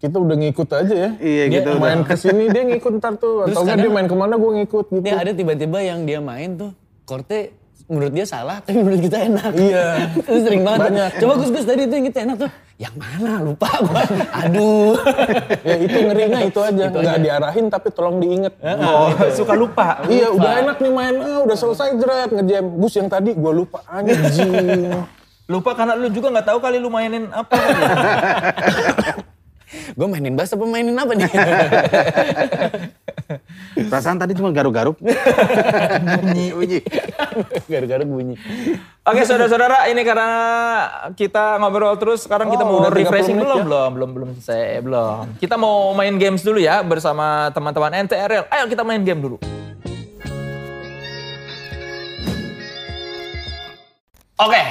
Kita 0.00 0.16
udah 0.16 0.36
ngikut 0.40 0.68
aja 0.72 0.94
ya. 0.96 1.10
Iya 1.20 1.44
Dia 1.48 1.56
gitu. 1.60 1.70
main 1.76 2.00
ke 2.04 2.16
sini 2.16 2.48
dia 2.48 2.64
ngikut 2.64 3.00
ntar 3.00 3.20
tuh 3.20 3.44
Terus 3.48 3.56
atau 3.56 3.62
enggak 3.68 3.76
dia 3.84 3.90
main 3.92 4.08
ke 4.08 4.16
mana 4.16 4.34
gue 4.40 4.50
ngikut 4.60 4.86
gitu. 4.92 5.04
Ini 5.04 5.12
ada 5.12 5.32
tiba-tiba 5.36 5.78
yang 5.84 6.08
dia 6.08 6.24
main 6.24 6.56
tuh 6.56 6.72
korte 7.04 7.52
menurut 7.84 8.12
dia 8.16 8.24
salah 8.24 8.64
tapi 8.64 8.80
menurut 8.80 9.00
kita 9.04 9.18
enak. 9.28 9.52
Iya. 9.52 9.86
Itu 10.24 10.40
sering 10.40 10.62
banget. 10.64 10.80
Banyak. 10.88 11.10
Coba 11.20 11.32
Gus 11.36 11.50
Gus 11.52 11.66
tadi 11.68 11.82
itu 11.84 11.94
yang 11.94 12.06
kita 12.08 12.18
enak 12.24 12.36
tuh. 12.40 12.50
Yang 12.80 12.94
mana 12.96 13.32
lupa 13.44 13.68
gua. 13.84 14.02
Aduh. 14.44 14.96
ya 15.68 15.76
itu 15.78 15.96
ngerinya 16.00 16.40
itu 16.42 16.60
aja 16.64 16.84
nggak 16.90 17.18
diarahin 17.20 17.66
tapi 17.68 17.88
tolong 17.92 18.18
diinget. 18.18 18.56
oh, 18.64 19.12
suka 19.30 19.54
lupa 19.54 20.02
Iya 20.08 20.32
udah 20.32 20.52
enak 20.64 20.76
nih 20.80 20.92
main, 20.92 21.14
ah, 21.20 21.40
udah 21.44 21.56
selesai 21.56 21.94
jeret 22.00 22.30
ngejam. 22.32 22.64
Gus 22.80 22.94
yang 22.96 23.08
tadi 23.12 23.36
gue 23.36 23.52
lupa 23.52 23.84
anjing. 23.86 24.90
lupa 25.44 25.76
karena 25.76 25.92
lu 25.92 26.08
juga 26.08 26.32
nggak 26.32 26.46
tahu 26.48 26.58
kali 26.58 26.80
lu 26.80 26.88
mainin 26.88 27.28
apa. 27.28 27.52
Gue 29.92 30.06
mainin 30.08 30.32
bass 30.32 30.56
apa 30.56 30.64
mainin 30.64 30.96
apa 30.96 31.12
nih? 31.12 31.28
Perasaan 33.90 34.16
tadi 34.16 34.32
cuma 34.32 34.50
garuk-garuk. 34.50 34.96
bunyi, 34.98 36.52
bunyi. 36.56 36.78
Garuk-garuk 37.66 38.06
bunyi. 38.06 38.34
Oke 39.04 39.22
saudara-saudara, 39.22 39.88
ini 39.88 40.00
karena 40.00 40.28
kita 41.12 41.60
ngobrol 41.60 41.92
terus, 41.96 42.24
sekarang 42.24 42.48
kita 42.48 42.64
Oh, 42.64 42.68
mau 42.68 42.76
udah 42.84 42.92
30 42.92 43.00
refreshing 43.00 43.36
belum, 43.36 43.58
ya? 43.60 43.64
belum, 43.64 43.90
belum, 43.92 44.10
belum 44.12 44.28
selesai, 44.38 44.80
belum. 44.80 45.24
Kita 45.36 45.54
mau 45.56 45.92
main 45.92 46.16
games 46.16 46.40
dulu 46.40 46.56
ya 46.56 46.80
bersama 46.80 47.52
teman-teman 47.52 48.04
NTRL. 48.04 48.48
Ayo 48.48 48.64
kita 48.66 48.80
main 48.80 49.04
game 49.04 49.20
dulu. 49.20 49.36
Oke, 54.34 54.62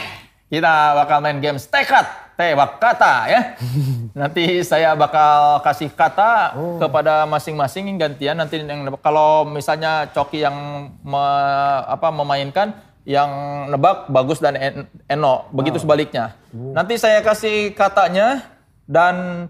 kita 0.52 0.74
bakal 0.94 1.24
main 1.24 1.40
games 1.40 1.64
tekad, 1.72 2.04
tebak 2.34 2.82
kata 2.82 3.14
ya. 3.30 3.42
Nanti 4.22 4.62
saya 4.62 4.94
bakal 4.94 5.62
kasih 5.62 5.90
kata 5.94 6.54
kepada 6.80 7.26
masing-masing 7.26 7.94
gantian. 7.98 8.38
Nanti 8.38 8.62
yang 8.62 8.90
kalau 9.00 9.46
misalnya 9.46 10.10
Coki 10.10 10.42
yang 10.42 10.56
me- 11.02 11.84
apa 11.86 12.10
memainkan, 12.10 12.74
yang 13.04 13.30
nebak 13.70 14.08
bagus 14.08 14.40
dan 14.40 14.56
En- 14.56 14.88
Eno, 15.08 15.46
begitu 15.52 15.78
sebaliknya. 15.78 16.34
Nanti 16.54 16.96
saya 16.96 17.20
kasih 17.22 17.76
katanya 17.76 18.48
dan 18.88 19.48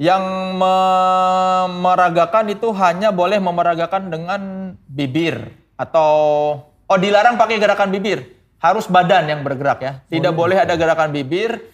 yang 0.00 0.22
memeragakan 0.58 2.50
itu 2.50 2.74
hanya 2.74 3.14
boleh 3.14 3.38
memeragakan 3.38 4.10
dengan 4.10 4.40
bibir 4.88 5.54
atau 5.78 6.10
oh 6.86 6.98
dilarang 6.98 7.38
pakai 7.38 7.58
gerakan 7.58 7.90
bibir. 7.92 8.38
Harus 8.62 8.86
badan 8.86 9.26
yang 9.26 9.42
bergerak 9.42 9.78
ya. 9.82 9.92
Tidak 10.06 10.30
boleh 10.30 10.62
ada 10.62 10.78
gerakan 10.78 11.10
bibir 11.10 11.71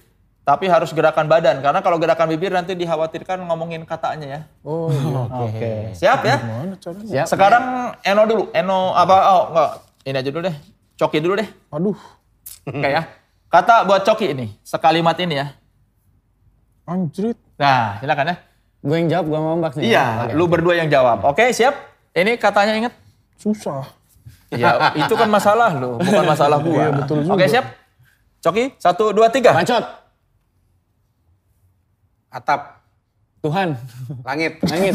tapi 0.48 0.64
harus 0.64 0.96
gerakan 0.96 1.28
badan 1.28 1.60
karena 1.60 1.84
kalau 1.84 2.00
gerakan 2.00 2.32
bibir 2.32 2.48
nanti 2.48 2.72
dikhawatirkan 2.72 3.44
ngomongin 3.44 3.84
katanya 3.84 4.26
ya. 4.26 4.40
Oh 4.64 4.88
iya. 4.88 5.20
Oke. 5.44 5.72
Siap 5.92 6.20
ya? 6.24 6.36
Siap. 6.80 7.26
Sekarang 7.28 7.92
Eno 8.00 8.24
dulu. 8.24 8.48
Eno 8.56 8.96
apa 8.96 9.16
oh 9.28 9.44
enggak. 9.52 9.70
Ini 10.08 10.16
aja 10.24 10.30
dulu 10.32 10.42
deh. 10.48 10.56
Coki 10.96 11.18
dulu 11.20 11.36
deh. 11.36 11.48
Aduh, 11.68 11.98
Oke 12.64 12.88
ya. 12.88 13.04
Kata 13.52 13.84
buat 13.84 14.08
Coki 14.08 14.32
ini. 14.32 14.56
Sekalimat 14.64 15.20
ini 15.20 15.36
ya. 15.36 15.52
anjrit. 16.88 17.36
Nah, 17.60 18.00
silakan 18.00 18.32
ya. 18.32 18.36
Gue 18.80 18.96
yang 18.96 19.08
jawab, 19.12 19.24
gue 19.28 19.38
ngombak 19.44 19.72
nih. 19.76 19.92
Iya, 19.92 20.06
Oke. 20.24 20.32
lu 20.32 20.44
berdua 20.48 20.74
yang 20.80 20.88
jawab. 20.88 21.20
Oke, 21.28 21.52
siap? 21.52 21.76
Ini 22.16 22.40
katanya 22.40 22.72
ingat? 22.72 22.96
Susah. 23.36 23.84
Ya, 24.48 24.96
itu 24.96 25.12
kan 25.12 25.28
masalah 25.28 25.76
lu, 25.76 26.00
bukan 26.00 26.24
masalah 26.24 26.56
gua. 26.56 26.88
Iya, 26.88 26.88
betul 26.96 27.20
juga. 27.20 27.36
Oke, 27.36 27.44
siap? 27.44 27.68
Coki, 28.40 28.72
satu, 28.80 29.12
dua, 29.12 29.28
tiga. 29.28 29.52
Bacot. 29.52 30.07
Atap, 32.28 32.84
Tuhan. 33.40 33.72
langit, 34.26 34.60
Langit. 34.68 34.94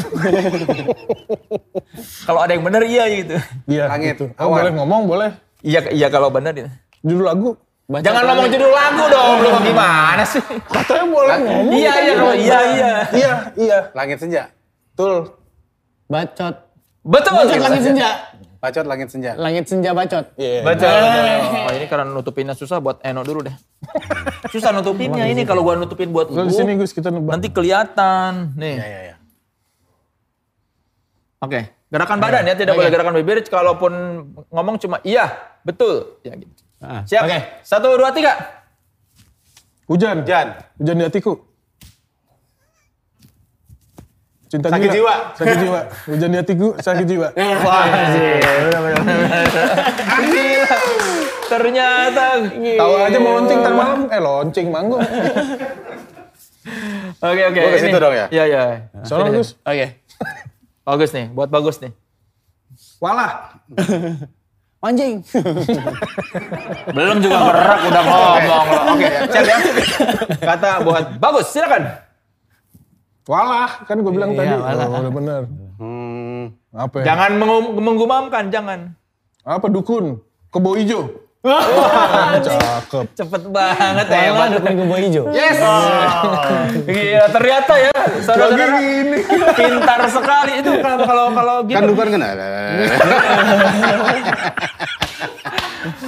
Kalau 2.29 2.39
ada 2.45 2.51
yang 2.53 2.61
benar 2.61 2.84
iya 2.86 3.03
gitu. 3.09 3.36
Iya, 3.65 3.89
Langit, 3.89 4.19
gitu. 4.19 4.25
Oh, 4.38 4.53
boleh 4.53 4.71
ngomong, 4.75 5.01
boleh. 5.09 5.31
Iya, 5.63 5.79
iya 5.95 6.07
kalau 6.11 6.27
benar. 6.27 6.51
iya. 6.53 6.69
Judul 7.01 7.23
lagu. 7.23 7.49
Bacot 7.84 8.05
Jangan 8.05 8.23
ngomong 8.31 8.47
judul 8.47 8.71
lagu 8.71 9.03
dong, 9.11 9.36
lu 9.43 9.49
gimana 9.59 10.23
sih? 10.23 10.39
Katanya 10.71 11.05
boleh 11.07 11.38
ngomong. 11.39 11.73
Iya, 11.75 11.93
iya, 11.99 12.13
kalau 12.15 12.36
iya, 12.36 12.59
iya. 12.63 12.91
Iya, 13.11 13.34
iya. 13.59 13.77
langit 13.91 14.17
senja. 14.23 14.43
Betul. 14.91 15.36
Bacot. 16.07 16.55
Betul. 17.03 17.31
Bacot 17.34 17.59
langit 17.59 17.81
senja. 17.84 18.09
Bacot 18.64 18.88
langit 18.88 19.11
senja. 19.11 19.36
Langit 19.36 19.68
senja 19.68 19.91
bacot. 19.91 20.24
Iya. 20.39 20.64
Baca. 20.64 20.88
Oh, 21.68 21.74
ini 21.76 21.86
karena 21.91 22.07
nutupinnya 22.07 22.55
susah 22.55 22.80
buat 22.80 23.03
Eno 23.03 23.20
dulu 23.28 23.43
deh. 23.43 23.55
Susah 24.55 24.72
nutupinnya 24.72 25.28
ini 25.28 25.43
kalau 25.43 25.68
gua 25.68 25.76
nutupin 25.76 26.16
buat 26.16 26.32
Udah 26.32 26.47
di 26.47 26.55
lu. 26.55 26.59
sini 26.64 26.80
Gus 26.80 26.95
kita 26.95 27.11
nebak. 27.11 27.36
Nanti 27.36 27.51
kelihatan. 27.51 28.55
Nih. 28.55 28.80
Ya, 28.80 28.88
ya, 28.88 29.01
ya. 29.11 29.16
Oke, 31.43 31.59
gerakan 31.91 32.24
badan 32.24 32.47
ya, 32.47 32.55
tidak 32.55 32.80
boleh 32.80 32.88
gerakan 32.88 33.20
bibir. 33.20 33.43
Kalaupun 33.43 33.91
ngomong 34.47 34.80
cuma 34.80 35.03
iya, 35.03 35.28
betul. 35.68 36.24
Ya 36.24 36.32
gitu. 36.39 36.55
Ah, 36.80 37.03
Siap. 37.03 37.28
Oke. 37.28 37.39
Satu, 37.68 37.99
dua, 37.99 38.16
tiga. 38.16 38.64
Hujan. 39.91 40.24
Hujan. 40.24 40.47
Hujan 40.80 40.95
di 40.95 41.03
hatiku. 41.03 41.36
Cinta 44.53 44.69
Sakit 44.69 44.89
jiwa. 44.93 45.33
Sakit 45.33 45.57
jiwa. 45.65 45.79
Hujan 46.05 46.29
di 46.29 46.37
hatiku, 46.37 46.77
sakit 46.77 47.09
jiwa. 47.09 47.33
Wah. 47.65 47.85
Ternyata. 51.49 52.25
Tahu 52.53 52.93
aja 53.01 53.17
mau 53.17 53.41
launching 53.41 53.59
ntar 53.65 53.73
malam. 53.73 53.99
Eh 54.13 54.21
launching 54.21 54.67
manggung. 54.69 55.01
Oke, 57.23 57.43
oke. 57.43 57.59
Gua 57.59 57.71
ke 57.75 57.79
situ 57.79 57.97
dong 57.99 58.15
ya? 58.15 58.25
Iya, 58.31 58.43
iya. 58.47 58.61
Soalnya 59.03 59.35
Sini, 59.35 59.39
Gus. 59.39 59.49
sini. 59.51 59.67
Oke. 59.67 59.85
Bagus 60.87 61.09
nih, 61.11 61.25
buat 61.31 61.49
bagus 61.51 61.75
nih. 61.83 61.91
Walah. 63.03 63.59
Anjing. 64.79 65.23
Belum 66.91 67.17
juga 67.19 67.37
gerak 67.51 67.79
udah 67.87 68.03
ngomong. 68.03 68.65
Oke, 68.95 69.07
siap 69.31 69.43
ya. 69.47 69.57
Kata 70.39 70.69
buat 70.87 71.05
bagus, 71.19 71.51
silakan. 71.51 71.83
Walah. 73.24 73.84
Kan 73.84 73.95
gue 73.97 74.11
bilang 74.11 74.32
Iya, 74.32 74.38
tadi. 74.38 74.53
walah. 74.57 74.86
Oh, 74.86 74.99
udah 74.99 75.13
bener. 75.13 75.41
Hmm, 75.76 76.43
Apa 76.71 76.95
ya? 76.99 77.03
Jangan 77.05 77.32
menggumamkan, 77.78 78.43
jangan. 78.49 78.80
Apa 79.41 79.67
dukun? 79.67 80.19
Kebo 80.49 80.76
ijo. 80.76 81.01
Ah, 81.43 82.39
Cakep. 82.39 83.03
Cepet 83.13 83.43
banget 83.49 84.07
Walah 84.07 84.15
hebat. 84.32 84.47
dukun 84.55 84.74
kebo 84.78 84.95
hijau. 84.95 85.24
Yes. 85.30 85.59
Gila, 86.86 87.28
ternyata 87.30 87.74
ya 87.76 87.91
saudara-saudara 88.21 88.80
pintar 89.51 89.99
sekali 90.07 90.53
itu 90.57 90.71
kalau 90.80 91.03
kalau 91.03 91.26
kalau 91.34 91.55
gitu. 91.65 91.76
kan 91.76 91.84
bukan 91.86 92.07
kan? 92.15 92.21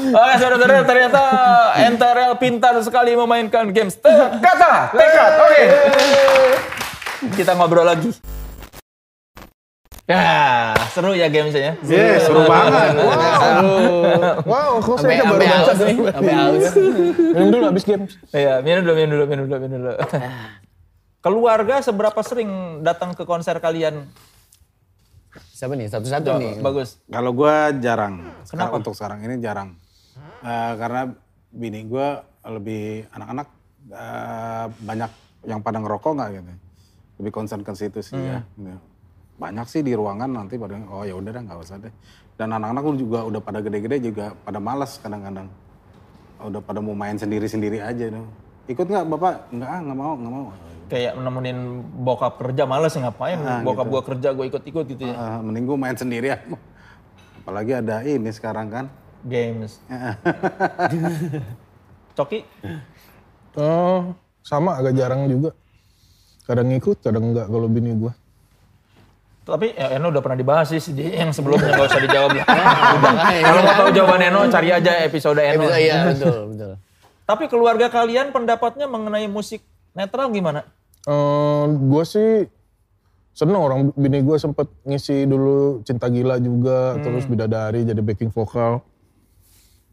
Oke, 0.07 0.33
saudara-saudara 0.37 0.87
ternyata 0.87 1.21
NTRL 1.85 2.33
pintar 2.37 2.73
sekali 2.79 3.11
memainkan 3.13 3.67
games. 3.69 3.99
Kata, 3.99 4.71
tekad. 4.89 5.31
Oke. 5.41 5.61
Kita 7.33 7.57
ngobrol 7.57 7.87
lagi. 7.87 8.13
Ya, 10.05 10.77
seru 10.93 11.17
ya 11.17 11.25
gamesnya. 11.33 11.81
Yes, 11.81 12.29
seru 12.29 12.45
banget. 12.45 12.93
Wow, 14.45 14.77
kok 14.77 15.01
Sampai 15.01 15.17
saya 15.17 15.25
baru 15.33 15.45
baca 15.49 15.73
nih. 15.73 15.97
Sampai 16.13 16.33
haus. 16.37 16.65
Minum 17.33 17.49
dulu 17.49 17.63
habis 17.73 17.83
game. 17.89 18.05
Iya, 18.29 18.61
minum 18.61 18.85
dulu, 18.85 18.93
minum 18.93 19.11
dulu, 19.17 19.25
minum 19.25 19.45
dulu, 19.49 19.57
minum 19.65 19.79
dulu. 19.81 19.95
Keluarga 21.25 21.81
seberapa 21.81 22.21
sering 22.21 22.85
datang 22.85 23.17
ke 23.17 23.25
konser 23.25 23.57
kalian? 23.57 24.05
Siapa 25.57 25.73
nih? 25.73 25.89
Satu-satu 25.89 26.37
nih. 26.37 26.61
Bagus. 26.61 27.01
Kalau 27.09 27.33
gua 27.33 27.73
jarang. 27.73 28.29
Kenapa? 28.45 28.45
Sekarang 28.45 28.69
Untuk 28.77 28.93
sekarang 28.93 29.19
ini 29.25 29.41
jarang. 29.41 29.73
Eh, 30.45 30.73
karena 30.77 31.09
bini 31.49 31.81
gua 31.89 32.21
lebih 32.45 33.09
anak-anak 33.09 33.47
eh, 33.89 34.65
banyak 34.85 35.11
yang 35.49 35.65
pada 35.65 35.81
ngerokok 35.81 36.13
nggak 36.13 36.29
gitu. 36.37 36.53
Lebih 37.19 37.31
concern 37.31 37.61
ke 37.63 37.71
situ 37.75 37.99
sih 38.03 38.15
ya. 38.15 38.43
gitu. 38.59 38.75
Banyak 39.35 39.67
sih 39.67 39.83
di 39.83 39.91
ruangan 39.91 40.31
nanti 40.31 40.55
pada 40.55 40.79
oh 40.87 41.03
ya 41.03 41.15
udah 41.15 41.31
dah 41.31 41.41
nggak 41.43 41.59
usah 41.59 41.77
deh. 41.79 41.93
Dan 42.35 42.55
anak-anak 42.55 42.83
pun 42.83 42.95
juga 42.99 43.19
udah 43.23 43.41
pada 43.43 43.59
gede-gede 43.63 44.11
juga 44.11 44.35
pada 44.43 44.59
malas 44.59 44.99
kadang-kadang. 44.99 45.47
Udah 46.43 46.59
pada 46.59 46.79
mau 46.83 46.95
main 46.95 47.15
sendiri-sendiri 47.15 47.79
aja 47.79 48.11
dong. 48.11 48.27
Ikut 48.67 48.87
nggak 48.87 49.05
bapak? 49.11 49.33
Nggak 49.55 49.69
ah 49.69 49.79
nggak 49.79 49.97
mau 49.97 50.13
nggak 50.19 50.33
mau. 50.33 50.45
Kayak 50.85 51.17
nemenin 51.17 51.81
bokap 52.05 52.37
kerja 52.37 52.63
males 52.69 52.93
ya 52.93 53.09
ngapain? 53.09 53.39
bokap 53.65 53.87
gua 53.89 54.01
kerja 54.05 54.29
gua 54.35 54.45
ikut-ikut 54.45 54.85
gitu 54.85 55.03
ya. 55.07 55.15
Eh, 55.15 55.37
mending 55.41 55.65
gua 55.65 55.77
main 55.79 55.97
sendiri 55.97 56.35
ya. 56.35 56.37
Apalagi 57.41 57.71
ada 57.77 58.05
ini 58.05 58.29
sekarang 58.29 58.67
kan. 58.69 58.85
Games. 59.25 59.81
Coki? 62.17 62.45
Oh, 63.57 64.13
sama 64.45 64.77
agak 64.77 64.93
jarang 64.95 65.25
juga. 65.27 65.51
Kadang 66.45 66.69
ngikut, 66.69 66.97
kadang 67.01 67.33
enggak 67.33 67.49
kalau 67.49 67.65
bini 67.65 67.91
gua. 67.97 68.13
Tapi 69.45 69.77
ya, 69.77 69.93
Eno 69.97 70.09
udah 70.09 70.21
pernah 70.25 70.37
dibahas 70.37 70.73
sih 70.73 70.81
di 70.89 71.05
yang 71.05 71.29
sebelumnya 71.29 71.69
nggak 71.69 71.85
usah 71.85 72.01
dijawab 72.01 72.33
lah. 72.33 72.45
Kalau 73.45 73.61
mau 73.61 73.73
tahu 73.77 73.89
jawaban 73.93 74.21
Eno 74.25 74.41
cari 74.49 74.73
aja 74.73 75.05
episode 75.05 75.37
Eno. 75.37 75.69
Episode- 75.69 75.81
Iya 75.81 75.95
betul 76.09 76.39
betul. 76.49 76.71
Tapi 77.29 77.43
keluarga 77.45 77.87
kalian 77.89 78.33
pendapatnya 78.33 78.89
mengenai 78.89 79.29
musik 79.29 79.61
netral 79.93 80.33
gimana? 80.33 80.65
Eh, 81.05 81.63
gua 81.77 82.01
sih 82.01 82.49
seneng 83.37 83.61
orang 83.61 83.93
bini 83.93 84.25
gua 84.25 84.41
sempet 84.41 84.65
ngisi 84.81 85.29
dulu 85.29 85.85
Cinta 85.85 86.09
Gila 86.09 86.41
juga, 86.41 86.97
terus 87.01 87.29
Bidadari 87.29 87.85
jadi 87.85 88.01
backing 88.01 88.33
vokal. 88.33 88.81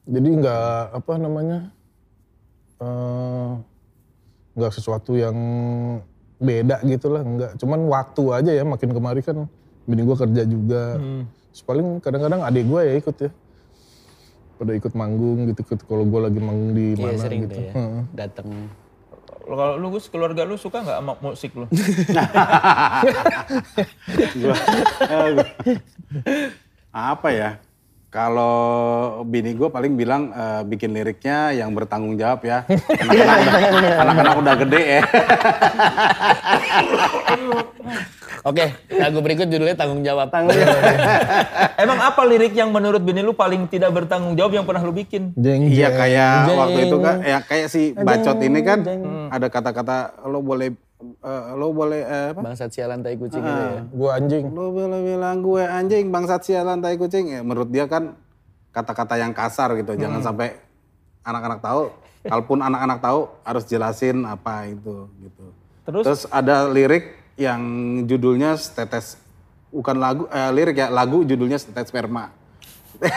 Jadi 0.09 0.29
nggak 0.33 0.97
apa 0.97 1.13
namanya 1.21 1.69
eh, 2.81 3.51
nggak 4.57 4.73
sesuatu 4.73 5.13
yang 5.13 5.37
beda 6.43 6.77
gitu 6.83 7.07
lah, 7.09 7.23
nggak. 7.23 7.51
Cuman 7.57 7.81
waktu 7.87 8.23
aja 8.35 8.51
ya 8.53 8.63
makin 8.63 8.91
kemari 8.91 9.23
kan 9.23 9.47
bini 9.83 10.03
gua 10.03 10.17
kerja 10.17 10.43
juga. 10.45 10.99
Terus 11.49 11.63
paling 11.63 11.99
kadang-kadang 11.99 12.43
adik 12.43 12.67
gua 12.67 12.83
ya 12.83 12.95
ikut 12.95 13.17
ya. 13.17 13.31
Pada 14.59 14.73
ikut 14.75 14.93
manggung 14.93 15.47
gitu, 15.47 15.63
ikut 15.65 15.81
kalau 15.83 16.05
gua 16.05 16.27
lagi 16.27 16.39
manggung 16.39 16.71
di 16.73 16.93
Iya 16.93 17.03
mana 17.09 17.19
sering 17.19 17.41
gitu. 17.43 17.55
tuh 17.55 17.63
ya. 17.63 17.73
Heeh. 17.73 18.03
Datang. 18.13 18.47
kalau 19.43 19.75
lu 19.75 19.91
Gus, 19.91 20.07
keluarga 20.07 20.43
lu 20.43 20.55
suka 20.55 20.79
nggak 20.81 20.99
sama 20.99 21.19
musik 21.19 21.51
lu? 21.53 21.67
Gua- 24.39 24.63
apa 27.11 27.29
ya? 27.33 27.51
Kalau 28.13 29.25
bini 29.25 29.57
gue 29.57 29.73
paling 29.73 29.97
bilang 29.97 30.29
eh, 30.37 30.61
bikin 30.69 30.93
liriknya 30.93 31.57
yang 31.57 31.73
bertanggung 31.73 32.21
jawab 32.21 32.45
ya. 32.45 32.69
Anak-anak 33.09 33.73
udah, 33.73 33.93
anak-anak 34.05 34.35
udah 34.37 34.55
gede 34.61 34.83
ya. 34.85 35.03
Oke, 38.43 38.75
lagu 38.93 39.23
berikut 39.25 39.49
judulnya 39.49 39.79
tanggung 39.79 40.05
jawab. 40.05 40.29
Emang 41.83 41.99
apa 42.05 42.21
lirik 42.29 42.53
yang 42.53 42.69
menurut 42.69 43.01
bini 43.01 43.25
lu 43.25 43.33
paling 43.33 43.65
tidak 43.73 43.95
bertanggung 43.97 44.37
jawab 44.37 44.61
yang 44.61 44.67
pernah 44.69 44.85
lu 44.85 44.93
bikin? 44.93 45.33
Jeng 45.39 45.73
Iya 45.73 45.89
jeng. 45.89 45.97
kayak 45.97 46.35
jeng. 46.51 46.59
waktu 46.59 46.79
itu 46.85 46.97
kan, 47.01 47.17
ya 47.25 47.39
kayak 47.41 47.67
si 47.73 47.97
bacot 47.97 48.39
ini 48.45 48.61
kan 48.61 48.85
ada 49.33 49.47
kata-kata 49.49 50.27
lo 50.29 50.45
boleh 50.45 50.75
eh, 51.03 51.45
lo 51.59 51.75
boleh 51.75 52.03
eh, 52.07 52.29
apa? 52.33 52.41
Bangsat 52.41 52.71
sialan 52.71 53.03
tai 53.03 53.19
kucing 53.19 53.43
gitu 53.43 53.63
ya. 53.67 53.83
Gua 53.91 54.11
anjing. 54.17 54.45
Lo 54.55 54.71
boleh 54.71 55.01
bilang 55.03 55.43
gue 55.43 55.63
anjing 55.67 56.09
bangsat 56.09 56.43
sialan 56.47 56.79
tai 56.79 56.97
kucing. 56.97 57.29
Ya, 57.29 57.41
menurut 57.43 57.69
dia 57.69 57.91
kan 57.91 58.15
kata-kata 58.71 59.19
yang 59.19 59.35
kasar 59.35 59.75
gitu. 59.77 59.99
Jangan 59.99 60.23
sampai 60.23 60.57
anak-anak 61.27 61.61
tahu. 61.61 61.83
Kalaupun 62.23 62.59
anak-anak 62.63 62.99
tahu 63.03 63.21
harus 63.43 63.65
jelasin 63.67 64.23
apa 64.23 64.71
itu 64.71 65.11
gitu. 65.19 65.47
Terus? 65.83 66.05
Terus 66.07 66.23
ada 66.31 66.71
lirik 66.71 67.19
yang 67.35 67.61
judulnya 68.07 68.55
setetes 68.55 69.19
bukan 69.73 69.97
lagu 69.99 70.25
eh, 70.31 70.51
lirik 70.55 70.77
ya 70.79 70.87
lagu 70.93 71.27
judulnya 71.27 71.59
setetes 71.59 71.91
sperma. 71.91 72.31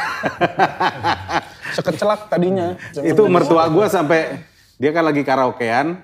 Sekecelak 1.75 2.31
tadinya. 2.31 2.73
itu 3.03 3.21
mertua 3.29 3.69
gue 3.69 3.85
sampai 3.85 4.41
dia 4.75 4.91
kan 4.91 5.07
lagi 5.07 5.23
karaokean, 5.23 6.03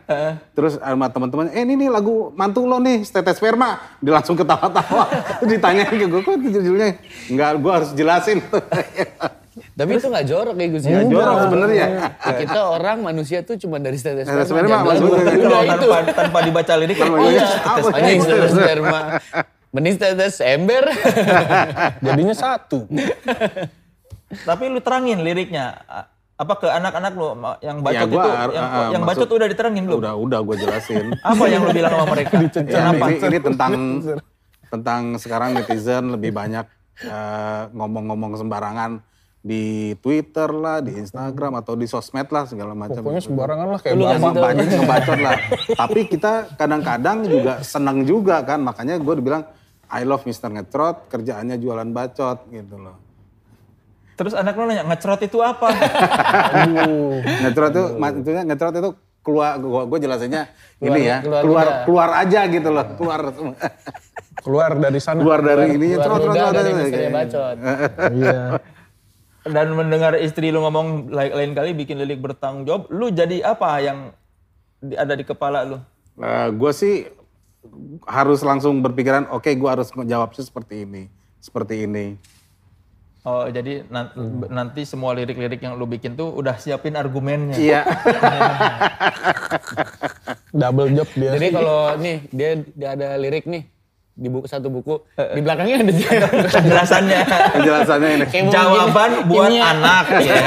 terus 0.55 0.79
sama 0.79 1.11
teman-teman, 1.11 1.51
eh 1.51 1.67
ini 1.67 1.75
nih 1.75 1.89
lagu 1.91 2.31
mantu 2.39 2.63
lo 2.63 2.79
nih, 2.79 3.03
tetes 3.03 3.35
sperma, 3.35 3.99
dia 3.99 4.15
langsung 4.15 4.39
ketawa-tawa, 4.39 5.11
terus 5.43 5.59
ditanya 5.59 5.83
ke 5.91 5.99
gue, 5.99 6.21
kok 6.23 6.39
judulnya? 6.39 6.95
Enggak, 7.27 7.49
gue 7.59 7.71
harus 7.71 7.89
jelasin. 7.91 8.39
Tapi 9.51 9.99
itu 9.99 10.07
nggak 10.07 10.25
jorok 10.31 10.55
kayak 10.55 10.69
Gus 10.71 10.83
ya. 10.87 11.03
Nggak 11.03 11.11
jorok 11.11 11.35
sebenarnya. 11.43 11.85
Ya, 12.23 12.31
kita 12.39 12.59
orang 12.71 12.97
manusia 13.03 13.43
tuh 13.43 13.59
cuma 13.59 13.83
dari 13.83 13.99
tetes 13.99 14.23
Tetes 14.23 14.47
sperma. 14.47 14.47
sperma, 14.47 14.71
jangan 14.71 14.85
maksudnya. 14.87 15.23
Udah 15.35 15.61
itu. 15.67 15.87
tanpa, 15.91 16.11
tanpa 16.15 16.39
dibaca 16.39 16.73
lirik, 16.79 16.97
oh 17.03 17.07
iya, 17.27 17.43
dibaca. 17.43 17.47
Tetes 17.59 17.87
anjing 17.99 18.19
tetes 18.23 18.51
sperma. 18.55 18.99
Mending 19.75 19.95
tetes 19.99 20.35
ember. 20.39 20.83
Jadinya 21.99 22.35
satu. 22.35 22.87
tapi 24.47 24.63
lu 24.71 24.79
terangin 24.79 25.19
liriknya. 25.19 25.83
Apa 26.41 26.53
ke 26.57 26.65
anak-anak 26.65 27.13
lu 27.13 27.37
ma- 27.37 27.61
yang 27.61 27.85
bacot 27.85 28.01
Ya, 28.01 28.09
gua 28.09 28.23
itu, 28.25 28.29
yang, 28.51 28.65
ah, 28.65 28.89
yang 28.89 29.01
maksud- 29.05 29.21
bacot 29.21 29.37
udah 29.37 29.47
diterangin 29.47 29.83
belum? 29.85 29.99
udah, 30.01 30.13
udah 30.17 30.39
gue 30.41 30.55
jelasin. 30.57 31.05
Apa 31.29 31.43
yang 31.45 31.61
lu 31.61 31.69
bilang 31.69 31.93
sama 31.93 32.05
mereka? 32.09 32.33
Ya, 32.41 32.49
Kenapa? 32.65 33.05
ini, 33.05 33.17
ini 33.21 33.37
tentang 33.39 33.71
tentang 34.67 35.01
sekarang 35.21 35.53
netizen 35.53 36.09
lebih 36.09 36.33
banyak 36.33 36.65
eh, 36.97 37.63
ngomong-ngomong 37.69 38.41
sembarangan 38.41 39.05
di 39.41 39.93
Twitter 39.97 40.49
lah, 40.49 40.81
di 40.81 40.97
Instagram 40.97 41.57
atau 41.57 41.73
di 41.73 41.85
sosmed 41.85 42.29
lah 42.29 42.45
segala 42.45 42.73
macam. 42.73 43.01
Pokoknya 43.01 43.21
sembarangan 43.21 43.67
lah 43.67 43.79
kayak 43.81 43.95
tahu. 43.97 44.33
banyak 44.37 44.65
ngebacot 44.71 45.19
lah. 45.19 45.37
Tapi 45.77 45.99
kita 46.05 46.31
kadang-kadang 46.55 47.17
juga 47.25 47.53
senang 47.61 48.01
juga 48.01 48.41
kan. 48.41 48.61
Makanya 48.61 48.97
gue 48.97 49.13
dibilang 49.17 49.45
I 49.91 50.05
love 50.05 50.23
Mr. 50.23 50.49
Ngetrot, 50.49 51.09
kerjaannya 51.09 51.57
jualan 51.57 51.89
bacot 51.89 52.47
gitu 52.47 52.77
loh. 52.79 52.95
Terus 54.21 54.37
anak 54.37 54.53
lu 54.53 54.69
nanya, 54.69 54.85
ngecerot 54.85 55.17
itu 55.25 55.41
apa? 55.41 55.73
Ngetrot 57.41 57.73
itu, 57.73 57.83
maksudnya 57.97 58.43
ngetrot 58.45 58.75
itu 58.77 58.89
keluar, 59.25 59.57
gue, 59.57 59.81
gue 59.89 59.99
jelasinnya 60.05 60.53
Keluar- 60.77 60.93
ini 60.93 61.01
ya, 61.09 61.17
keluar 61.25 61.41
keluar, 61.41 61.65
udah. 61.65 61.83
keluar 61.89 62.09
aja 62.21 62.41
gitu 62.45 62.69
loh, 62.69 62.85
keluar. 63.01 63.19
Keluar 64.41 64.71
dari 64.77 64.99
sana. 65.01 65.21
keluar 65.25 65.41
dari 65.41 65.73
ini, 65.73 65.97
Keluar 65.97 66.05
trot, 66.05 66.21
ludah 66.21 66.49
trot, 66.49 66.53
dari 66.53 66.71
bacot. 67.09 67.55
Iya. 68.13 68.41
Dan 69.57 69.67
mendengar 69.73 70.13
istri 70.21 70.53
lu 70.53 70.61
ngomong 70.61 71.09
lain, 71.09 71.31
lain 71.33 71.51
kali 71.57 71.73
bikin 71.73 71.97
lirik 71.97 72.21
bertanggung 72.21 72.69
jawab, 72.69 72.93
lu 72.93 73.09
jadi 73.09 73.41
apa 73.41 73.69
yang 73.81 74.13
ada 74.93 75.17
di 75.17 75.25
kepala 75.25 75.65
lu? 75.65 75.81
gue 76.53 76.71
sih 76.77 77.09
harus 78.05 78.45
langsung 78.45 78.85
berpikiran, 78.85 79.33
oke 79.33 79.49
gue 79.49 79.69
harus 79.69 79.89
menjawabnya 79.97 80.45
seperti 80.45 80.85
ini, 80.85 81.09
seperti 81.41 81.89
ini. 81.89 82.21
Oh, 83.21 83.45
jadi 83.45 83.85
nan- 83.85 84.09
nanti 84.49 84.81
semua 84.81 85.13
lirik-lirik 85.13 85.61
yang 85.61 85.77
lu 85.77 85.85
bikin 85.85 86.17
tuh 86.17 86.33
udah 86.33 86.57
siapin 86.57 86.97
argumennya. 86.97 87.53
Iya. 87.53 87.81
Double 90.61 90.89
job 90.89 91.05
dia. 91.13 91.37
Jadi 91.37 91.47
kalau 91.53 92.01
nih 92.01 92.17
dia, 92.33 92.49
dia 92.73 92.89
ada 92.97 93.13
lirik 93.21 93.45
nih 93.45 93.69
di 94.21 94.29
buku 94.29 94.45
satu 94.45 94.69
buku 94.69 95.01
di 95.17 95.41
belakangnya 95.41 95.81
ada 95.81 95.93
Penjelasannya. 96.53 97.19
Penjelasannya 97.57 98.09
ini. 98.13 98.25
Jawaban 98.53 99.09
gini, 99.17 99.25
buat 99.25 99.49
ininya. 99.49 99.71
anak 99.73 100.05
ya. 100.21 100.43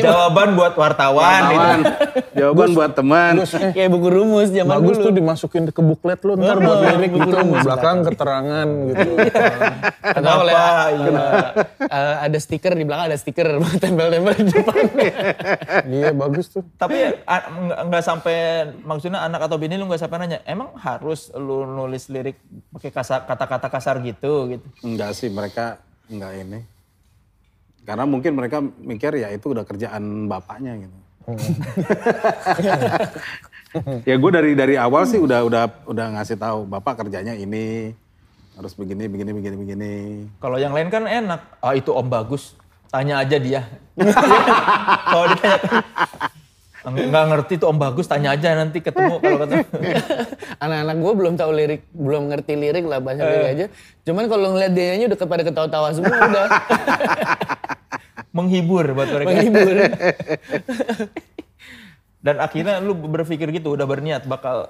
Jawaban 0.00 0.48
buat 0.56 0.72
wartawan. 0.72 1.40
gitu. 1.44 1.56
Kawan, 1.56 1.80
jawaban 2.32 2.68
buat 2.72 2.90
teman. 2.96 3.32
kayak 3.76 3.90
buku 3.92 4.08
rumus 4.08 4.48
zaman 4.48 4.80
Bagus 4.80 4.96
dulu. 4.96 5.04
tuh 5.04 5.12
dimasukin 5.12 5.62
ke 5.68 5.82
buklet 5.84 6.20
lu 6.24 6.40
ntar 6.40 6.56
buat 6.56 6.78
lirik 6.80 7.10
gitu. 7.12 7.36
Belakang 7.36 7.96
keterangan 8.00 8.68
gitu. 8.88 9.10
Kenapa? 10.16 10.62
eh, 10.96 11.52
eh, 11.84 12.14
ada 12.24 12.38
stiker 12.38 12.72
di 12.72 12.84
belakang 12.86 13.12
ada 13.12 13.18
stiker 13.18 13.46
tempel-tempel 13.82 14.32
di 14.40 14.44
depan. 14.48 14.84
Iya 15.84 16.10
bagus 16.16 16.48
tuh. 16.48 16.64
Tapi 16.78 17.12
nggak 17.86 18.02
sampai 18.04 18.36
maksudnya 18.80 19.20
anak 19.20 19.44
atau 19.44 19.60
bini 19.60 19.76
lu 19.76 19.84
nggak 19.84 20.00
sampai 20.00 20.16
nanya, 20.22 20.38
emang 20.46 20.72
harus 20.78 21.28
lu 21.34 21.66
nulis 21.66 22.08
lirik 22.08 22.38
pakai 22.70 22.85
kasar- 22.90 23.24
kata-kata 23.24 23.68
kasar 23.70 23.96
gitu 24.02 24.56
gitu. 24.56 24.66
Enggak 24.82 25.14
sih, 25.14 25.30
mereka 25.30 25.78
enggak 26.10 26.32
ini. 26.42 26.60
Karena 27.86 28.02
mungkin 28.02 28.34
mereka 28.34 28.58
mikir 28.62 29.14
ya 29.14 29.30
itu 29.30 29.54
udah 29.54 29.62
kerjaan 29.62 30.26
bapaknya 30.26 30.74
gitu. 30.82 30.96
ya 34.08 34.14
gue 34.14 34.30
dari 34.30 34.54
dari 34.54 34.74
awal 34.78 35.10
sih 35.10 35.18
udah 35.18 35.42
udah 35.42 35.64
udah 35.90 36.06
ngasih 36.18 36.38
tahu 36.38 36.70
bapak 36.70 37.02
kerjanya 37.02 37.34
ini 37.34 37.90
harus 38.54 38.72
begini 38.74 39.10
begini 39.10 39.30
begini 39.34 39.56
begini. 39.58 39.92
Kalau 40.40 40.56
yang 40.56 40.72
lain 40.72 40.88
kan 40.88 41.04
enak. 41.04 41.40
Ah 41.62 41.74
itu 41.74 41.90
Om 41.92 42.08
Bagus. 42.08 42.56
Tanya 42.88 43.20
aja 43.20 43.36
dia. 43.36 43.66
Kalau 45.12 45.26
ditanya 45.34 45.58
nggak 46.86 47.24
ngerti 47.34 47.58
tuh 47.58 47.74
Om 47.74 47.82
Bagus, 47.82 48.06
tanya 48.06 48.38
aja 48.38 48.54
nanti 48.54 48.78
ketemu 48.78 49.18
kalau 49.18 49.42
ketemu. 49.42 49.66
Anak-anak 50.62 50.96
gue 51.02 51.12
belum 51.18 51.34
tahu 51.34 51.50
lirik, 51.50 51.82
belum 51.90 52.30
ngerti 52.30 52.54
lirik 52.54 52.86
lah 52.86 53.02
bahasa 53.02 53.26
lirik 53.26 53.48
aja. 53.58 53.66
Cuman 54.06 54.30
kalau 54.30 54.54
ngeliat 54.54 54.70
dia 54.70 54.94
udah 54.94 55.18
pada 55.26 55.42
ketawa-tawa 55.42 55.90
semua 55.90 56.14
udah 56.14 56.46
Menghibur 58.36 58.84
buat 58.92 59.08
mereka. 59.10 59.28
menghibur. 59.32 59.76
Dan 62.26 62.42
akhirnya 62.42 62.82
lu 62.84 62.92
berpikir 62.94 63.50
gitu, 63.50 63.74
udah 63.74 63.86
berniat 63.88 64.28
bakal 64.28 64.68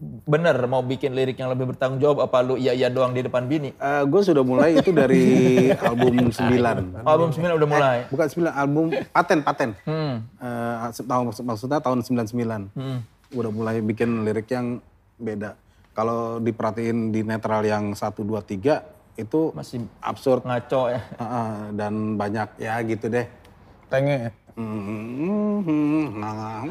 bener 0.00 0.56
mau 0.64 0.80
bikin 0.80 1.12
lirik 1.12 1.36
yang 1.36 1.52
lebih 1.52 1.76
bertanggung 1.76 2.00
jawab 2.00 2.24
apa 2.24 2.40
lu 2.40 2.56
iya 2.56 2.72
iya 2.72 2.88
doang 2.88 3.12
di 3.12 3.20
depan 3.20 3.44
bini. 3.44 3.76
gue 4.08 4.20
sudah 4.24 4.40
mulai 4.40 4.80
itu 4.80 4.96
dari 4.96 5.24
album 5.88 6.32
9. 6.32 7.04
Album 7.04 7.28
9 7.36 7.58
udah 7.60 7.68
mulai. 7.68 7.98
Bukan 8.08 8.26
9, 8.48 8.48
album 8.48 8.86
Paten, 9.12 9.38
Paten. 9.44 9.70
Hmm. 9.84 10.24
Eh, 10.40 11.04
tahun 11.04 11.24
maksudnya 11.44 11.84
tahun 11.84 12.00
99. 12.00 12.32
Udah 13.36 13.50
mulai 13.52 13.84
bikin 13.84 14.24
lirik 14.24 14.48
yang 14.48 14.80
beda. 15.20 15.60
Kalau 15.92 16.40
diperhatiin 16.40 17.12
di 17.12 17.20
netral 17.20 17.60
yang 17.60 17.92
1 17.92 18.00
2 18.00 18.40
3 18.40 19.00
itu 19.20 19.52
Masih 19.52 19.84
absurd 20.00 20.48
ngaco 20.48 20.88
ya. 20.88 21.00
Heeh, 21.20 21.76
dan 21.76 22.16
banyak 22.16 22.48
ya 22.56 22.80
gitu 22.88 23.12
deh. 23.12 23.28
Tenge. 23.92 24.32
Hmm, 24.52 25.62
nah, 26.16 26.62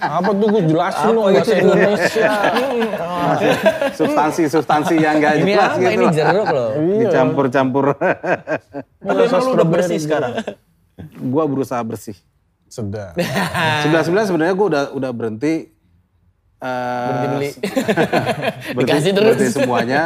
Apa 0.00 0.30
tuh 0.32 0.46
gue 0.48 0.62
jelasin 0.66 1.06
lu 1.08 1.20
bahasa 1.24 1.54
Indonesia. 1.54 2.30
substansi-substansi 3.98 4.94
yang 4.96 5.18
gak 5.18 5.34
Ini 5.38 5.52
jelas 5.52 5.72
apa? 5.72 5.80
gitu 5.82 5.92
Ini 5.92 6.06
jeruk 6.12 6.46
loh. 6.48 6.70
Dicampur-campur. 6.98 7.84
Tapi 7.94 9.20
emang 9.22 9.42
lu 9.42 9.50
udah 9.52 9.68
bersih 9.68 9.98
sekarang. 9.98 10.32
gua 11.22 11.44
berusaha 11.44 11.80
bersih. 11.80 12.16
Sudah. 12.66 13.12
Sebelah 13.82 14.02
sebelah 14.02 14.24
sebenarnya 14.24 14.54
gua 14.54 14.66
udah 14.68 14.82
udah 14.92 15.10
berhenti. 15.12 15.70
eh, 16.56 17.06
Berhenti 17.06 17.28
beli. 17.28 17.50
berhenti, 18.74 18.80
Dikasih 18.82 19.12
terus. 19.12 19.26
berhenti 19.30 19.46
semuanya. 19.52 20.02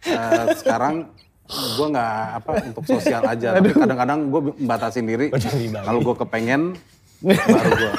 Eh, 0.00 0.44
sekarang 0.56 1.10
gue 1.48 1.86
nggak 1.88 2.14
apa 2.44 2.50
untuk 2.68 2.84
sosial 2.84 3.24
aja. 3.24 3.48
Tapi 3.56 3.72
kadang-kadang 3.72 4.28
gue 4.28 4.40
membatasin 4.60 5.08
diri. 5.08 5.32
Kalau 5.72 6.00
gue 6.04 6.14
kepengen, 6.20 6.76
baru 7.26 7.70
gue. 7.74 7.92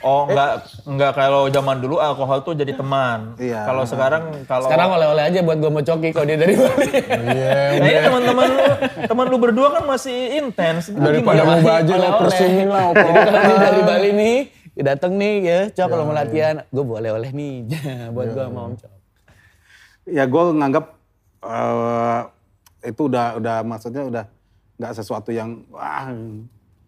Oh, 0.00 0.24
enggak 0.30 0.50
enggak 0.88 1.12
kalau 1.12 1.44
zaman 1.52 1.76
dulu 1.82 2.00
alkohol 2.00 2.40
tuh 2.40 2.56
jadi 2.56 2.72
teman. 2.72 3.36
Iya. 3.36 3.68
Kalau 3.68 3.84
sekarang 3.84 4.46
kalau 4.48 4.64
Sekarang 4.64 4.88
oleh-oleh 4.96 5.22
aja 5.28 5.38
buat 5.44 5.58
gue 5.60 5.70
mau 5.70 5.84
coki 5.84 6.08
kalau 6.14 6.26
dia 6.30 6.38
dari 6.40 6.54
Bali. 6.56 6.88
Iya. 7.12 7.58
Nah, 7.76 7.84
ini 7.84 8.00
teman-teman 8.00 8.46
lu, 8.48 8.64
teman 9.04 9.24
lu 9.28 9.36
berdua 9.36 9.68
kan 9.76 9.84
masih 9.84 10.40
intens. 10.40 10.88
Daripada 10.88 11.44
mau 11.44 11.60
baju 11.60 11.92
Oleh-oleh. 11.92 12.20
persumin 12.24 12.68
lah. 12.72 12.84
Jadi 12.96 13.18
kalau 13.20 13.40
dia 13.44 13.56
dari 13.60 13.82
Bali 13.84 14.10
nih, 14.16 14.36
dateng 14.80 15.12
nih 15.20 15.34
ya, 15.44 15.58
cok 15.68 15.86
kalau 15.92 16.04
mau 16.08 16.16
latihan, 16.16 16.54
gue 16.64 16.84
boleh 16.86 17.10
oleh 17.12 17.28
nih 17.28 17.54
buat 18.16 18.28
gue 18.32 18.44
sama 18.46 18.60
Om 18.72 18.74
Cok. 18.80 18.92
Ya 20.08 20.24
gue 20.24 20.42
nganggap 20.56 20.84
eh, 21.44 22.20
itu 22.82 23.02
udah 23.06 23.38
udah 23.38 23.56
maksudnya 23.62 24.02
udah 24.06 24.24
nggak 24.76 24.92
sesuatu 24.98 25.30
yang 25.30 25.62
wah 25.70 26.10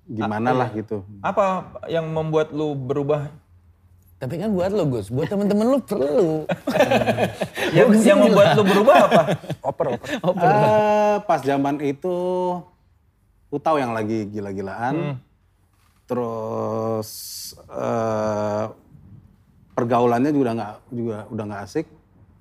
gimana 0.05 0.51
lah 0.53 0.69
gitu. 0.75 1.07
Apa 1.25 1.73
yang 1.89 2.11
membuat 2.13 2.53
lu 2.53 2.77
berubah? 2.77 3.33
Tapi 4.25 4.41
kan 4.41 4.57
buat 4.57 4.73
lo 4.73 4.89
Gus, 4.89 5.13
buat 5.13 5.29
temen-temen 5.29 5.67
lu 5.69 5.79
perlu. 5.85 6.49
Yang, 7.77 8.07
yang 8.07 8.19
membuat 8.23 8.57
lu 8.57 8.63
berubah 8.65 8.97
apa? 9.11 9.23
Oper, 9.69 9.99
oper. 10.23 10.47
Eh, 10.49 11.17
pas 11.27 11.41
zaman 11.43 11.83
itu 11.83 12.17
lu 13.51 13.59
tahu 13.59 13.83
yang 13.83 13.91
lagi 13.91 14.31
gila-gilaan. 14.31 15.19
Terus 16.07 17.11
eh, 17.69 18.65
pergaulannya 19.75 20.31
juga 20.31 20.45
udah 20.47 20.55
nggak 20.55 20.75
juga 20.95 21.19
udah 21.35 21.45
nggak 21.51 21.63
asik. 21.67 21.87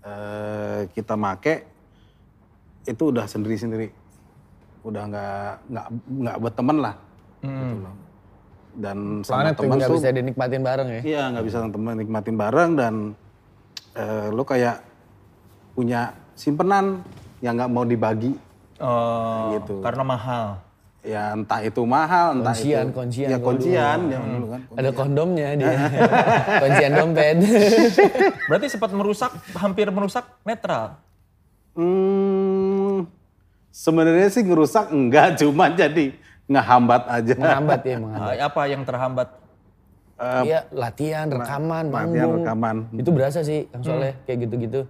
Eh, 0.05 0.81
kita 0.93 1.17
make 1.17 1.72
itu 2.83 3.03
udah 3.05 3.25
sendiri-sendiri. 3.25 3.87
Udah 4.81 5.03
nggak 5.05 5.51
nggak 5.69 5.87
nggak 6.19 6.37
berteman 6.39 6.77
lah. 6.79 6.95
Gitu 7.39 7.75
loh. 7.79 7.95
Dan 8.73 8.97
sama 9.21 9.45
Planet 9.45 9.55
teman 9.55 9.77
tuh 9.79 9.95
bisa 9.95 10.09
dinikmatin 10.09 10.61
bareng 10.61 10.87
ya. 10.89 11.01
Iya 11.03 11.23
nggak 11.31 11.45
bisa 11.45 11.57
teman 11.63 11.93
nikmatin 11.95 12.35
bareng 12.35 12.69
dan 12.73 12.93
eh, 13.93 14.27
lu 14.29 14.43
kayak 14.43 14.81
punya 15.71 16.01
simpenan 16.33 17.05
yang 17.39 17.53
nggak 17.55 17.69
mau 17.69 17.83
dibagi 17.83 18.33
Oh, 18.79 19.53
Gitu. 19.53 19.79
Karena 19.79 20.03
mahal. 20.03 20.45
ya 21.03 21.35
entah 21.35 21.59
itu 21.59 21.83
mahal 21.83 22.31
entah 22.33 22.55
Kuncian, 22.55 22.87
itu 22.87 22.95
kuncian 22.95 23.27
ya 23.27 23.37
kuncian 23.37 23.97
zaman 24.07 24.27
dulu 24.33 24.47
kan 24.49 24.61
Ada 24.73 24.89
kondomnya 24.89 25.47
dia. 25.53 25.75
Kuncian 26.63 26.91
dompet. 26.93 27.35
Berarti 28.49 28.67
sempat 28.67 28.89
merusak, 28.89 29.31
hampir 29.53 29.87
merusak 29.87 30.23
netral. 30.41 30.95
hmm, 31.75 32.42
sebenarnya 33.73 34.29
sih 34.29 34.45
ngerusak 34.45 34.93
enggak 34.93 35.33
cuma 35.41 35.73
jadi 35.73 36.13
ngehambat 36.45 37.03
aja 37.09 37.33
menghambat 37.33 37.81
ya, 37.81 37.97
menghambat. 38.05 38.35
Apa 38.37 38.61
yang 38.69 38.81
terhambat? 38.85 39.29
Iya, 40.23 40.69
latihan, 40.71 41.27
rekaman, 41.27 41.91
latihan, 41.91 42.07
manggung. 42.07 42.33
rekaman. 42.45 42.75
Itu 42.95 43.11
berasa 43.11 43.43
sih, 43.43 43.67
Kang 43.67 43.83
Soleh, 43.83 44.15
kayak 44.23 44.47
gitu-gitu. 44.47 44.87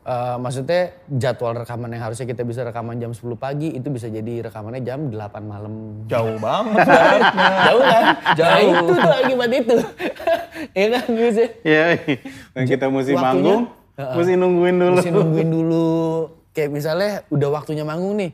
Eh, 0.00 0.36
maksudnya 0.40 0.96
jadwal 1.12 1.52
rekaman 1.60 1.92
yang 1.92 2.08
harusnya 2.08 2.24
kita 2.24 2.40
bisa 2.40 2.64
rekaman 2.64 2.96
jam 2.96 3.12
10 3.12 3.36
pagi, 3.36 3.68
itu 3.76 3.92
bisa 3.92 4.08
jadi 4.08 4.48
rekamannya 4.48 4.80
jam 4.80 5.12
8 5.12 5.44
malam. 5.44 5.74
Jauh 6.08 6.40
banget 6.46 6.88
jaraknya. 6.88 7.20
Jauh 7.68 7.82
kan? 7.84 8.04
Jauh. 8.32 8.48
Nah, 8.48 8.80
itu 8.80 8.92
tuh 8.96 9.12
akibat 9.12 9.50
itu. 9.52 9.76
Iya 10.72 10.86
kan, 10.88 11.04
Gus 11.12 11.36
ya? 11.36 11.48
ya 11.60 11.84
yang 12.56 12.64
kita 12.64 12.84
mesti 12.88 13.12
Waktunya, 13.12 13.24
manggung 13.28 13.62
mesti 14.00 14.32
nungguin 14.40 14.76
dulu 14.80 14.96
Mesti 14.96 15.12
nungguin 15.12 15.48
dulu. 15.52 15.90
Kayak 16.50 16.70
misalnya 16.70 17.12
udah 17.30 17.48
waktunya 17.52 17.84
manggung 17.86 18.18
nih. 18.18 18.30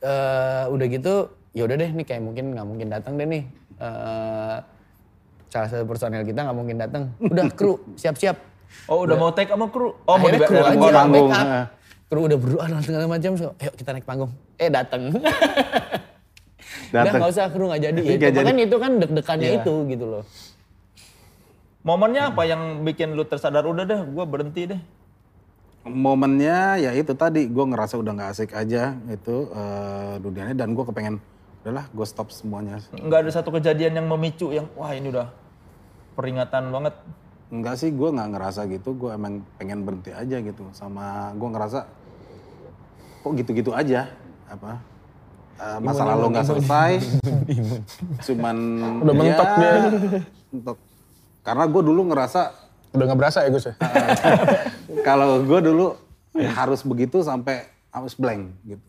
eh 0.00 0.64
udah 0.72 0.86
gitu, 0.88 1.14
ya 1.52 1.68
udah 1.68 1.76
deh 1.76 1.90
nih 1.92 2.06
kayak 2.08 2.22
mungkin 2.24 2.56
nggak 2.56 2.66
mungkin 2.66 2.88
datang 2.88 3.20
deh 3.20 3.28
nih. 3.28 3.42
eh 3.80 4.56
salah 5.50 5.66
satu 5.68 5.84
personel 5.84 6.22
kita 6.22 6.46
nggak 6.46 6.56
mungkin 6.56 6.76
datang. 6.78 7.02
Udah 7.18 7.50
kru 7.58 7.76
siap-siap. 7.94 8.38
Oh 8.86 9.02
udah 9.02 9.16
mau 9.18 9.30
take 9.34 9.50
sama 9.50 9.66
kru? 9.68 9.92
Oh 10.06 10.16
mau 10.16 10.30
kru 10.30 10.56
aja 10.62 10.88
panggung. 10.94 11.28
Heeh. 11.28 11.64
Kru 12.06 12.20
udah 12.26 12.38
berdoa 12.38 12.64
dan 12.66 12.82
segala 12.86 13.06
macam. 13.06 13.32
So, 13.34 13.52
ayo 13.58 13.70
kita 13.74 13.90
naik 13.92 14.06
panggung. 14.06 14.30
Eh 14.56 14.70
datang. 14.70 15.10
Udah 16.90 17.06
Datang. 17.06 17.22
nggak 17.22 17.30
usah 17.30 17.46
kru 17.50 17.64
nggak 17.70 17.82
jadi. 17.86 18.00
Ya, 18.02 18.10
itu, 18.10 18.24
jadi. 18.34 18.46
kan 18.46 18.56
itu 18.58 18.76
kan 18.82 18.92
deg-degannya 18.98 19.50
itu 19.62 19.74
gitu 19.86 20.04
loh. 20.06 20.24
Momennya 21.80 22.34
apa 22.34 22.42
yang 22.44 22.82
bikin 22.82 23.14
lu 23.14 23.22
tersadar 23.22 23.62
udah 23.62 23.86
deh, 23.86 24.00
gue 24.04 24.24
berhenti 24.26 24.62
deh. 24.74 24.80
Momennya 25.84 26.76
ya 26.76 26.90
itu 26.92 27.12
tadi 27.16 27.48
gue 27.48 27.64
ngerasa 27.64 27.96
udah 27.96 28.12
nggak 28.12 28.30
asik 28.36 28.50
aja 28.52 29.00
itu 29.08 29.48
eh, 29.48 30.14
dunianya 30.20 30.52
dan 30.52 30.76
gue 30.76 30.84
kepengen 30.84 31.16
udahlah 31.60 31.84
gue 31.92 32.06
stop 32.08 32.32
semuanya. 32.32 32.80
Nggak 32.92 33.28
ada 33.28 33.30
satu 33.32 33.52
kejadian 33.52 33.92
yang 34.00 34.06
memicu 34.08 34.48
yang 34.52 34.68
wah 34.76 34.92
ini 34.92 35.12
udah 35.12 35.28
peringatan 36.16 36.72
banget. 36.72 36.94
enggak 37.50 37.82
sih 37.82 37.90
gue 37.90 38.08
nggak 38.14 38.30
ngerasa 38.30 38.62
gitu 38.70 38.94
gue 38.94 39.10
emang 39.10 39.42
pengen 39.58 39.82
berhenti 39.82 40.14
aja 40.14 40.38
gitu 40.38 40.70
sama 40.70 41.34
gue 41.34 41.48
ngerasa 41.50 41.82
kok 43.20 43.32
gitu-gitu 43.36 43.74
aja? 43.74 44.06
Apa? 44.46 44.78
Eh, 45.60 45.78
masa 45.82 46.06
lalu 46.08 46.30
nggak 46.30 46.46
selesai. 46.46 46.92
Cuman 48.30 48.56
Udah 49.02 49.14
mentok 49.18 49.48
ya, 49.50 49.56
dia. 49.58 49.72
mentok 50.54 50.76
karena 51.42 51.64
gue 51.66 51.82
dulu 51.82 52.00
ngerasa 52.12 52.40
Udah 52.90 53.04
nggak 53.06 53.18
berasa 53.18 53.38
ya 53.42 53.50
Gus 53.50 53.66
ya? 53.66 53.74
kalau 55.08 55.40
gue 55.40 55.60
dulu 55.60 55.86
harus 56.34 56.80
begitu 56.82 57.20
sampai 57.20 57.66
harus 57.90 58.14
blank 58.14 58.54
gitu 58.64 58.82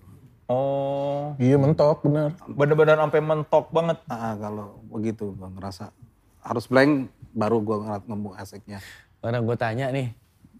Oh, 0.45 1.32
Iya 1.39 1.56
mentok 1.56 2.04
bener. 2.04 2.36
bener-bener 2.45 2.99
sampai 2.99 3.24
mentok 3.24 3.72
banget. 3.72 4.04
Ah, 4.06 4.36
kalau 4.36 4.84
begitu 4.91 5.32
gue 5.32 5.47
ngerasa 5.47 5.95
harus 6.43 6.68
blank 6.68 7.08
baru 7.32 7.64
gue 7.64 7.78
ngeliat 7.80 8.04
nemu 8.04 8.30
asiknya. 8.36 8.84
Orang 9.24 9.47
gue 9.47 9.56
tanya 9.56 9.88
nih, 9.88 10.12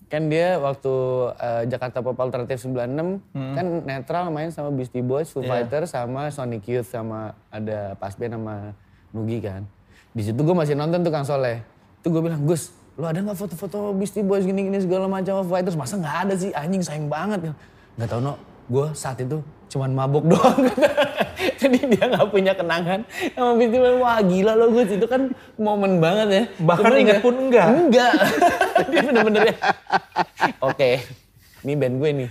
kan 0.08 0.32
dia 0.32 0.56
waktu 0.56 0.94
eh, 1.36 1.64
Jakarta 1.68 2.00
Pop 2.00 2.16
Alternative 2.16 2.56
96 2.56 3.36
kan 3.52 3.66
netral 3.84 4.32
main 4.32 4.48
sama 4.48 4.72
Beastie 4.72 5.04
Boys, 5.04 5.28
Foo 5.28 5.44
Fighters 5.44 5.92
sama 5.92 6.32
Sonic 6.32 6.64
Youth 6.72 6.88
sama 6.88 7.36
ada 7.52 8.00
Pas 8.00 8.16
Band 8.16 8.40
sama 8.40 8.72
Nugi 9.12 9.44
kan. 9.44 9.68
Di 10.16 10.24
situ 10.24 10.40
gue 10.40 10.56
masih 10.56 10.72
nonton 10.72 11.04
tuh 11.04 11.12
Kang 11.12 11.28
Soleh. 11.28 11.60
Itu 12.00 12.08
gue 12.10 12.22
bilang, 12.22 12.40
Gus, 12.44 12.72
lu 12.94 13.04
ada 13.04 13.20
nggak 13.20 13.36
foto-foto 13.36 13.92
Beastie 13.94 14.22
Boys 14.22 14.44
gini-gini 14.44 14.78
segala 14.78 15.08
macam 15.08 15.42
Fighters? 15.44 15.74
Masa 15.74 15.96
nggak 15.96 16.18
ada 16.22 16.34
sih? 16.36 16.52
Anjing 16.52 16.82
sayang 16.82 17.08
banget. 17.08 17.56
Nggak 17.96 18.08
tahu 18.08 18.22
no, 18.22 18.34
gue 18.68 18.86
saat 18.94 19.18
itu 19.18 19.40
cuman 19.68 19.90
mabuk 19.90 20.28
doang. 20.32 20.68
Jadi 21.58 21.78
dia 21.88 22.04
nggak 22.06 22.28
punya 22.28 22.52
kenangan 22.52 23.08
sama 23.32 23.52
Beastie 23.56 23.80
Boys. 23.80 23.96
Wah 23.98 24.20
gila 24.20 24.54
lo 24.54 24.66
Gus, 24.70 24.90
itu 24.90 25.06
kan 25.06 25.22
momen 25.56 25.98
banget 25.98 26.28
ya. 26.30 26.44
Bahkan 26.60 26.84
Cuman 26.84 27.00
inget 27.00 27.18
ya- 27.18 27.24
pun 27.24 27.36
enggak. 27.38 27.68
Enggak. 27.70 28.14
Dia 28.92 29.02
bener-bener 29.02 29.44
ya. 29.46 29.56
Oke. 30.60 30.90
Ini 31.62 31.78
band 31.78 31.96
gue 32.02 32.10
nih. 32.10 32.30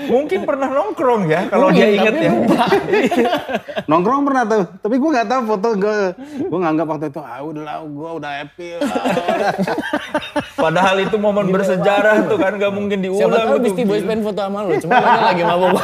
Mungkin 0.14 0.46
pernah 0.46 0.70
nongkrong 0.70 1.26
ya 1.26 1.50
kalau 1.50 1.74
dia 1.74 1.90
inget 1.90 2.14
tapi 2.14 2.26
ya. 2.30 2.32
Nongkrong 3.90 4.22
pernah 4.22 4.42
tuh, 4.46 4.62
tapi 4.78 5.02
gue 5.02 5.10
nggak 5.10 5.26
tahu 5.26 5.40
foto 5.50 5.68
gue. 5.74 5.98
Gue 6.46 6.58
nganggap 6.62 6.86
waktu 6.86 7.10
itu 7.10 7.18
ah 7.18 7.42
udah 7.42 7.62
lah, 7.66 7.76
gue 7.82 8.10
udah 8.22 8.30
happy. 8.38 8.68
lah, 8.78 8.86
udah." 9.34 9.52
Padahal 10.62 10.96
itu 11.02 11.16
momen 11.18 11.50
bersejarah 11.50 12.30
tuh 12.30 12.38
kan 12.38 12.54
gak 12.54 12.70
mungkin 12.70 13.02
Siapa 13.02 13.18
diulang. 13.18 13.34
tahu 13.34 13.56
gitu. 13.58 13.64
Beastie 13.66 13.86
Boys 13.88 14.04
pengen 14.06 14.22
foto 14.22 14.40
sama 14.46 14.58
lu. 14.62 14.72
Cuma 14.78 14.94
lu 15.00 15.08
lagi 15.26 15.42
mabuk. 15.42 15.74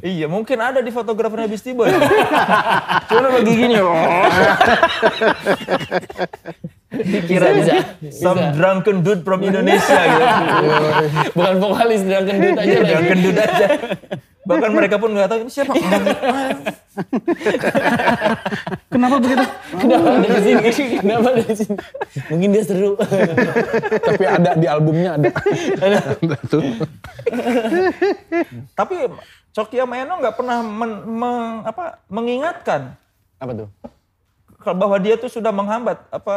Iya 0.00 0.26
mungkin 0.30 0.56
ada 0.62 0.80
di 0.80 0.88
fotografernya 0.88 1.48
Beastie 1.52 1.76
Boys. 1.76 1.92
Cuma 3.12 3.28
lagi 3.28 3.52
gini. 3.52 3.76
Dikira 7.02 7.46
Bisa, 7.52 7.74
some 8.08 8.38
bisa. 8.38 8.52
drunken 8.54 8.96
dude 9.00 9.22
from 9.22 9.40
Indonesia 9.42 10.00
gitu. 10.00 10.26
Bukan 11.36 11.54
vokalis, 11.58 12.00
dia 12.02 12.20
gendut 12.22 12.56
aja 12.56 12.76
lagi. 12.76 12.88
drunken 12.88 13.18
dude 13.20 13.40
aja. 13.40 13.66
Bahkan 14.46 14.70
mereka 14.70 14.96
pun 14.96 15.10
nggak 15.10 15.26
tahu 15.26 15.38
ini 15.42 15.50
siapa. 15.50 15.74
Kenapa 18.86 19.16
begitu? 19.18 19.44
Kenapa 19.76 20.06
ada 20.16 20.28
di 20.30 20.40
sini? 20.40 20.62
Kenapa 20.96 21.28
ada 21.34 21.42
di 21.42 21.54
sini? 21.56 21.76
Mungkin 22.30 22.48
dia 22.54 22.62
seru. 22.62 22.94
Tapi 24.08 24.24
ada 24.24 24.50
di 24.54 24.66
albumnya 24.70 25.18
ada. 25.18 25.28
ada 25.82 26.38
tuh. 26.46 26.62
Tapi 28.72 28.94
Coki 29.50 29.76
sama 29.80 29.94
Eno 29.98 30.14
nggak 30.20 30.36
pernah 30.36 30.60
men- 30.60 31.04
meng- 31.08 31.64
apa, 31.64 31.98
mengingatkan 32.06 32.92
Apa 33.40 33.52
tuh? 33.56 33.68
kalau 34.60 34.76
bahwa 34.76 34.96
dia 34.98 35.14
tuh 35.14 35.30
sudah 35.30 35.48
menghambat 35.48 35.96
apa 36.10 36.36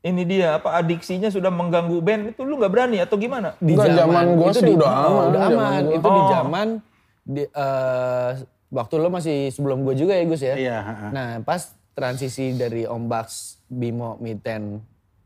ini 0.00 0.22
dia 0.24 0.56
apa 0.56 0.74
adiksinya 0.74 1.26
sudah 1.26 1.48
mengganggu 1.48 1.98
band 1.98 2.22
itu 2.30 2.40
lu 2.40 2.54
nggak 2.56 2.70
berani 2.70 2.98
atau 2.98 3.16
gimana? 3.16 3.58
Di 3.58 3.72
Enggak, 3.72 3.94
zaman 3.96 4.24
gua 4.32 4.46
itu 4.46 4.56
sih 4.56 4.64
di- 4.64 4.76
udah 4.76 4.88
oh, 4.88 4.96
aman, 4.96 5.26
Udah 5.26 5.40
zaman 5.40 5.58
aman. 5.58 5.82
gua. 5.82 5.94
Itu 5.94 6.08
di 6.08 6.20
Oh. 6.20 6.28
zaman 6.28 6.66
di, 7.24 7.42
eh, 7.44 8.30
waktu 8.68 8.94
lo 8.96 9.08
masih 9.08 9.36
sebelum 9.48 9.82
gue 9.82 9.94
juga 9.96 10.12
ya 10.12 10.24
Gus 10.24 10.40
ya. 10.40 10.54
Iya, 10.54 10.76
heeh. 10.78 11.10
Nah 11.10 11.28
pas 11.40 11.60
transisi 11.92 12.52
dari 12.52 12.84
Om 12.84 13.04
Bax, 13.04 13.26
Bimo, 13.66 14.16
Miten, 14.18 14.78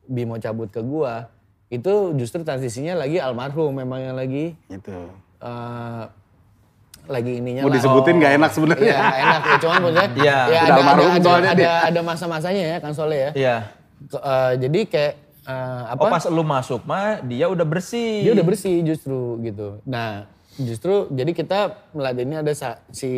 Bimo 0.03 0.35
cabut 0.37 0.67
ke 0.67 0.81
gua, 0.81 1.29
itu 1.69 1.93
justru 2.15 2.41
transisinya 2.41 2.97
lagi 2.97 3.17
almarhum 3.17 3.73
memang 3.73 4.01
yang 4.03 4.15
lagi 4.15 4.57
Gitu. 4.67 4.99
eh, 5.39 6.05
lagi 7.05 7.33
ininya 7.35 7.63
Mau 7.63 7.69
lah. 7.69 7.77
disebutin 7.77 8.15
nggak 8.17 8.35
enak 8.37 8.51
sebenarnya. 8.51 8.89
Iya 8.89 9.11
enak 9.21 9.43
ya, 9.43 9.57
cuman 9.59 9.79
maksudnya 9.81 10.09
Iya. 10.15 10.23
ya 10.23 10.39
Udah 10.41 10.63
ada, 10.63 10.73
almarhum 10.73 11.03
ada, 11.03 11.13
ada, 11.13 11.23
soalnya 11.23 11.51
ada, 11.53 11.71
ada 11.85 12.01
masa-masanya 12.01 12.63
ya 12.65 12.77
Kang 12.79 12.95
Soleh 12.95 13.19
ya. 13.21 13.31
Iya. 13.35 13.57
Eh, 14.11 14.53
jadi 14.59 14.81
kayak 14.89 15.15
eh, 15.47 15.83
apa? 15.95 16.03
Oh 16.03 16.11
pas 16.11 16.25
lu 16.27 16.43
masuk 16.43 16.81
mah 16.83 17.23
dia 17.23 17.47
udah 17.47 17.67
bersih. 17.67 18.27
Dia 18.27 18.33
udah 18.35 18.47
bersih 18.47 18.83
justru 18.83 19.39
gitu. 19.43 19.79
Nah 19.87 20.27
justru 20.59 21.09
jadi 21.09 21.33
kita 21.33 21.59
melihat 21.97 22.17
ini 22.21 22.35
ada 22.45 22.53
si 22.93 23.13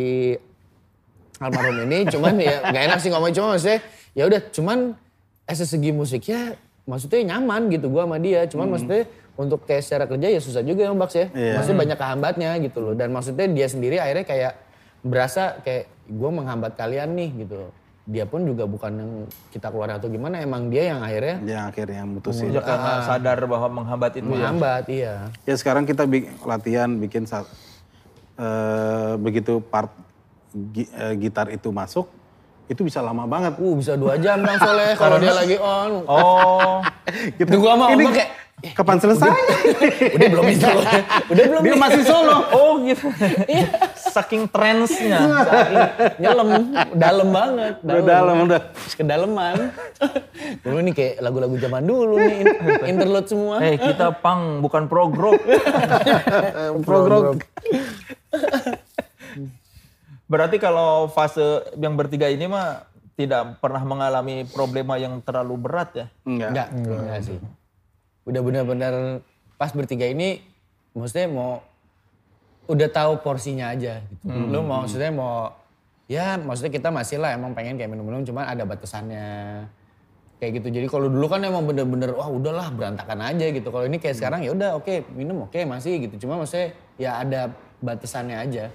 almarhum 1.39 1.83
ini 1.83 2.07
cuman 2.13 2.33
ya 2.39 2.63
nggak 2.63 2.83
enak 2.91 2.99
sih 3.03 3.09
ngomong 3.11 3.31
cuma 3.35 3.47
maksudnya 3.55 3.79
ya 4.15 4.23
udah 4.23 4.41
cuman 4.55 4.95
eh 5.45 5.55
segi 5.55 5.91
musiknya 5.91 6.55
maksudnya 6.87 7.35
nyaman 7.35 7.67
gitu 7.73 7.91
gua 7.91 8.07
sama 8.07 8.17
dia 8.23 8.47
cuman 8.47 8.67
maksudnya 8.71 9.03
untuk 9.35 9.67
kayak 9.67 9.83
secara 9.83 10.07
kerja 10.07 10.27
ya 10.31 10.39
susah 10.39 10.63
juga 10.63 10.87
ya 10.87 10.95
Baks 10.95 11.15
ya 11.19 11.27
Iya. 11.35 11.53
maksudnya 11.59 11.79
banyak 11.83 11.97
kehambatnya 11.99 12.49
gitu 12.63 12.77
loh 12.79 12.93
dan 12.95 13.11
maksudnya 13.11 13.51
dia 13.51 13.67
sendiri 13.67 13.99
akhirnya 13.99 14.23
kayak 14.23 14.53
berasa 15.03 15.59
kayak 15.59 15.91
gua 16.07 16.31
menghambat 16.31 16.79
kalian 16.79 17.11
nih 17.19 17.29
gitu 17.43 17.67
dia 18.05 18.21
pun 18.23 18.45
juga 18.45 18.63
bukan 18.63 18.91
yang 18.93 19.11
kita 19.49 19.67
keluar 19.67 19.89
atau 19.91 20.05
gimana 20.05 20.37
emang 20.37 20.69
dia 20.69 20.93
yang 20.93 21.01
akhirnya 21.01 21.41
Yang 21.41 21.63
akhirnya 21.67 22.03
mutusin. 22.05 22.49
Ya 22.49 22.61
karena 22.61 23.01
sadar 23.03 23.39
bahwa 23.43 23.67
menghambat 23.73 24.11
itu 24.13 24.21
ya. 24.21 24.29
menghambat 24.29 24.83
iya 24.87 25.15
Ya 25.41 25.55
sekarang 25.55 25.83
kita 25.83 26.05
bi- 26.05 26.29
latihan 26.39 26.89
bikin 26.95 27.25
saat 27.25 27.49
eh, 28.35 29.13
begitu 29.17 29.57
part 29.59 29.89
gi- 30.53 30.85
eh, 30.87 31.13
gitar 31.17 31.49
itu 31.49 31.71
masuk, 31.71 32.05
itu 32.65 32.81
bisa 32.81 32.99
lama 32.99 33.25
banget. 33.25 33.57
uh 33.57 33.73
bisa 33.73 33.95
dua 33.95 34.15
jam 34.15 34.37
Bang 34.39 34.59
Soleh 34.59 34.93
kalau 34.93 35.17
dia 35.17 35.33
lagi 35.33 35.57
on 35.57 36.05
Oh, 36.05 36.85
gitu 37.39 37.57
gua 37.57 37.73
Ombak 37.75 38.13
kayak 38.13 38.31
kapan 38.71 38.97
selesai? 38.97 39.29
udah 40.15 40.27
belum 40.31 40.45
itu 40.47 40.65
udah 41.31 41.43
belum 41.45 41.61
Dia 41.61 41.71
nih. 41.71 41.79
masih 41.79 42.03
solo. 42.03 42.37
oh 42.49 42.81
gitu. 42.81 43.07
Saking 43.95 44.47
trendsnya. 44.47 45.19
nyelam 46.15 46.49
dalam 46.91 47.27
banget 47.29 47.73
Udah 47.81 48.01
dalam 48.01 48.35
udah. 48.43 48.61
kedalaman 48.89 49.55
dulu 50.63 50.77
nih 50.81 50.93
kayak 50.93 51.13
lagu-lagu 51.19 51.55
zaman 51.55 51.83
dulu 51.83 52.15
nih 52.17 52.35
in- 52.41 52.57
interlude 52.91 53.27
semua 53.27 53.59
Eh 53.59 53.75
kita 53.75 54.15
pang 54.15 54.57
bukan 54.57 54.87
progrok. 54.87 55.37
progrog 56.81 57.43
Berarti 60.25 60.57
kalau 60.57 61.05
fase 61.07 61.43
yang 61.75 61.93
bertiga 61.93 62.25
ini 62.25 62.45
mah 62.45 62.81
tidak 63.13 63.59
pernah 63.59 63.79
mengalami 63.79 64.43
problema 64.43 64.97
yang 64.97 65.21
terlalu 65.21 65.55
berat 65.55 65.89
ya? 65.93 66.05
Enggak. 66.23 66.49
enggak 66.49 66.67
enggak 66.73 67.19
sih 67.21 67.37
udah 68.25 68.41
benar-benar 68.41 68.93
pas 69.55 69.71
bertiga 69.71 70.09
ini 70.09 70.41
maksudnya 70.97 71.29
mau 71.29 71.61
udah 72.65 72.89
tahu 72.89 73.21
porsinya 73.21 73.69
aja 73.69 74.01
gitu. 74.01 74.25
Lu 74.25 74.65
mau 74.65 74.81
maksudnya 74.81 75.13
mau 75.13 75.53
ya 76.09 76.37
maksudnya 76.41 76.73
kita 76.73 76.89
masih 76.89 77.21
lah 77.21 77.37
emang 77.37 77.53
pengen 77.53 77.77
kayak 77.77 77.93
minum-minum 77.93 78.25
cuman 78.25 78.49
ada 78.49 78.65
batasannya. 78.65 79.27
Kayak 80.35 80.59
gitu. 80.59 80.67
Jadi 80.67 80.87
kalau 80.91 81.07
dulu 81.07 81.31
kan 81.31 81.39
emang 81.47 81.63
bener-bener 81.63 82.11
wah 82.11 82.27
udahlah 82.27 82.67
berantakan 82.73 83.23
aja 83.23 83.55
gitu. 83.55 83.71
Kalau 83.71 83.87
ini 83.87 84.03
kayak 84.03 84.19
sekarang 84.19 84.43
ya 84.43 84.51
udah 84.51 84.75
oke 84.75 85.07
minum 85.15 85.47
oke 85.47 85.63
masih 85.63 86.03
gitu. 86.03 86.27
Cuma 86.27 86.41
maksudnya 86.41 86.75
ya 86.99 87.23
ada 87.23 87.55
batasannya 87.79 88.35
aja. 88.43 88.67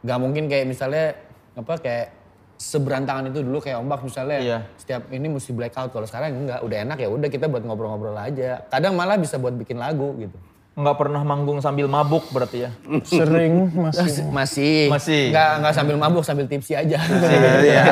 Nggak 0.00 0.18
mungkin 0.22 0.44
kayak 0.48 0.66
misalnya 0.70 1.18
apa 1.52 1.74
kayak 1.82 2.06
seberantakan 2.54 3.28
itu 3.28 3.40
dulu 3.40 3.58
kayak 3.58 3.78
ombak 3.78 4.00
misalnya 4.00 4.38
Iya. 4.38 4.58
setiap 4.76 5.08
ini 5.08 5.26
mesti 5.28 5.50
blackout 5.50 5.90
kalau 5.90 6.04
sekarang 6.04 6.34
enggak 6.38 6.60
udah 6.60 6.78
enak 6.80 6.96
ya 6.96 7.08
udah 7.08 7.28
kita 7.28 7.46
buat 7.46 7.60
ngobrol-ngobrol 7.60 8.14
aja 8.14 8.64
kadang 8.66 8.92
malah 8.92 9.14
bisa 9.14 9.36
buat 9.36 9.52
bikin 9.52 9.76
lagu 9.76 10.14
gitu 10.16 10.36
Nggak 10.72 10.96
pernah 10.96 11.20
manggung 11.20 11.60
sambil 11.60 11.84
mabuk 11.84 12.32
berarti 12.32 12.64
ya? 12.64 12.70
Sering 13.04 13.68
masih. 13.76 14.24
masih 14.26 14.78
Masih. 14.88 15.24
nggak 15.28 15.50
nggak 15.60 15.74
sambil 15.74 15.96
mabuk 15.96 16.24
sambil 16.24 16.46
tipsi 16.46 16.72
aja 16.72 16.96
Iya, 16.96 17.82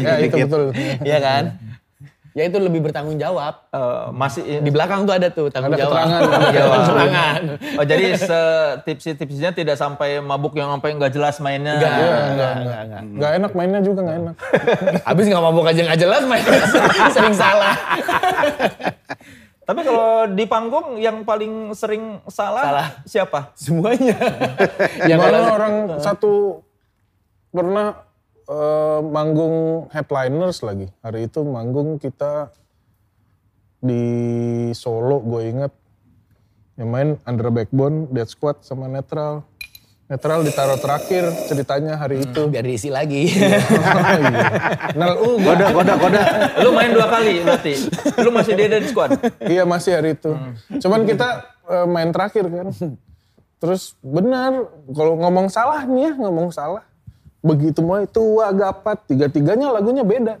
Ya 0.00 0.12
itu 0.18 0.32
dikit. 0.32 0.48
betul. 0.48 0.64
Iya 1.00 1.18
kan 1.20 1.44
ya 2.30 2.42
itu 2.44 2.56
lebih 2.56 2.80
bertanggung 2.80 3.16
jawab 3.16 3.66
Eh, 3.68 4.06
masih 4.10 4.42
di 4.58 4.68
belakang 4.68 5.02
tuh 5.02 5.14
ada 5.14 5.28
tuh 5.28 5.46
tanggung 5.46 5.72
Ada 5.72 5.80
jawab 5.80 5.94
keterangan, 5.94 6.20
Tanggung 6.20 6.42
ada 6.42 6.50
jawab. 6.52 6.78
keterangan. 6.80 7.40
Oh 7.74 7.84
jadi 7.84 8.04
setipsi-tipsinya 8.16 9.50
tidak 9.52 9.76
sampai 9.76 10.18
mabuk 10.18 10.54
yang 10.54 10.70
sampai 10.70 10.90
nggak 10.92 11.12
jelas 11.12 11.38
mainnya. 11.38 11.74
enggak 11.74 11.92
enggak 11.94 12.52
enggak 12.56 12.80
enggak 12.82 13.02
Gak 13.16 13.32
enak 13.36 13.52
mainnya 13.52 13.80
juga 13.80 14.00
gak 14.02 14.16
enak. 14.20 14.36
habis 15.08 15.24
nggak 15.26 15.44
mabuk 15.44 15.64
aja 15.64 15.80
nggak 15.82 16.00
jelas 16.00 16.22
main 16.24 16.44
sering 17.14 17.32
salah 17.32 17.74
Tapi 19.60 19.80
kalau 19.80 20.10
di 20.26 20.44
panggung 20.44 20.98
yang 20.98 21.22
paling 21.22 21.70
sering 21.72 22.18
salah, 22.26 22.64
Salah. 22.64 22.88
siapa? 23.04 23.54
semuanya 23.54 24.18
Ya 25.00 25.06
ya 25.06 25.16
kalau 25.16 25.30
Malah 25.30 25.52
orang 25.52 25.74
satu 25.96 26.32
pernah 27.48 27.94
eh, 28.50 29.00
manggung 29.00 29.86
headliners 29.88 30.60
lagi. 30.60 30.90
Hari 31.00 31.30
itu 31.30 31.40
manggung 31.40 31.96
kita 31.96 32.50
di 33.78 34.02
Solo 34.74 35.22
gue 35.22 35.42
inget. 35.46 35.72
Yang 36.74 36.88
main 36.88 37.08
Under 37.22 37.48
Backbone, 37.48 38.08
Dead 38.10 38.26
Squad 38.26 38.60
sama 38.60 38.88
Netral. 38.88 39.44
Netral 40.10 40.42
ditaruh 40.42 40.74
terakhir 40.74 41.22
ceritanya 41.46 41.94
hari 41.94 42.26
itu. 42.26 42.50
biar 42.50 42.66
diisi 42.66 42.90
lagi 42.90 43.30
Nel 44.98 45.14
U 45.22 45.38
gua- 45.38 45.54
Koda, 45.54 45.66
koda, 45.70 45.94
koda. 45.94 46.22
Lu 46.66 46.74
main 46.74 46.90
dua 46.90 47.06
kali 47.06 47.46
berarti. 47.46 47.78
Lu 48.18 48.34
masih 48.34 48.58
di 48.58 48.66
Dead 48.66 48.84
Squad. 48.90 49.14
Iya 49.38 49.62
masih 49.62 50.02
hari 50.02 50.18
itu. 50.18 50.34
Cuman 50.82 51.06
kita 51.06 51.46
eh, 51.70 51.86
main 51.86 52.10
terakhir 52.10 52.42
kan. 52.50 52.74
Terus 53.62 53.94
benar 54.02 54.66
kalau 54.90 55.14
ngomong 55.14 55.46
salah 55.46 55.86
nih 55.86 56.10
ya 56.10 56.12
ngomong 56.18 56.50
salah. 56.50 56.82
Begitu 57.40 57.80
mulai 57.80 58.04
tua 58.04 58.52
gapat 58.52 59.00
tiga-tiganya 59.08 59.72
lagunya 59.72 60.04
beda. 60.04 60.36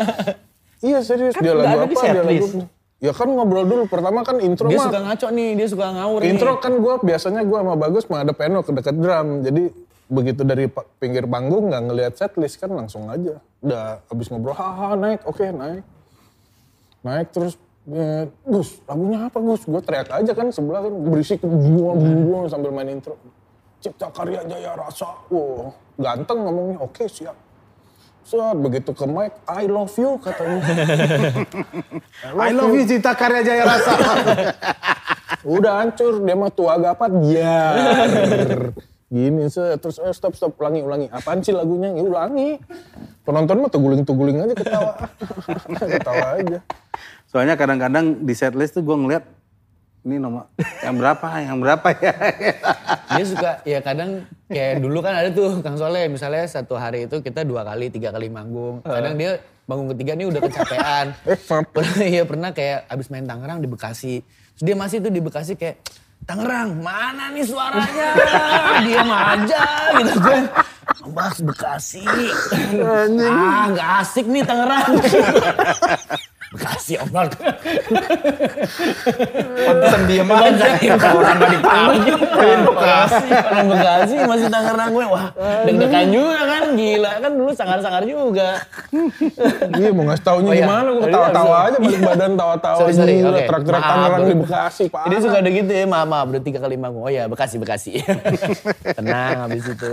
iya 0.86 1.00
serius 1.00 1.36
dia 1.40 1.56
nggak 1.56 1.64
lagu 1.64 1.78
apa 1.80 1.88
di 1.88 1.96
dia 1.96 2.22
lagu 2.24 2.46
apa. 2.46 2.64
Ya 3.00 3.12
kan 3.16 3.32
ngobrol 3.32 3.64
dulu 3.64 3.88
pertama 3.88 4.20
kan 4.20 4.36
intro 4.44 4.68
dia 4.68 4.76
mah. 4.76 4.92
suka 4.92 5.00
ngaco 5.00 5.26
nih 5.32 5.48
dia 5.56 5.66
suka 5.72 5.86
ngawur 5.88 6.20
nih. 6.20 6.28
Intro 6.36 6.52
kan 6.60 6.72
gue 6.76 6.94
biasanya 7.00 7.40
gue 7.48 7.58
sama 7.64 7.74
Bagus 7.80 8.04
mah 8.12 8.20
ada 8.28 8.36
piano 8.36 8.60
ke 8.60 8.70
dekat 8.76 8.96
drum. 9.00 9.40
Jadi 9.40 9.62
begitu 10.10 10.42
dari 10.44 10.68
pinggir 11.00 11.24
panggung 11.24 11.72
nggak 11.72 11.82
ngelihat 11.88 12.12
setlist 12.20 12.60
kan 12.60 12.68
langsung 12.76 13.08
aja. 13.08 13.40
Udah 13.64 14.04
habis 14.04 14.28
ngobrol, 14.28 14.52
haha 14.52 15.00
naik, 15.00 15.24
oke 15.24 15.48
naik. 15.48 15.84
Naik 17.00 17.32
terus, 17.32 17.56
eh, 17.88 18.28
Gus 18.44 18.84
lagunya 18.84 19.32
apa 19.32 19.38
Gus? 19.40 19.64
Gue 19.64 19.80
teriak 19.80 20.12
aja 20.12 20.32
kan 20.36 20.52
sebelah 20.52 20.84
kan 20.84 20.92
berisik 21.08 21.40
gua 21.40 21.96
gua 21.96 22.38
sambil 22.52 22.68
main 22.68 22.92
intro. 22.92 23.16
Cipta 23.80 24.12
karya 24.12 24.44
jaya 24.44 24.76
rasa, 24.76 25.08
wow 25.32 25.72
ganteng 26.00 26.38
ngomongnya, 26.40 26.80
oke 26.80 27.04
siap. 27.06 27.36
Set, 28.24 28.56
begitu 28.60 28.92
ke 28.92 29.04
mic, 29.08 29.32
I 29.48 29.64
love 29.68 29.92
you 29.96 30.16
katanya. 30.20 30.62
I 32.48 32.50
love 32.52 32.72
you 32.72 32.84
Cipta 32.84 33.16
Karya 33.16 33.40
Jaya 33.42 33.64
Rasa. 33.64 33.92
Udah 35.56 35.80
hancur, 35.80 36.20
dia 36.20 36.36
mah 36.36 36.52
tua 36.52 36.76
gapat, 36.76 37.10
biar. 37.16 37.74
Gini, 39.10 39.50
set. 39.50 39.82
terus 39.82 39.98
eh, 39.98 40.14
stop, 40.14 40.38
stop, 40.38 40.54
ulangi, 40.62 40.86
ulangi. 40.86 41.06
Apaan 41.10 41.42
sih 41.42 41.50
lagunya? 41.50 41.90
Ya 41.90 42.04
ulangi. 42.06 42.62
Penonton 43.26 43.66
mah 43.66 43.70
tuguling-tuguling 43.72 44.38
aja 44.46 44.54
ketawa. 44.54 44.94
ketawa 45.74 46.26
aja. 46.38 46.58
Soalnya 47.26 47.58
kadang-kadang 47.58 48.22
di 48.22 48.34
setlist 48.38 48.78
tuh 48.78 48.86
gue 48.86 48.94
ngeliat, 48.94 49.26
ini 50.00 50.16
nomor 50.16 50.48
yang 50.80 50.96
berapa, 50.96 51.28
yang 51.44 51.58
berapa 51.60 51.88
ya. 52.00 52.14
dia 53.16 53.24
suka 53.28 53.50
ya 53.68 53.78
kadang 53.84 54.24
kayak 54.48 54.80
dulu 54.80 55.04
kan 55.04 55.12
ada 55.12 55.28
tuh 55.28 55.60
Kang 55.60 55.76
Soleh 55.76 56.08
misalnya 56.08 56.48
satu 56.48 56.80
hari 56.80 57.04
itu 57.04 57.20
kita 57.20 57.44
dua 57.44 57.68
kali 57.68 57.92
tiga 57.92 58.08
kali 58.08 58.32
manggung. 58.32 58.80
Kadang 58.80 59.20
dia 59.20 59.36
bangun 59.68 59.92
ketiga 59.92 60.16
nih 60.16 60.26
udah 60.32 60.40
kecapean. 60.40 61.06
Pernah 61.76 62.00
iya 62.02 62.22
pernah 62.24 62.50
kayak 62.56 62.88
abis 62.88 63.06
main 63.12 63.28
Tangerang 63.28 63.60
di 63.60 63.68
Bekasi. 63.68 64.24
Terus 64.56 64.64
dia 64.64 64.76
masih 64.76 65.04
tuh 65.04 65.12
di 65.12 65.20
Bekasi 65.20 65.52
kayak 65.54 65.84
Tangerang 66.24 66.80
mana 66.80 67.28
nih 67.36 67.44
suaranya? 67.44 68.08
Diam 68.84 69.08
aja 69.08 69.62
gitu 70.00 70.12
gue 70.16 70.38
Bas 71.12 71.36
Bekasi. 71.44 72.04
Ah 72.80 73.68
nggak 73.68 73.88
asik 74.00 74.24
nih 74.24 74.48
Tangerang 74.48 74.96
Bekasi 76.50 76.98
ombak 76.98 77.30
Pantesan 79.60 80.00
diem 80.04 80.26
aja. 80.26 80.66
orang 81.06 81.36
gak 81.38 81.50
dipanggil 81.52 82.14
orang 82.18 82.60
Bekasi 82.66 83.26
orang 83.30 83.66
Bekasi 83.68 84.14
masih 84.20 84.46
Tangerang 84.48 84.90
gue 84.90 85.06
wah 85.06 85.26
deg-degan 85.62 86.10
juga 86.10 86.40
kan 86.42 86.64
gila 86.74 87.12
kan 87.16 87.32
dulu 87.32 87.50
sangar-sangar 87.52 88.02
juga 88.02 88.58
Iya 89.70 89.88
mau 89.90 90.04
ngasih 90.04 90.24
taunya 90.24 90.50
Oh 90.50 90.52
iya. 90.52 90.66
gimana, 90.66 90.82
gue 90.82 90.90
Oh 90.90 90.98
iya, 90.98 91.06
ketawa-tawa 91.06 91.56
aja 91.62 91.76
balik 91.78 92.00
badan 92.02 92.32
tawa-tawa. 92.34 92.78
sorry 92.82 92.94
sorry 92.94 93.14
Trak-trak 93.46 93.78
Maaf, 93.78 93.90
Tangerang 93.92 94.22
di 94.24 94.34
Bekasi, 94.36 94.84
Pak. 94.88 95.02
jadi 95.06 95.16
suka 95.20 95.36
ada 95.38 95.50
gitu 95.50 95.70
ya 95.70 95.84
maaf 95.86 96.06
maaf 96.08 96.26
udah 96.28 96.42
tiga 96.42 96.58
kali 96.58 96.74
manggung 96.74 97.02
oh 97.02 97.12
ya 97.12 97.24
Bekasi 97.24 97.56
Bekasi 97.56 98.02
tenang 98.98 99.46
habis 99.46 99.64
itu 99.64 99.90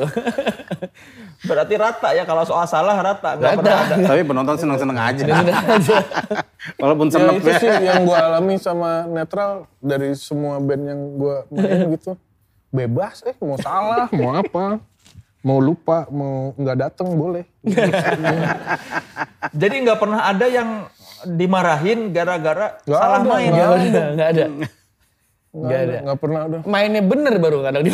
Berarti 1.40 1.78
rata 1.78 2.10
ya 2.12 2.26
kalau 2.26 2.42
soal 2.42 2.66
salah 2.66 2.98
rata. 2.98 3.38
Nggak 3.38 3.46
Rata. 3.48 3.62
pernah 3.62 3.78
ada. 3.86 3.96
Tapi 4.10 4.22
penonton 4.26 4.56
seneng-seneng 4.58 4.98
aja. 4.98 5.22
Sudah 5.22 5.38
aja 5.70 5.98
Walaupun 6.78 7.08
Ya 7.08 7.32
itu 7.38 7.50
ya. 7.50 7.60
sih 7.62 7.70
yang 7.86 8.04
gue 8.04 8.18
alami 8.18 8.56
sama 8.60 9.06
Netral 9.08 9.66
dari 9.80 10.12
semua 10.18 10.60
band 10.60 10.84
yang 10.84 11.02
gue 11.16 11.36
main 11.54 11.90
gitu. 11.96 12.12
Bebas 12.68 13.24
eh 13.24 13.36
mau 13.40 13.56
salah, 13.58 14.12
mau 14.18 14.36
apa. 14.36 14.82
Mau 15.46 15.64
lupa, 15.64 16.04
mau 16.12 16.52
nggak 16.60 16.78
datang 16.78 17.08
boleh. 17.16 17.46
Jadi 19.62 19.76
nggak 19.88 20.00
pernah 20.02 20.28
ada 20.28 20.46
yang 20.50 20.86
dimarahin 21.24 22.12
gara-gara 22.12 22.78
salah 22.84 23.24
ada, 23.24 23.30
main. 23.30 23.50
nggak 23.54 23.64
ya? 23.64 23.72
ada 23.74 24.02
nggak 24.12 24.28
ada. 24.30 24.46
Nggak 26.04 26.18
pernah 26.20 26.42
ada. 26.46 26.58
mainnya 26.68 27.02
bener 27.02 27.34
baru 27.40 27.64
kadang 27.66 27.82
di 27.88 27.92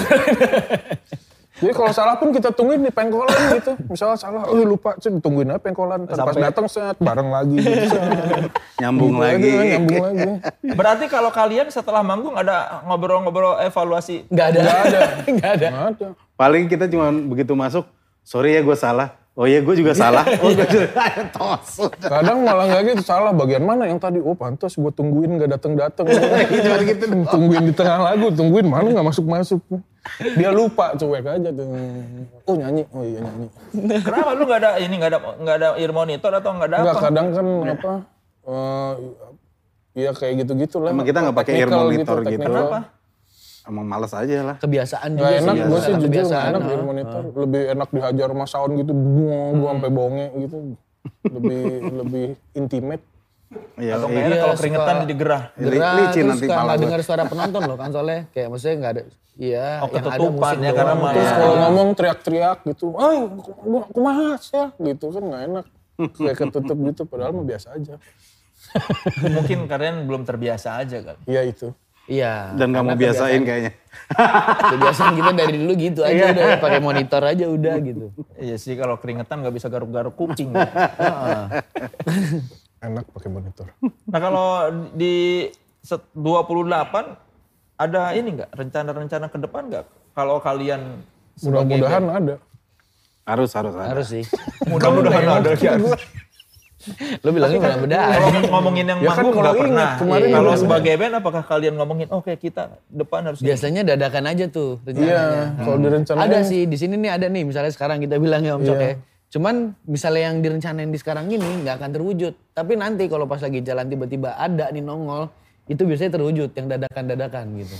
Jadi 1.54 1.70
kalau 1.70 1.91
salah 1.93 2.18
pun 2.18 2.34
kita 2.34 2.49
tungguin 2.49 2.82
di 2.82 2.89
pengkolan 2.89 3.38
gitu. 3.54 3.78
Misalnya 3.86 4.18
salah, 4.18 4.41
oh 4.49 4.58
lupa, 4.66 4.97
sih 4.97 5.14
tungguin 5.22 5.54
aja 5.54 5.62
pengkolan. 5.62 6.10
Ntar 6.10 6.26
Pas 6.26 6.34
datang 6.36 6.66
set 6.66 6.97
bareng 6.97 7.30
lagi 7.30 7.62
gitu. 7.62 7.93
set. 7.93 8.01
Nyambung 8.82 9.14
Gitu 9.14 9.22
lagi. 9.22 9.51
aja, 9.54 9.64
nyambung 9.78 10.01
lagi. 10.01 10.30
Berarti 10.74 11.06
kalau 11.06 11.30
kalian 11.30 11.70
setelah 11.70 12.01
manggung 12.01 12.34
ada 12.34 12.82
ngobrol-ngobrol 12.89 13.62
evaluasi. 13.62 14.26
Nggak 14.34 14.47
ada. 14.49 14.60
Nggak 14.60 14.82
ada. 14.82 15.01
Nggak 15.38 15.51
ada. 15.54 15.68
Ada. 15.93 16.08
Paling 16.34 16.64
kita 16.66 16.86
cuma 16.89 17.14
begitu 17.14 17.54
masuk, 17.54 17.86
sorry 18.22 18.58
ya 18.58 18.66
gue 18.66 18.74
salah. 18.74 19.14
Oh 19.34 19.45
iya 19.45 19.62
gue 19.62 19.74
juga 19.74 19.93
salah. 19.93 20.26
Oh 20.41 20.49
gue 20.49 20.66
juga 20.66 20.89
tos. 21.30 21.86
Kadang 22.01 22.41
malah 22.41 22.66
nggak 22.66 22.97
gitu, 22.97 23.06
salah 23.06 23.30
bagian 23.30 23.62
mana 23.62 23.86
yang 23.86 23.97
tadi, 23.97 24.18
oh 24.18 24.34
pantas 24.34 24.74
gue 24.74 24.89
tungguin 24.89 25.38
nggak 25.38 25.54
dateng-dateng. 25.54 26.06
gitu, 26.49 27.06
tungguin 27.30 27.64
di 27.70 27.74
tengah 27.74 28.10
lagu, 28.10 28.34
tungguin 28.34 28.66
mana 28.66 28.89
nggak 28.89 29.08
masuk-masuk. 29.14 29.62
Dia 30.36 30.51
lupa 30.51 30.93
cuek 30.99 31.26
aja 31.26 31.49
tuh. 31.49 31.68
Oh 32.43 32.56
nyanyi, 32.60 32.84
oh 32.91 33.04
iya 33.08 33.20
nyanyi. 33.24 33.47
Kenapa 34.04 34.30
lu 34.36 34.43
nggak 34.43 34.60
ada 34.60 34.72
ini 34.84 34.95
nggak 34.99 35.12
ada 35.16 35.20
nggak 35.39 35.56
ada 35.56 35.70
ear 35.80 35.91
monitor 35.95 36.32
atau 36.36 36.51
nggak 36.60 36.70
ada 36.70 36.78
Enggak, 36.84 36.95
apa? 36.95 37.04
kadang 37.08 37.28
kan 37.32 37.45
apa, 37.72 37.93
eh 38.43 38.93
ya 39.95 40.12
kayak 40.12 40.34
gitu-gitu 40.43 40.78
lah. 40.84 40.91
Emang 40.91 41.08
kita 41.08 41.20
nggak 41.24 41.38
pakai 41.39 41.54
ear 41.56 41.70
monitor 41.72 42.18
gitu. 42.20 42.28
technical. 42.28 42.51
Kenapa? 42.51 42.80
Emang 43.64 43.86
males 43.88 44.12
aja 44.12 44.36
lah. 44.43 44.56
Kebiasaan 44.60 45.10
juga 45.16 45.24
Gak 45.24 45.39
sih. 45.39 45.47
enak, 45.47 45.56
gue 45.56 45.80
sih 45.80 45.93
jujur 45.95 45.95
gak 45.95 46.04
kebiasaan. 46.12 46.51
enak 46.51 46.62
ah. 46.62 46.74
ear 46.76 46.84
monitor. 46.84 47.22
Lebih 47.32 47.62
enak 47.72 47.89
dihajar 47.95 48.28
sama 48.36 48.45
sound 48.51 48.74
gitu, 48.76 48.91
buang, 48.91 49.51
buang 49.56 49.76
sampai 49.80 49.91
bonge 49.95 50.28
gitu. 50.43 50.58
Lebih 51.32 51.64
lebih 52.04 52.26
intimate. 52.60 53.04
Iya, 53.76 53.93
Atau 53.95 54.08
iya. 54.08 54.14
nggak 54.14 54.28
Iya, 54.28 54.38
kalau 54.39 54.56
keringetan 54.56 54.95
jadi 55.01 55.16
gerah. 55.16 55.43
Gerah, 55.56 55.93
licin 55.95 56.14
terus 56.14 56.30
nanti 56.30 56.43
suka 56.43 56.51
malah 56.51 56.64
nggak 56.64 56.76
gua. 56.76 56.84
dengar 56.84 56.99
suara 57.01 57.24
penonton 57.26 57.62
loh 57.64 57.76
kan 57.76 57.89
soalnya 57.89 58.20
kayak 58.30 58.47
maksudnya 58.47 58.76
nggak 58.78 58.91
ada 58.91 59.04
iya 59.34 59.68
Oh, 59.80 59.88
yang 59.88 60.06
ada 60.06 60.30
musik 60.30 60.58
ya, 60.60 60.72
karena 60.72 60.93
mah- 60.93 61.10
Terus 61.12 61.26
Iya. 61.26 61.36
kalau 61.36 61.56
ngomong 61.60 61.88
teriak-teriak 61.93 62.58
gitu, 62.66 62.86
ah 62.93 63.14
aku 63.84 63.99
mahas 63.99 64.43
ya 64.47 64.66
gitu 64.76 65.06
kan 65.10 65.24
gak 65.26 65.41
enak. 65.43 65.66
Kayak 66.14 66.38
ketutup 66.39 66.78
gitu, 66.84 67.01
padahal 67.04 67.32
mah 67.32 67.41
biasa 67.43 67.68
aja. 67.72 67.95
Mungkin 69.36 69.66
kalian 69.66 69.95
belum 70.04 70.22
terbiasa 70.24 70.78
aja 70.78 70.97
kan. 71.04 71.18
Iya 71.26 71.41
itu. 71.45 71.70
iya 72.04 72.51
Dan 72.51 72.70
nggak 72.70 72.84
mau 72.84 72.93
biasain 72.93 73.41
kayaknya. 73.41 73.72
kebiasaan- 74.70 75.16
kita 75.16 75.32
dari 75.34 75.56
dulu 75.56 75.74
gitu 75.78 76.01
Iya. 76.04 76.30
aja 76.30 76.36
udah 76.36 76.60
pakai 76.60 76.80
monitor 76.80 77.22
aja 77.24 77.45
udah 77.47 77.76
gitu 77.80 78.08
Iya 78.43 78.56
sih 78.56 78.76
kalau 78.76 78.97
keringetan 78.97 79.39
nggak 79.39 79.56
bisa 79.56 79.66
garuk-garuk 79.66 80.12
kuping. 80.14 80.51
Enak 82.84 83.05
pakai 83.09 83.29
monitor. 83.29 83.67
nah 84.11 84.19
kalau 84.19 84.47
di 84.91 85.47
set- 85.79 86.11
28 86.13 86.67
ada 87.75 88.01
ini 88.11 88.29
nggak 88.36 88.51
rencana-rencana 88.51 89.25
ke 89.27 89.38
depan 89.39 89.63
nggak? 89.65 89.86
Kalau 90.13 90.38
kalian 90.38 90.99
Mudah-mudahan 91.39 92.03
ada. 92.05 92.36
Harus, 93.23 93.49
harus. 93.51 93.71
ada. 93.73 93.88
harus 93.89 94.07
sih 94.09 94.23
mudah-mudahan 94.67 95.23
ada 95.34 95.55
ya. 95.55 95.79
lo 97.17 97.31
bilangnya 97.31 97.55
mudah-mudahan 97.63 98.19
Kalau 98.19 98.51
ngomongin 98.51 98.86
yang 98.86 98.99
Ya 98.99 99.09
kan 99.09 99.23
manggung 99.23 99.31
nggak 99.34 99.47
kalau 99.47 99.61
pernah. 99.63 99.91
kemarin 99.95 100.27
Kalau 100.29 100.51
juga. 100.51 100.59
sebagai 100.59 100.93
band 100.93 101.13
apakah 101.15 101.41
kalian 101.41 101.73
ngomongin 101.73 102.07
oke 102.11 102.36
kita 102.36 102.63
depan 102.86 103.23
harus 103.23 103.39
ini? 103.39 103.47
biasanya 103.47 103.81
dadakan 103.86 104.23
aja 104.27 104.45
tuh 104.47 104.84
Iya, 104.84 104.91
rencananya 104.91 105.43
kalau 105.57 105.77
direncanain. 105.79 106.21
ada 106.21 106.38
sih 106.43 106.67
di 106.67 106.75
sini 106.75 106.99
nih 106.99 107.11
ada 107.13 107.25
nih 107.25 107.43
misalnya 107.43 107.71
sekarang 107.71 107.97
kita 107.97 108.19
bilang 108.19 108.43
ya 108.43 108.53
Om 108.53 108.61
Cok 108.61 108.75
ya. 108.77 108.93
Cuman 109.34 109.73
misalnya 109.89 110.29
yang 110.29 110.45
direncanain 110.45 110.93
di 110.93 110.99
sekarang 111.01 111.25
ini 111.25 111.65
nggak 111.65 111.81
akan 111.81 111.89
terwujud. 111.89 112.34
Tapi 112.53 112.77
nanti 112.77 113.09
kalau 113.09 113.25
pas 113.25 113.41
lagi 113.41 113.65
jalan 113.65 113.89
tiba-tiba 113.89 114.38
ada 114.38 114.69
nih 114.69 114.86
nongol, 114.86 115.34
itu 115.65 115.81
biasanya 115.89 116.21
terwujud 116.21 116.53
yang 116.53 116.69
dadakan-dadakan 116.69 117.45
gitu. 117.57 117.75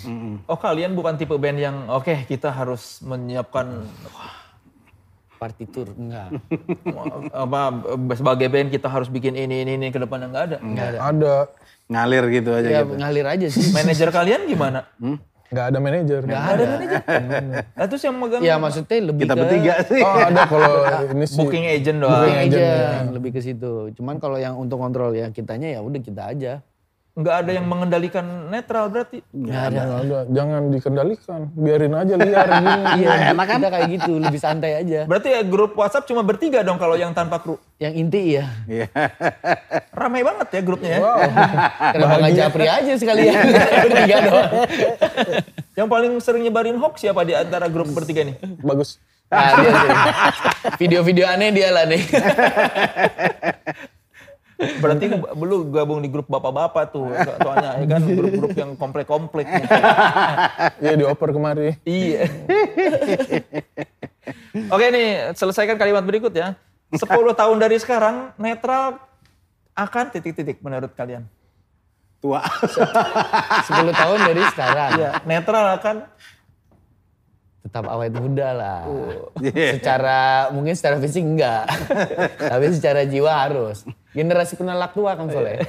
Oh 0.49 0.58
kalian 0.58 0.97
bukan 0.97 1.14
tipe 1.14 1.38
band 1.38 1.62
yang 1.62 1.86
oke 1.93 2.26
kita 2.26 2.49
harus 2.49 3.06
menyiapkan 3.06 3.86
Partitur 5.38 5.91
enggak. 5.93 6.39
apa 7.45 7.62
sebagai 8.16 8.47
band 8.49 8.72
kita 8.72 8.88
harus 8.88 9.12
bikin 9.12 9.36
ini 9.36 9.68
ini 9.68 9.76
ini 9.78 9.88
ke 9.93 10.01
depan 10.01 10.26
nggak 10.32 10.43
ada. 10.49 10.58
Enggak 10.58 10.86
ada. 10.95 10.99
Ada. 11.06 11.36
Ngalir 11.91 12.24
gitu 12.34 12.49
aja 12.49 12.68
Ya 12.72 12.82
gitu. 12.82 12.95
ngalir 12.97 13.26
aja 13.30 13.47
sih. 13.51 13.76
Manajer 13.76 14.10
kalian 14.10 14.49
gimana? 14.49 14.89
Nggak 15.54 15.66
ada 15.70 15.78
manajer. 15.80 16.22
Enggak 16.26 16.43
ada. 16.43 16.66
Nah, 17.74 17.86
terus 17.89 18.01
yang 18.06 18.16
megang 18.18 18.41
Ya 18.41 18.56
maksudnya 18.58 18.97
lebih 19.01 19.24
Kita 19.26 19.34
ke 19.36 19.41
bertiga 19.45 19.74
sih. 19.86 20.01
Oh 20.01 20.18
ada 20.18 20.41
kalau 20.49 20.74
ini 21.14 21.26
sih. 21.30 21.38
booking 21.38 21.66
agent 21.70 21.97
doang. 22.01 22.14
booking 22.22 22.39
agent, 22.49 22.62
aja 22.64 23.12
lebih 23.14 23.30
ke 23.34 23.39
situ. 23.41 23.74
Cuman 23.97 24.18
kalau 24.18 24.38
yang 24.41 24.58
untuk 24.58 24.82
kontrol 24.82 25.14
ya 25.14 25.30
kitanya 25.30 25.70
ya 25.70 25.80
udah 25.86 26.01
kita 26.01 26.34
aja. 26.34 26.54
Nggak 27.14 27.36
ada 27.45 27.51
yang 27.53 27.70
mengendalikan 27.70 28.26
netral 28.49 28.89
berarti. 28.89 29.22
Enggak 29.30 29.70
ada. 29.70 29.82
Nggak 29.86 29.99
ada. 30.01 30.20
Jangan 30.34 30.61
dikendalikan. 30.74 31.39
Biarin 31.53 31.93
aja 31.93 32.14
liar 32.18 32.47
gini. 32.57 32.82
Iya, 33.05 33.11
kita 33.38 33.70
kayak 33.70 33.88
gitu, 33.93 34.11
lebih 34.18 34.39
santai 34.41 34.72
aja. 34.82 35.05
Berarti 35.05 35.30
ya 35.30 35.41
grup 35.45 35.78
WhatsApp 35.78 36.09
cuma 36.09 36.26
bertiga 36.26 36.66
dong 36.66 36.82
kalau 36.82 36.97
yang 36.97 37.14
tanpa 37.14 37.38
kru. 37.38 37.61
Yang 37.78 37.93
inti 38.01 38.41
ya, 38.41 38.49
Iya. 38.66 38.89
Ramai 39.93 40.26
banget 40.26 40.47
ya 40.57 40.61
grupnya 40.66 40.91
ya. 40.97 40.99
kenapa 41.93 42.16
nggak 42.18 42.34
japri 42.34 42.66
aja 42.66 42.93
sekalian? 42.97 43.34
Bertiga 43.86 44.16
doang. 44.26 44.49
Yang 45.78 45.88
paling 45.93 46.11
sering 46.18 46.43
nyebarin 46.49 46.78
hoax 46.82 46.97
siapa 46.97 47.22
di 47.22 47.38
antara 47.38 47.70
grup 47.70 47.93
bertiga 47.93 48.26
nih? 48.26 48.41
Bagus. 48.57 48.97
Nah. 49.30 49.53
Video-video 50.82 51.30
aneh 51.30 51.53
dia 51.53 51.70
lah 51.70 51.86
nih. 51.86 52.01
Berarti 54.80 55.05
lu 55.39 55.57
gabung 55.72 55.99
di 56.03 56.09
grup 56.11 56.28
bapak-bapak 56.28 56.93
tuh. 56.93 57.11
Soalnya 57.16 57.82
ya 57.84 57.88
kan 57.88 58.01
grup-grup 58.03 58.55
yang 58.57 58.72
komplek-komplek. 58.78 59.47
Iya 60.84 60.93
dioper 60.99 61.30
kemari. 61.36 61.78
Iya. 61.84 62.30
Oke 64.70 64.86
nih, 64.93 65.34
selesaikan 65.34 65.76
kalimat 65.76 66.05
berikut 66.05 66.32
ya. 66.34 66.55
10 66.93 67.09
tahun 67.09 67.57
dari 67.57 67.82
sekarang, 67.82 68.38
netral 68.38 69.01
akan 69.74 70.05
titik-titik 70.14 70.61
menurut 70.61 70.93
kalian. 70.93 71.26
Tua. 72.22 72.39
10 72.39 73.68
tahun 73.91 74.20
dari 74.30 74.43
sekarang. 74.53 74.89
Iya, 75.01 75.09
netral 75.26 75.74
akan 75.82 75.95
Tetap 77.64 77.88
awet 77.88 78.11
muda 78.11 78.51
lah. 78.51 78.80
Iya. 79.39 79.80
Secara, 79.80 80.51
mungkin 80.51 80.76
secara 80.76 80.99
fisik 80.99 81.24
enggak. 81.24 81.64
Tapi 82.36 82.76
secara 82.76 83.07
jiwa 83.07 83.32
harus. 83.32 83.88
Generasi 84.14 84.53
penolak 84.55 84.93
tua 84.93 85.18
kan 85.18 85.26
Soleh. 85.30 85.61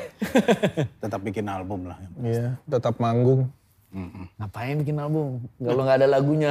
Tetap 1.03 1.20
bikin 1.24 1.49
album 1.49 1.88
lah. 1.88 1.99
Iya. 2.20 2.61
Tetap 2.68 3.01
manggung. 3.01 3.49
Ngapain 4.42 4.74
bikin 4.82 4.99
album? 4.99 5.47
Kalau 5.62 5.86
nggak 5.86 6.03
ada 6.03 6.09
lagunya. 6.11 6.51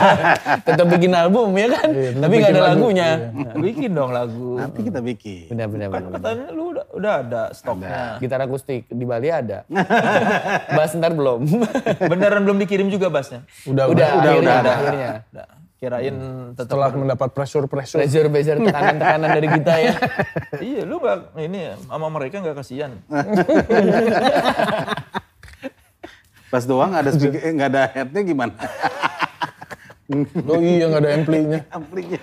Tetap 0.68 0.86
bikin 0.92 1.08
album 1.16 1.56
ya 1.56 1.72
kan? 1.72 1.88
Iya, 1.88 2.10
Tapi 2.20 2.34
nggak 2.36 2.52
ada 2.52 2.62
lagu, 2.62 2.76
lagunya. 2.84 3.08
Nah, 3.32 3.56
bikin 3.56 3.90
dong 3.96 4.12
lagu. 4.12 4.60
Nanti 4.60 4.80
kita 4.84 5.00
bikin. 5.00 5.48
Benar, 5.56 5.66
benar, 5.72 5.88
Kan 5.88 6.02
benar. 6.04 6.12
katanya 6.20 6.46
lu 6.52 6.64
udah, 6.76 6.86
udah 6.92 7.12
ada 7.24 7.42
stoknya. 7.56 8.20
Gitar 8.20 8.44
akustik 8.44 8.84
di 8.92 9.04
Bali 9.08 9.32
ada. 9.32 9.64
Bass 10.76 10.92
ntar 10.92 11.16
belum. 11.16 11.48
Beneran 12.12 12.44
belum 12.44 12.60
dikirim 12.60 12.92
juga 12.92 13.08
bassnya? 13.08 13.48
Udah, 13.64 13.88
udah, 13.88 14.08
udah, 14.20 14.30
akhirnya, 14.36 14.56
udah. 14.60 14.74
akhirnya. 14.76 15.10
Udah. 15.32 15.48
Kirain 15.76 16.16
tetap 16.56 16.72
Setelah 16.72 16.88
mendapat 16.96 17.28
pressure-pressure. 17.36 18.00
Pressure-pressure 18.00 18.64
tekanan-tekanan 18.64 19.28
dari 19.28 19.48
kita 19.60 19.74
ya. 19.76 19.92
iya 20.72 20.80
lu 20.88 20.96
gak 21.04 21.36
ini 21.36 21.76
sama 21.84 22.08
mereka 22.08 22.40
nggak 22.40 22.56
kasihan. 22.56 22.96
Pas 26.52 26.64
doang 26.64 26.96
ada 26.96 27.12
speaker, 27.12 27.42
eh, 27.44 27.52
nggak 27.52 27.70
ada 27.76 27.82
headnya 27.92 28.22
gimana? 28.24 28.54
Oh 30.46 30.62
iya 30.62 30.86
nggak 30.86 31.02
ada 31.02 31.10
amplinya. 31.18 31.58
Amplinya. 31.66 32.20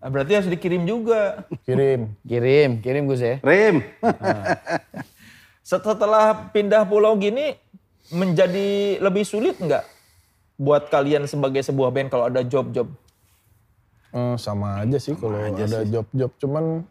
Nah, 0.00 0.08
berarti 0.08 0.32
harus 0.32 0.48
dikirim 0.48 0.88
juga. 0.88 1.44
Kirim. 1.68 2.16
Kirim, 2.24 2.80
kirim 2.80 3.04
Gus 3.04 3.20
ya. 3.20 3.36
Rem. 3.44 3.84
Set- 5.60 5.84
Setelah 5.84 6.48
pindah 6.48 6.88
pulau 6.88 7.12
gini 7.20 7.52
menjadi 8.08 8.96
lebih 9.04 9.28
sulit 9.28 9.60
nggak 9.60 9.84
buat 10.58 10.90
kalian 10.90 11.24
sebagai 11.24 11.62
sebuah 11.62 11.88
band 11.88 12.10
kalau 12.10 12.26
ada 12.26 12.42
job-job? 12.42 12.90
Eh, 14.10 14.34
sama 14.36 14.82
aja 14.82 14.98
sih 14.98 15.14
kalau 15.14 15.38
ada 15.38 15.86
job-job. 15.86 16.30
Cuman 16.36 16.82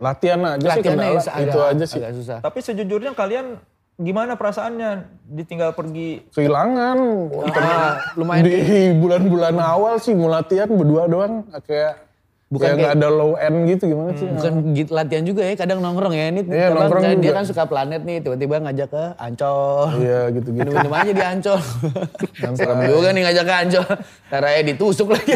latihan 0.00 0.40
aja 0.48 0.66
sih 0.74 0.82
Latihannya 0.82 1.06
kendala. 1.14 1.20
agak, 1.20 1.44
Itu 1.44 1.58
aja 1.60 1.84
sih. 1.84 2.00
agak 2.00 2.12
susah. 2.16 2.38
Tapi 2.40 2.58
sejujurnya 2.58 3.12
kalian 3.12 3.60
gimana 3.94 4.34
perasaannya 4.34 4.90
ditinggal 5.28 5.76
pergi? 5.76 6.26
Kehilangan. 6.32 6.98
Ah, 7.52 8.00
lumayan 8.16 8.48
Di 8.48 8.90
bulan-bulan 8.96 9.54
awal 9.58 10.00
sih 10.00 10.16
mau 10.16 10.26
latihan 10.26 10.66
berdua 10.66 11.06
doang. 11.06 11.44
Kayak 11.68 12.00
Bukan 12.52 12.68
bukan 12.68 12.84
kayak- 12.84 12.96
ada 13.00 13.08
low 13.08 13.32
end 13.34 13.56
gitu 13.64 13.82
gimana 13.88 14.12
sih? 14.12 14.28
Bukan 14.28 14.52
git- 14.76 14.92
latihan 14.92 15.24
juga 15.24 15.40
ya, 15.40 15.56
kadang 15.56 15.80
nongkrong 15.80 16.12
ya. 16.12 16.28
Ini 16.28 16.40
Iya, 16.44 16.68
nongkrong 16.68 17.02
dia 17.16 17.16
juga. 17.16 17.32
kan 17.40 17.44
suka 17.48 17.64
planet 17.64 18.04
nih, 18.04 18.20
tiba-tiba 18.20 18.60
ngajak 18.60 18.88
ke 18.92 19.04
Ancol. 19.16 19.88
Iya 19.96 20.20
gitu-gitu. 20.30 20.68
Minum-minum 20.68 20.92
aja 20.92 21.12
di 21.16 21.24
Ancol. 21.24 21.58
Serem 22.52 22.78
juga 22.84 23.08
nih 23.10 23.22
ngajak 23.24 23.44
ke 23.44 23.54
Ancol. 23.56 23.86
Ntar 24.28 24.42
aja 24.44 24.60
ditusuk 24.62 25.08
lagi. 25.08 25.32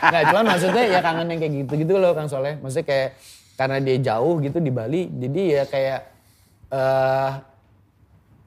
Nggak, 0.00 0.22
cuman 0.26 0.44
maksudnya 0.48 0.82
ya 0.88 1.00
kangen 1.04 1.26
yang 1.28 1.38
kayak 1.38 1.52
gitu-gitu 1.60 1.94
loh 1.94 2.12
Kang 2.16 2.28
Soleh. 2.28 2.56
Maksudnya 2.56 2.86
kayak 2.86 3.08
karena 3.54 3.76
dia 3.78 3.96
jauh 4.00 4.34
gitu 4.38 4.56
di 4.56 4.70
Bali, 4.70 5.02
jadi 5.10 5.40
ya 5.52 5.62
kayak 5.66 6.00
eh 6.70 7.30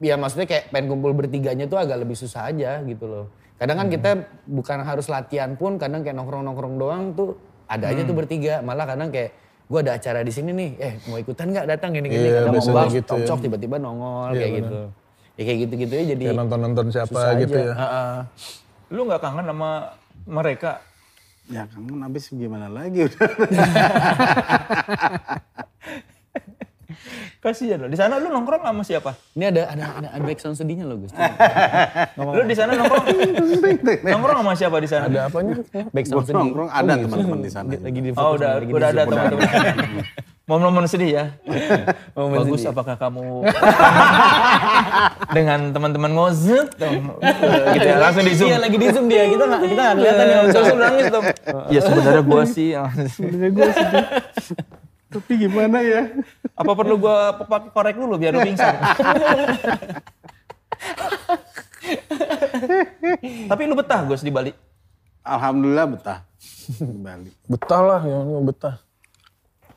ya 0.02 0.14
maksudnya 0.16 0.50
kayak 0.50 0.70
pengen 0.70 0.90
kumpul 0.90 1.14
bertiganya 1.14 1.68
tuh 1.68 1.78
agak 1.78 2.02
lebih 2.02 2.18
susah 2.18 2.50
aja 2.50 2.82
gitu 2.82 3.06
loh. 3.06 3.26
Kadang 3.54 3.78
kan 3.78 3.86
kita 3.86 4.10
bukan 4.42 4.82
harus 4.82 5.06
latihan 5.06 5.54
pun, 5.54 5.78
kadang 5.78 6.02
kayak 6.02 6.16
nongkrong-nongkrong 6.16 6.74
doang 6.74 7.14
tuh 7.14 7.38
ada 7.72 7.84
aja 7.88 8.02
tuh 8.02 8.12
bertiga. 8.12 8.60
Malah 8.60 8.84
kadang 8.86 9.08
kayak 9.08 9.30
gue 9.64 9.78
ada 9.80 9.94
acara 9.94 10.20
di 10.20 10.28
sini 10.28 10.50
nih, 10.50 10.70
eh 10.76 10.92
mau 11.06 11.16
ikutan 11.16 11.48
nggak 11.48 11.66
datang 11.66 11.90
gini-gini. 11.92 12.22
Iya, 12.22 12.30
kadang 12.38 12.46
mau 12.46 12.54
biasanya 12.54 12.76
bahas, 12.76 12.92
gitu 12.92 13.14
ya. 13.14 13.24
cok 13.24 13.38
tiba-tiba 13.40 13.76
nongol 13.76 14.28
Iya, 14.28 14.36
kayak 14.36 14.52
bener. 14.52 14.60
gitu. 14.60 14.80
Ya 15.32 15.42
kayak 15.42 15.58
gitu-gitu 15.60 15.92
ya 15.92 16.04
jadi 16.12 16.24
Kayak 16.28 16.38
nonton-nonton 16.38 16.86
siapa 16.88 17.08
susah 17.10 17.32
gitu 17.40 17.56
aja. 17.56 17.64
ya. 17.64 17.74
Heeh. 17.74 18.16
Lu 18.90 19.00
nggak 19.04 19.20
kangen 19.20 19.46
sama 19.46 19.70
mereka? 20.22 20.70
Ya 21.48 21.62
kangen 21.66 22.00
habis 22.00 22.24
gimana 22.28 22.68
lagi 22.68 22.98
udah. 23.02 23.28
Kasihan 27.42 27.78
lo. 27.82 27.86
Di 27.90 27.98
sana 27.98 28.20
lu 28.22 28.30
nongkrong 28.30 28.62
sama 28.62 28.82
siapa? 28.86 29.18
Ini 29.34 29.44
ada 29.50 29.62
ada 29.72 29.84
ada, 29.98 30.08
ada 30.14 30.22
backsound 30.22 30.56
sedihnya 30.56 30.86
loh 30.86 31.00
Gus. 31.02 31.12
Lu 32.18 32.42
di 32.46 32.56
sana 32.56 32.76
nongkrong 32.78 33.04
nongkrong 34.02 34.38
sama 34.44 34.52
siapa 34.54 34.76
di 34.78 34.88
sana? 34.88 35.10
Ada 35.10 35.26
apanya? 35.26 35.62
backsound 35.90 36.24
sedih. 36.28 36.38
Nongkrong 36.38 36.70
ada 36.70 36.92
teman-teman 36.96 37.38
di 37.42 37.50
sana. 37.50 37.70
Lagi 37.74 38.00
di 38.00 38.10
Oh 38.14 38.36
udah 38.38 38.62
udah 38.62 38.88
ada 38.92 39.02
teman-teman. 39.08 39.48
Momen-momen 40.42 40.90
sedih 40.90 41.10
ya. 41.22 41.24
Momen 42.18 42.42
Bagus 42.42 42.66
sedih. 42.66 42.74
apakah 42.74 42.98
kamu 42.98 43.46
dengan 45.30 45.70
teman-teman 45.70 46.10
ngozet 46.18 46.74
gitu 47.72 47.86
ya 47.86 47.96
langsung 48.02 48.26
di 48.26 48.34
zoom. 48.34 48.50
Iya 48.50 48.58
lagi 48.58 48.76
di 48.76 48.88
zoom 48.90 49.06
dia. 49.06 49.30
Kita 49.30 49.46
nggak 49.46 49.60
kita 49.70 49.80
nggak 49.80 49.96
kelihatan 50.02 50.26
ya. 50.26 50.38
Langsung 50.42 50.80
nangis 50.82 51.06
dong. 51.14 51.24
Ya 51.70 51.80
sebenarnya 51.80 52.22
gua 52.26 52.42
sih. 52.42 52.74
Sebenarnya 53.14 53.50
gua 53.54 53.70
sih. 53.70 53.86
Tapi 55.12 55.32
gimana 55.36 55.78
ya? 55.84 56.08
Apa 56.56 56.72
perlu 56.72 56.96
gua 56.96 57.36
pakai 57.36 57.68
korek 57.68 57.96
dulu 58.00 58.16
biar 58.16 58.32
lu 58.32 58.40
pingsan? 58.40 58.74
Tapi 63.48 63.62
lu 63.68 63.74
betah 63.76 64.00
Gus 64.08 64.24
di 64.24 64.32
Bali? 64.32 64.52
Alhamdulillah 65.22 65.86
betah 65.86 66.18
di 66.80 66.98
Bali. 66.98 67.30
Betah 67.46 67.80
lah, 67.84 68.00
yang 68.02 68.24
mau 68.26 68.42
betah. 68.42 68.80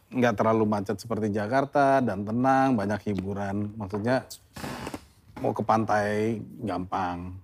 Nggak 0.09 0.33
terlalu 0.39 0.63
macet 0.63 0.97
seperti 0.97 1.27
Jakarta 1.29 1.99
dan 1.99 2.23
tenang, 2.23 2.73
banyak 2.79 3.11
hiburan. 3.11 3.75
Maksudnya 3.75 4.23
mau 5.43 5.51
ke 5.51 5.61
pantai 5.61 6.39
gampang. 6.63 7.35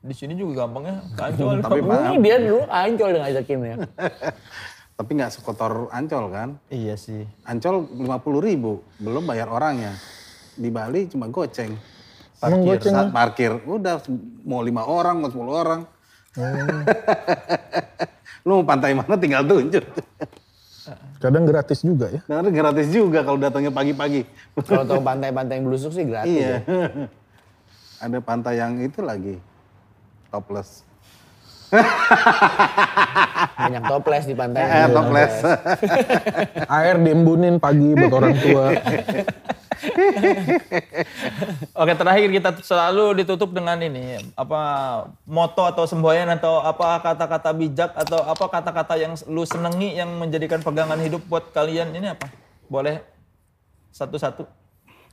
Di 0.00 0.14
sini 0.14 0.38
juga 0.38 0.64
gampangnya 0.64 1.02
kancol. 1.18 1.60
Tapi 1.60 1.78
Ini 1.82 2.18
dia 2.22 2.36
dulu 2.40 2.62
ancol 2.70 3.08
udah 3.12 3.20
ngajakin 3.26 3.58
ya. 3.60 3.76
tapi 4.96 5.12
nggak 5.12 5.28
sekotor 5.28 5.92
Ancol 5.92 6.32
kan? 6.32 6.56
Iya 6.72 6.96
sih. 6.96 7.28
Ancol 7.44 7.84
50 7.84 8.08
ribu, 8.40 8.80
belum 8.96 9.28
bayar 9.28 9.52
orangnya. 9.52 9.92
Di 10.56 10.72
Bali 10.72 11.04
cuma 11.12 11.28
goceng. 11.28 11.76
Emang 12.40 12.64
goceng 12.64 12.96
Saat 12.96 13.12
parkir, 13.12 13.52
udah 13.68 14.00
mau 14.48 14.64
lima 14.64 14.88
orang, 14.88 15.20
mau 15.20 15.28
10 15.28 15.52
orang. 15.52 15.80
Lu 18.48 18.60
mau 18.60 18.64
pantai 18.64 18.96
mana 18.96 19.20
tinggal 19.20 19.44
tunjuk. 19.44 19.84
Kadang 21.20 21.44
gratis 21.44 21.84
juga 21.84 22.12
ya. 22.12 22.20
Nah, 22.28 22.44
gratis 22.48 22.88
juga 22.88 23.20
kalau 23.20 23.36
datangnya 23.36 23.72
pagi-pagi. 23.74 24.24
Kalau 24.64 24.86
tahu 24.86 25.02
pantai-pantai 25.02 25.60
yang 25.60 25.66
belusuk 25.68 25.92
sih 25.92 26.08
gratis 26.08 26.30
iya. 26.30 26.62
ya. 26.62 27.08
Ada 28.06 28.20
pantai 28.20 28.60
yang 28.60 28.76
itu 28.78 29.00
lagi, 29.00 29.40
topless. 30.28 30.85
Banyak 33.66 33.82
toples 33.88 34.24
di 34.26 34.34
pantai. 34.34 34.62
Eh, 34.62 34.88
toples. 34.90 35.34
Air 36.78 36.96
diembunin 37.02 37.58
pagi 37.58 37.94
buat 37.96 38.12
orang 38.14 38.34
tua. 38.38 38.66
Oke 41.80 41.92
terakhir 41.92 42.28
kita 42.32 42.50
selalu 42.64 43.22
ditutup 43.22 43.52
dengan 43.52 43.76
ini 43.76 44.16
apa 44.32 44.60
moto 45.28 45.68
atau 45.68 45.84
semboyan 45.84 46.32
atau 46.32 46.64
apa 46.64 46.96
kata-kata 47.04 47.50
bijak 47.52 47.92
atau 47.92 48.24
apa 48.24 48.44
kata-kata 48.48 48.94
yang 48.96 49.12
lu 49.28 49.44
senengi 49.44 50.00
yang 50.00 50.08
menjadikan 50.16 50.64
pegangan 50.64 50.96
hidup 51.02 51.20
buat 51.28 51.52
kalian 51.52 51.92
ini 51.92 52.16
apa? 52.16 52.32
Boleh 52.66 53.04
satu-satu. 53.92 54.48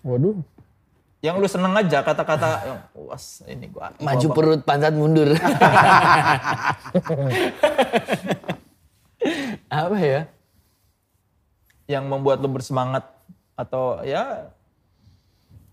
Waduh. 0.04 0.40
Yang 1.24 1.36
lu 1.40 1.48
seneng 1.48 1.72
aja 1.72 2.04
kata-kata 2.04 2.50
yang 2.68 2.80
was 3.00 3.40
ini 3.48 3.72
gua. 3.72 3.96
gua 3.96 4.04
Maju 4.04 4.28
apa- 4.28 4.36
perut 4.36 4.62
pantat 4.62 4.92
mundur. 4.92 5.32
Apa 9.72 9.98
ya? 9.98 10.22
yang 11.84 12.08
membuat 12.08 12.40
lu 12.40 12.48
bersemangat 12.48 13.04
atau 13.56 14.00
ya 14.04 14.52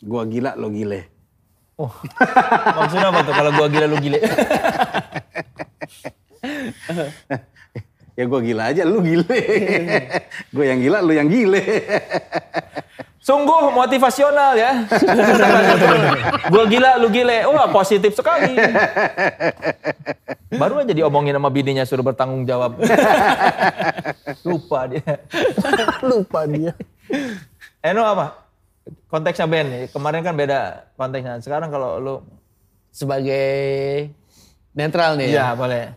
Gua 0.00 0.22
gila, 0.24 0.54
lo 0.54 0.66
gile. 0.68 1.06
oh 1.76 1.86
maksudnya 2.76 3.08
apa 3.08 3.22
tuh 3.22 3.30
kalau 3.32 3.50
gua 3.54 3.66
gila 3.66 3.86
lu 3.86 3.98
gile 3.98 4.18
Ya 8.18 8.26
gua 8.26 8.40
gila 8.40 8.68
aja, 8.68 8.82
lu 8.84 9.00
gile. 9.00 9.24
gue 10.50 10.64
yang 10.66 10.76
gila, 10.78 10.98
lu 11.00 11.10
yang 11.10 11.24
gile. 11.26 11.62
Sungguh 13.20 13.76
motivasional 13.76 14.56
ya. 14.56 14.72
Gua 16.52 16.64
gila 16.66 16.96
lu 16.98 17.12
gile. 17.12 17.44
Wah 17.46 17.68
positif 17.68 18.16
sekali. 18.16 18.56
Baru 20.56 20.80
aja 20.80 20.92
diomongin 20.96 21.36
sama 21.36 21.52
bininya 21.52 21.84
suruh 21.84 22.02
bertanggung 22.02 22.48
jawab. 22.48 22.80
Lupa 24.48 24.88
dia. 24.88 25.14
Lupa 26.08 26.48
dia. 26.48 26.72
Eno 27.84 28.02
apa? 28.02 28.40
Konteksnya 29.12 29.46
band 29.46 29.68
nih. 29.68 29.82
Kemarin 29.92 30.24
kan 30.24 30.34
beda 30.34 30.90
konteksnya. 30.96 31.38
Sekarang 31.44 31.70
kalau 31.70 32.00
lu 32.00 32.16
Sebagai 32.90 34.10
netral 34.74 35.14
nih 35.14 35.30
ya? 35.30 35.54
Ya. 35.54 35.54
boleh. 35.54 35.94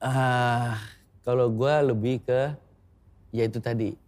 Ah, 0.00 0.80
kalau 1.20 1.52
gua 1.52 1.84
lebih 1.84 2.24
ke 2.24 2.56
ya 3.36 3.44
itu 3.44 3.60
tadi 3.60 4.05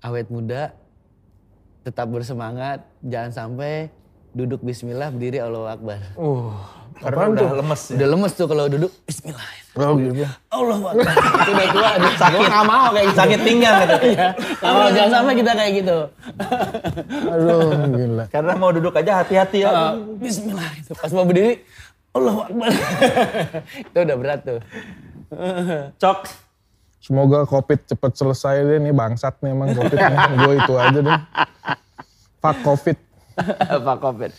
awet 0.00 0.28
muda, 0.28 0.72
tetap 1.82 2.06
bersemangat, 2.08 2.84
jangan 3.00 3.32
sampai 3.32 3.88
duduk 4.30 4.60
Bismillah 4.60 5.08
berdiri 5.10 5.40
Allahu 5.40 5.66
Akbar. 5.66 6.00
uh 6.14 6.54
karena 6.98 7.30
udah 7.30 7.62
lemes 7.62 7.82
ya. 7.88 7.94
Udah 7.94 8.08
lemes 8.10 8.32
tuh 8.34 8.46
kalau 8.50 8.64
duduk 8.66 8.90
Bismillah. 9.06 9.46
Oh 9.78 9.94
gitu. 9.94 10.26
Allahu 10.50 10.84
Akbar. 10.90 11.04
itu 11.06 11.50
udah 11.54 11.66
tua, 11.70 11.88
aduh, 11.96 12.12
sakit. 12.18 12.38
Gua 12.42 12.62
mau 12.66 12.86
kayak 12.90 13.06
gitu. 13.06 13.18
sakit 13.22 13.40
pinggang 13.46 13.76
gitu 13.78 13.96
Iya, 14.66 14.86
jangan 14.90 15.10
sampai 15.14 15.34
kita 15.38 15.52
kayak 15.54 15.72
gitu. 15.78 15.98
Aduh 17.30 17.60
gila. 17.88 18.24
karena 18.28 18.52
mau 18.58 18.70
duduk 18.74 18.94
aja 18.94 19.12
hati-hati 19.22 19.58
ya 19.62 19.70
Ah, 19.70 19.92
Bismillah. 20.18 20.70
Itu 20.74 20.92
pas 20.98 21.10
mau 21.14 21.22
berdiri 21.22 21.62
Allahu 22.10 22.40
Akbar. 22.42 22.70
itu 23.94 23.98
udah 24.02 24.16
berat 24.18 24.40
tuh. 24.42 24.58
cok 25.94 26.18
Semoga 26.98 27.46
covid 27.46 27.78
cepet 27.86 28.12
selesai 28.18 28.66
deh 28.66 28.78
nih 28.82 28.92
bangsat 28.92 29.38
nih 29.40 29.54
emang 29.54 29.70
covid 29.74 29.98
Gue 30.42 30.54
itu 30.58 30.74
aja 30.74 30.98
deh. 30.98 31.18
Fuck 32.38 32.58
covid. 32.62 32.96
Pak 33.86 33.96
Covid. 34.02 34.30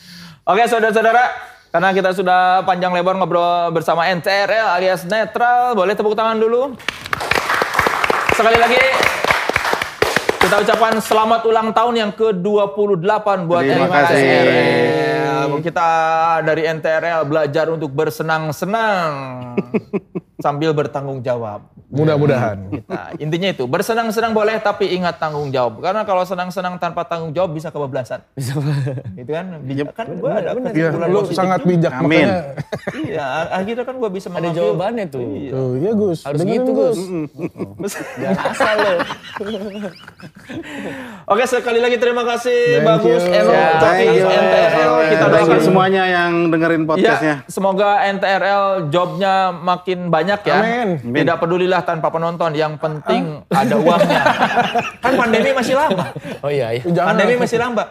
Oke 0.50 0.64
saudara-saudara, 0.66 1.24
karena 1.70 1.90
kita 1.94 2.10
sudah 2.16 2.66
panjang 2.66 2.92
lebar 2.92 3.16
ngobrol 3.16 3.70
bersama 3.72 4.10
NTRL 4.10 4.76
alias 4.80 5.06
Netral, 5.06 5.78
boleh 5.78 5.94
tepuk 5.94 6.18
tangan 6.18 6.38
dulu. 6.40 6.74
Sekali 8.34 8.58
lagi, 8.58 8.82
kita 10.40 10.56
ucapkan 10.64 10.96
selamat 11.04 11.42
ulang 11.46 11.70
tahun 11.76 11.96
yang 12.08 12.12
ke-28 12.16 13.28
buat 13.46 13.64
Terima 13.68 13.88
kasih. 13.92 15.09
NTRL. 15.52 15.64
Kita 15.64 15.88
dari 16.42 16.64
NTRL 16.64 17.22
belajar 17.24 17.66
untuk 17.68 17.90
bersenang-senang 17.90 19.12
sambil 20.40 20.72
bertanggung 20.72 21.20
jawab. 21.20 21.66
Mudah-mudahan. 21.90 22.70
Kita 22.70 23.18
intinya 23.18 23.50
itu 23.50 23.66
bersenang-senang 23.66 24.30
boleh 24.30 24.62
tapi 24.62 24.94
ingat 24.94 25.18
tanggung 25.18 25.50
jawab. 25.50 25.82
Karena 25.82 26.06
kalau 26.06 26.22
senang-senang 26.22 26.78
tanpa 26.78 27.02
tanggung 27.02 27.34
jawab 27.34 27.50
bisa 27.50 27.68
kebablasan. 27.68 28.22
Itu 29.18 29.26
kan 29.28 29.58
bijak 29.60 29.90
kan 29.92 30.06
gue 30.08 30.30
ada 30.30 30.54
Iya, 30.70 30.94
kesimpulan 30.94 31.10
lu 31.10 31.20
sangat 31.28 31.60
juga. 31.60 31.70
bijak 31.74 31.94
Amin. 31.96 32.06
makanya. 32.06 32.38
Iya, 32.96 33.26
akhirnya 33.52 33.84
kan 33.84 33.96
gue 33.98 34.10
bisa 34.12 34.28
Ada 34.28 34.36
mengambil. 34.36 34.58
jawabannya 34.62 35.06
tuh. 35.08 35.22
Iya. 35.26 35.50
Tuh, 35.50 35.72
iya 35.76 35.92
Gus. 35.92 36.20
Harus 36.22 36.40
Dengerin, 36.40 36.56
gitu 36.56 36.72
Gus. 36.72 36.98
Jangan 38.16 38.44
asal 38.46 38.76
lo. 38.78 38.94
Oke, 41.28 41.44
sekali 41.46 41.80
lagi 41.80 41.98
terima 41.98 42.22
kasih 42.24 42.60
Thank 42.76 42.88
Bagus. 42.88 43.24
Eno, 43.24 43.50
Ya. 43.50 43.70
NTRL. 43.82 44.94
Kita 45.10 45.26
doakan 45.40 45.60
semuanya 45.64 46.04
yang 46.06 46.32
dengerin 46.52 46.84
podcastnya. 46.84 47.36
Ya, 47.44 47.50
semoga 47.52 48.04
NTRL 48.04 48.64
jobnya 48.92 49.56
makin 49.56 50.12
banyak 50.12 50.40
ya. 50.44 50.58
Amin. 50.60 50.90
Tidak 51.02 51.38
pedulilah 51.40 51.82
tanpa 51.88 52.12
penonton, 52.12 52.52
yang 52.54 52.76
penting 52.76 53.44
ada 53.48 53.76
uangnya. 53.80 54.22
kan 55.04 55.14
pandemi 55.16 55.50
masih 55.56 55.76
lama. 55.80 56.06
Oh 56.44 56.52
iya, 56.52 56.76
iya. 56.76 56.84
Jangan. 56.84 57.16
Pandemi 57.16 57.34
masih 57.40 57.58
lama. 57.58 57.84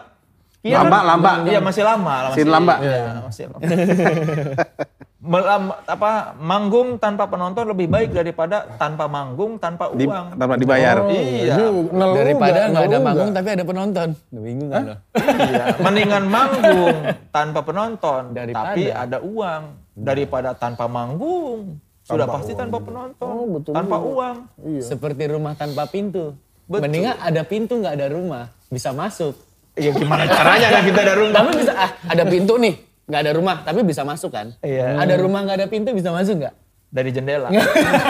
Iya 0.59 0.83
Lamba, 0.83 0.97
kan? 0.99 1.07
lamba. 1.07 1.31
Iya 1.47 1.59
masih 1.63 1.83
lama. 1.87 2.13
Sin 2.35 2.47
lamba. 2.51 2.75
Iya, 2.83 3.23
masih 3.23 3.43
lama. 3.47 3.61
melam- 5.19 5.75
apa 5.83 6.11
manggung 6.35 6.95
tanpa 6.95 7.27
penonton 7.27 7.67
lebih 7.67 7.87
baik 7.87 8.15
daripada 8.15 8.63
tanpa 8.75 9.05
manggung 9.05 9.59
tanpa 9.59 9.91
Di, 9.91 10.07
uang. 10.07 10.39
tanpa 10.39 10.55
dibayar. 10.55 10.95
Iya. 11.05 11.55
Juga, 11.55 11.91
ngeluh 11.91 12.15
Daripada 12.15 12.59
nggak, 12.65 12.85
ada 12.85 12.97
manggung 12.97 13.31
tapi 13.35 13.47
ada 13.51 13.63
penonton. 13.63 14.09
Udah 14.15 14.41
bingung 14.41 14.69
kan? 14.69 14.83
Iya, 15.19 15.63
mendingan 15.77 16.23
manggung 16.25 16.97
tanpa 17.29 17.59
penonton, 17.61 18.21
Daripada. 18.31 18.63
tapi 18.71 18.83
ada 18.87 19.17
uang 19.19 19.63
daripada 19.93 20.49
tanpa 20.53 20.87
manggung. 20.87 21.75
Sudah 22.01 22.25
pasti 22.25 22.57
tanpa 22.57 22.79
penonton, 22.79 23.29
Oh, 23.29 23.45
betul 23.53 23.71
tanpa 23.71 23.95
juga. 23.95 24.09
uang. 24.09 24.37
Seperti 24.81 25.23
rumah 25.27 25.53
tanpa 25.53 25.85
pintu. 25.85 26.33
Betul. 26.65 26.81
Mendingan 26.85 27.15
ada 27.19 27.41
pintu 27.43 27.77
nggak 27.77 27.93
ada 27.93 28.07
rumah, 28.07 28.43
bisa 28.65 28.89
masuk. 28.91 29.35
Ya 29.75 29.91
gimana 29.91 30.25
caranya 30.25 30.67
kan 30.71 30.81
kita 30.81 30.99
ada 31.01 31.13
rumah? 31.13 31.35
Tapi 31.35 31.51
bisa 31.55 31.71
ah, 31.71 31.91
ada 32.03 32.23
pintu 32.25 32.57
nih, 32.57 32.73
nggak 33.09 33.21
ada 33.25 33.31
rumah 33.33 33.57
tapi 33.65 33.81
bisa 33.81 34.05
masuk 34.05 34.29
kan? 34.29 34.53
Iya. 34.61 35.01
Ada 35.01 35.17
rumah 35.17 35.41
nggak 35.41 35.57
ada 35.65 35.67
pintu 35.67 35.91
bisa 35.97 36.13
masuk 36.13 36.45
nggak? 36.45 36.55
Dari 36.89 37.13
jendela. 37.13 37.53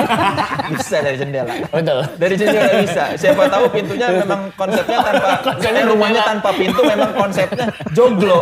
bisa 0.71 1.03
dari 1.03 1.19
jendela. 1.19 1.51
Betul. 1.67 1.99
Dari 2.15 2.35
jendela 2.39 2.71
bisa. 2.79 3.03
Siapa 3.19 3.51
tahu 3.51 3.67
pintunya 3.75 4.07
memang 4.23 4.55
konsepnya 4.55 5.03
tanpa 5.03 5.29
konsepnya 5.43 5.83
rumahnya 5.83 6.21
tanpa 6.23 6.49
pintu 6.55 6.81
memang 6.87 7.11
konsepnya 7.11 7.67
joglo. 7.91 8.39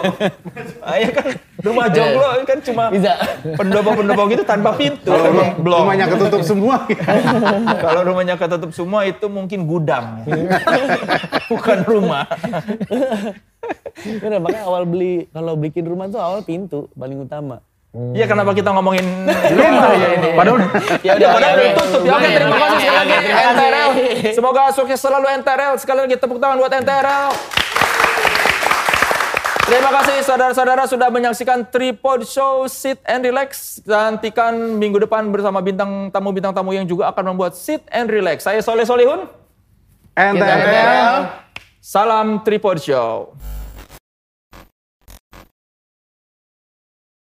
Ah, 0.85 1.01
ya 1.01 1.09
kan 1.09 1.25
rumah 1.65 1.89
joglo 1.89 2.27
kan 2.45 2.59
cuma 2.61 2.83
Bisa. 2.93 3.17
pendopo-pendopo 3.57 4.23
gitu 4.29 4.43
tanpa 4.45 4.77
pintu. 4.77 5.09
Kalau 5.09 5.57
blok. 5.57 5.79
rumahnya 5.89 6.05
ketutup 6.05 6.41
semua. 6.45 6.75
Kalau 7.83 8.01
rumahnya 8.05 8.35
ketutup 8.37 8.71
semua 8.77 9.09
itu 9.09 9.25
mungkin 9.25 9.65
gudang. 9.65 10.21
Bukan 11.51 11.77
rumah. 11.89 12.29
Bener, 14.21 14.37
makanya 14.37 14.63
awal 14.69 14.85
beli 14.85 15.25
kalau 15.33 15.57
bikin 15.57 15.83
rumah 15.83 16.07
tuh 16.07 16.21
awal 16.21 16.45
pintu 16.45 16.87
paling 16.93 17.25
utama. 17.25 17.59
Iya 17.97 18.25
kenapa 18.29 18.53
kita 18.53 18.69
ngomongin 18.77 19.05
rumah 19.57 19.89
ya 19.97 20.07
ini? 20.13 20.29
Padahal 20.37 20.57
Ya 21.01 21.11
udah, 21.17 21.29
padahal 21.33 21.57
ya, 21.57 21.65
ya. 21.65 21.73
tutup 21.73 22.01
ya. 22.05 22.11
Oke 22.13 22.27
terima 22.29 22.55
kasih 22.57 22.77
sekali 22.77 22.93
lagi 22.93 23.13
Terima 23.17 23.37
kasih. 23.41 23.53
NTRL. 23.57 23.89
Semoga 24.37 24.63
sukses 24.69 24.99
selalu 25.01 25.25
NTRL. 25.41 25.73
Sekali 25.81 25.99
lagi 26.05 26.15
tepuk 26.15 26.37
tangan 26.37 26.57
buat 26.61 26.73
NTRL. 26.77 27.25
Terima 29.67 29.91
kasih 29.99 30.23
saudara-saudara 30.23 30.87
sudah 30.87 31.11
menyaksikan 31.11 31.67
Tripod 31.67 32.23
Show 32.23 32.69
Sit 32.71 33.03
and 33.03 33.19
Relax. 33.19 33.81
Nantikan 33.83 34.79
minggu 34.79 35.01
depan 35.03 35.27
bersama 35.27 35.59
bintang 35.59 36.07
tamu-bintang 36.07 36.55
tamu 36.55 36.71
yang 36.71 36.87
juga 36.87 37.11
akan 37.11 37.35
membuat 37.35 37.57
Sit 37.57 37.83
and 37.91 38.07
Relax. 38.07 38.47
Saya 38.47 38.63
Soleh 38.63 38.87
Solihun. 38.87 39.27
NTRL. 40.15 41.33
Salam 41.83 42.45
Tripod 42.45 42.79
Show. 42.79 43.33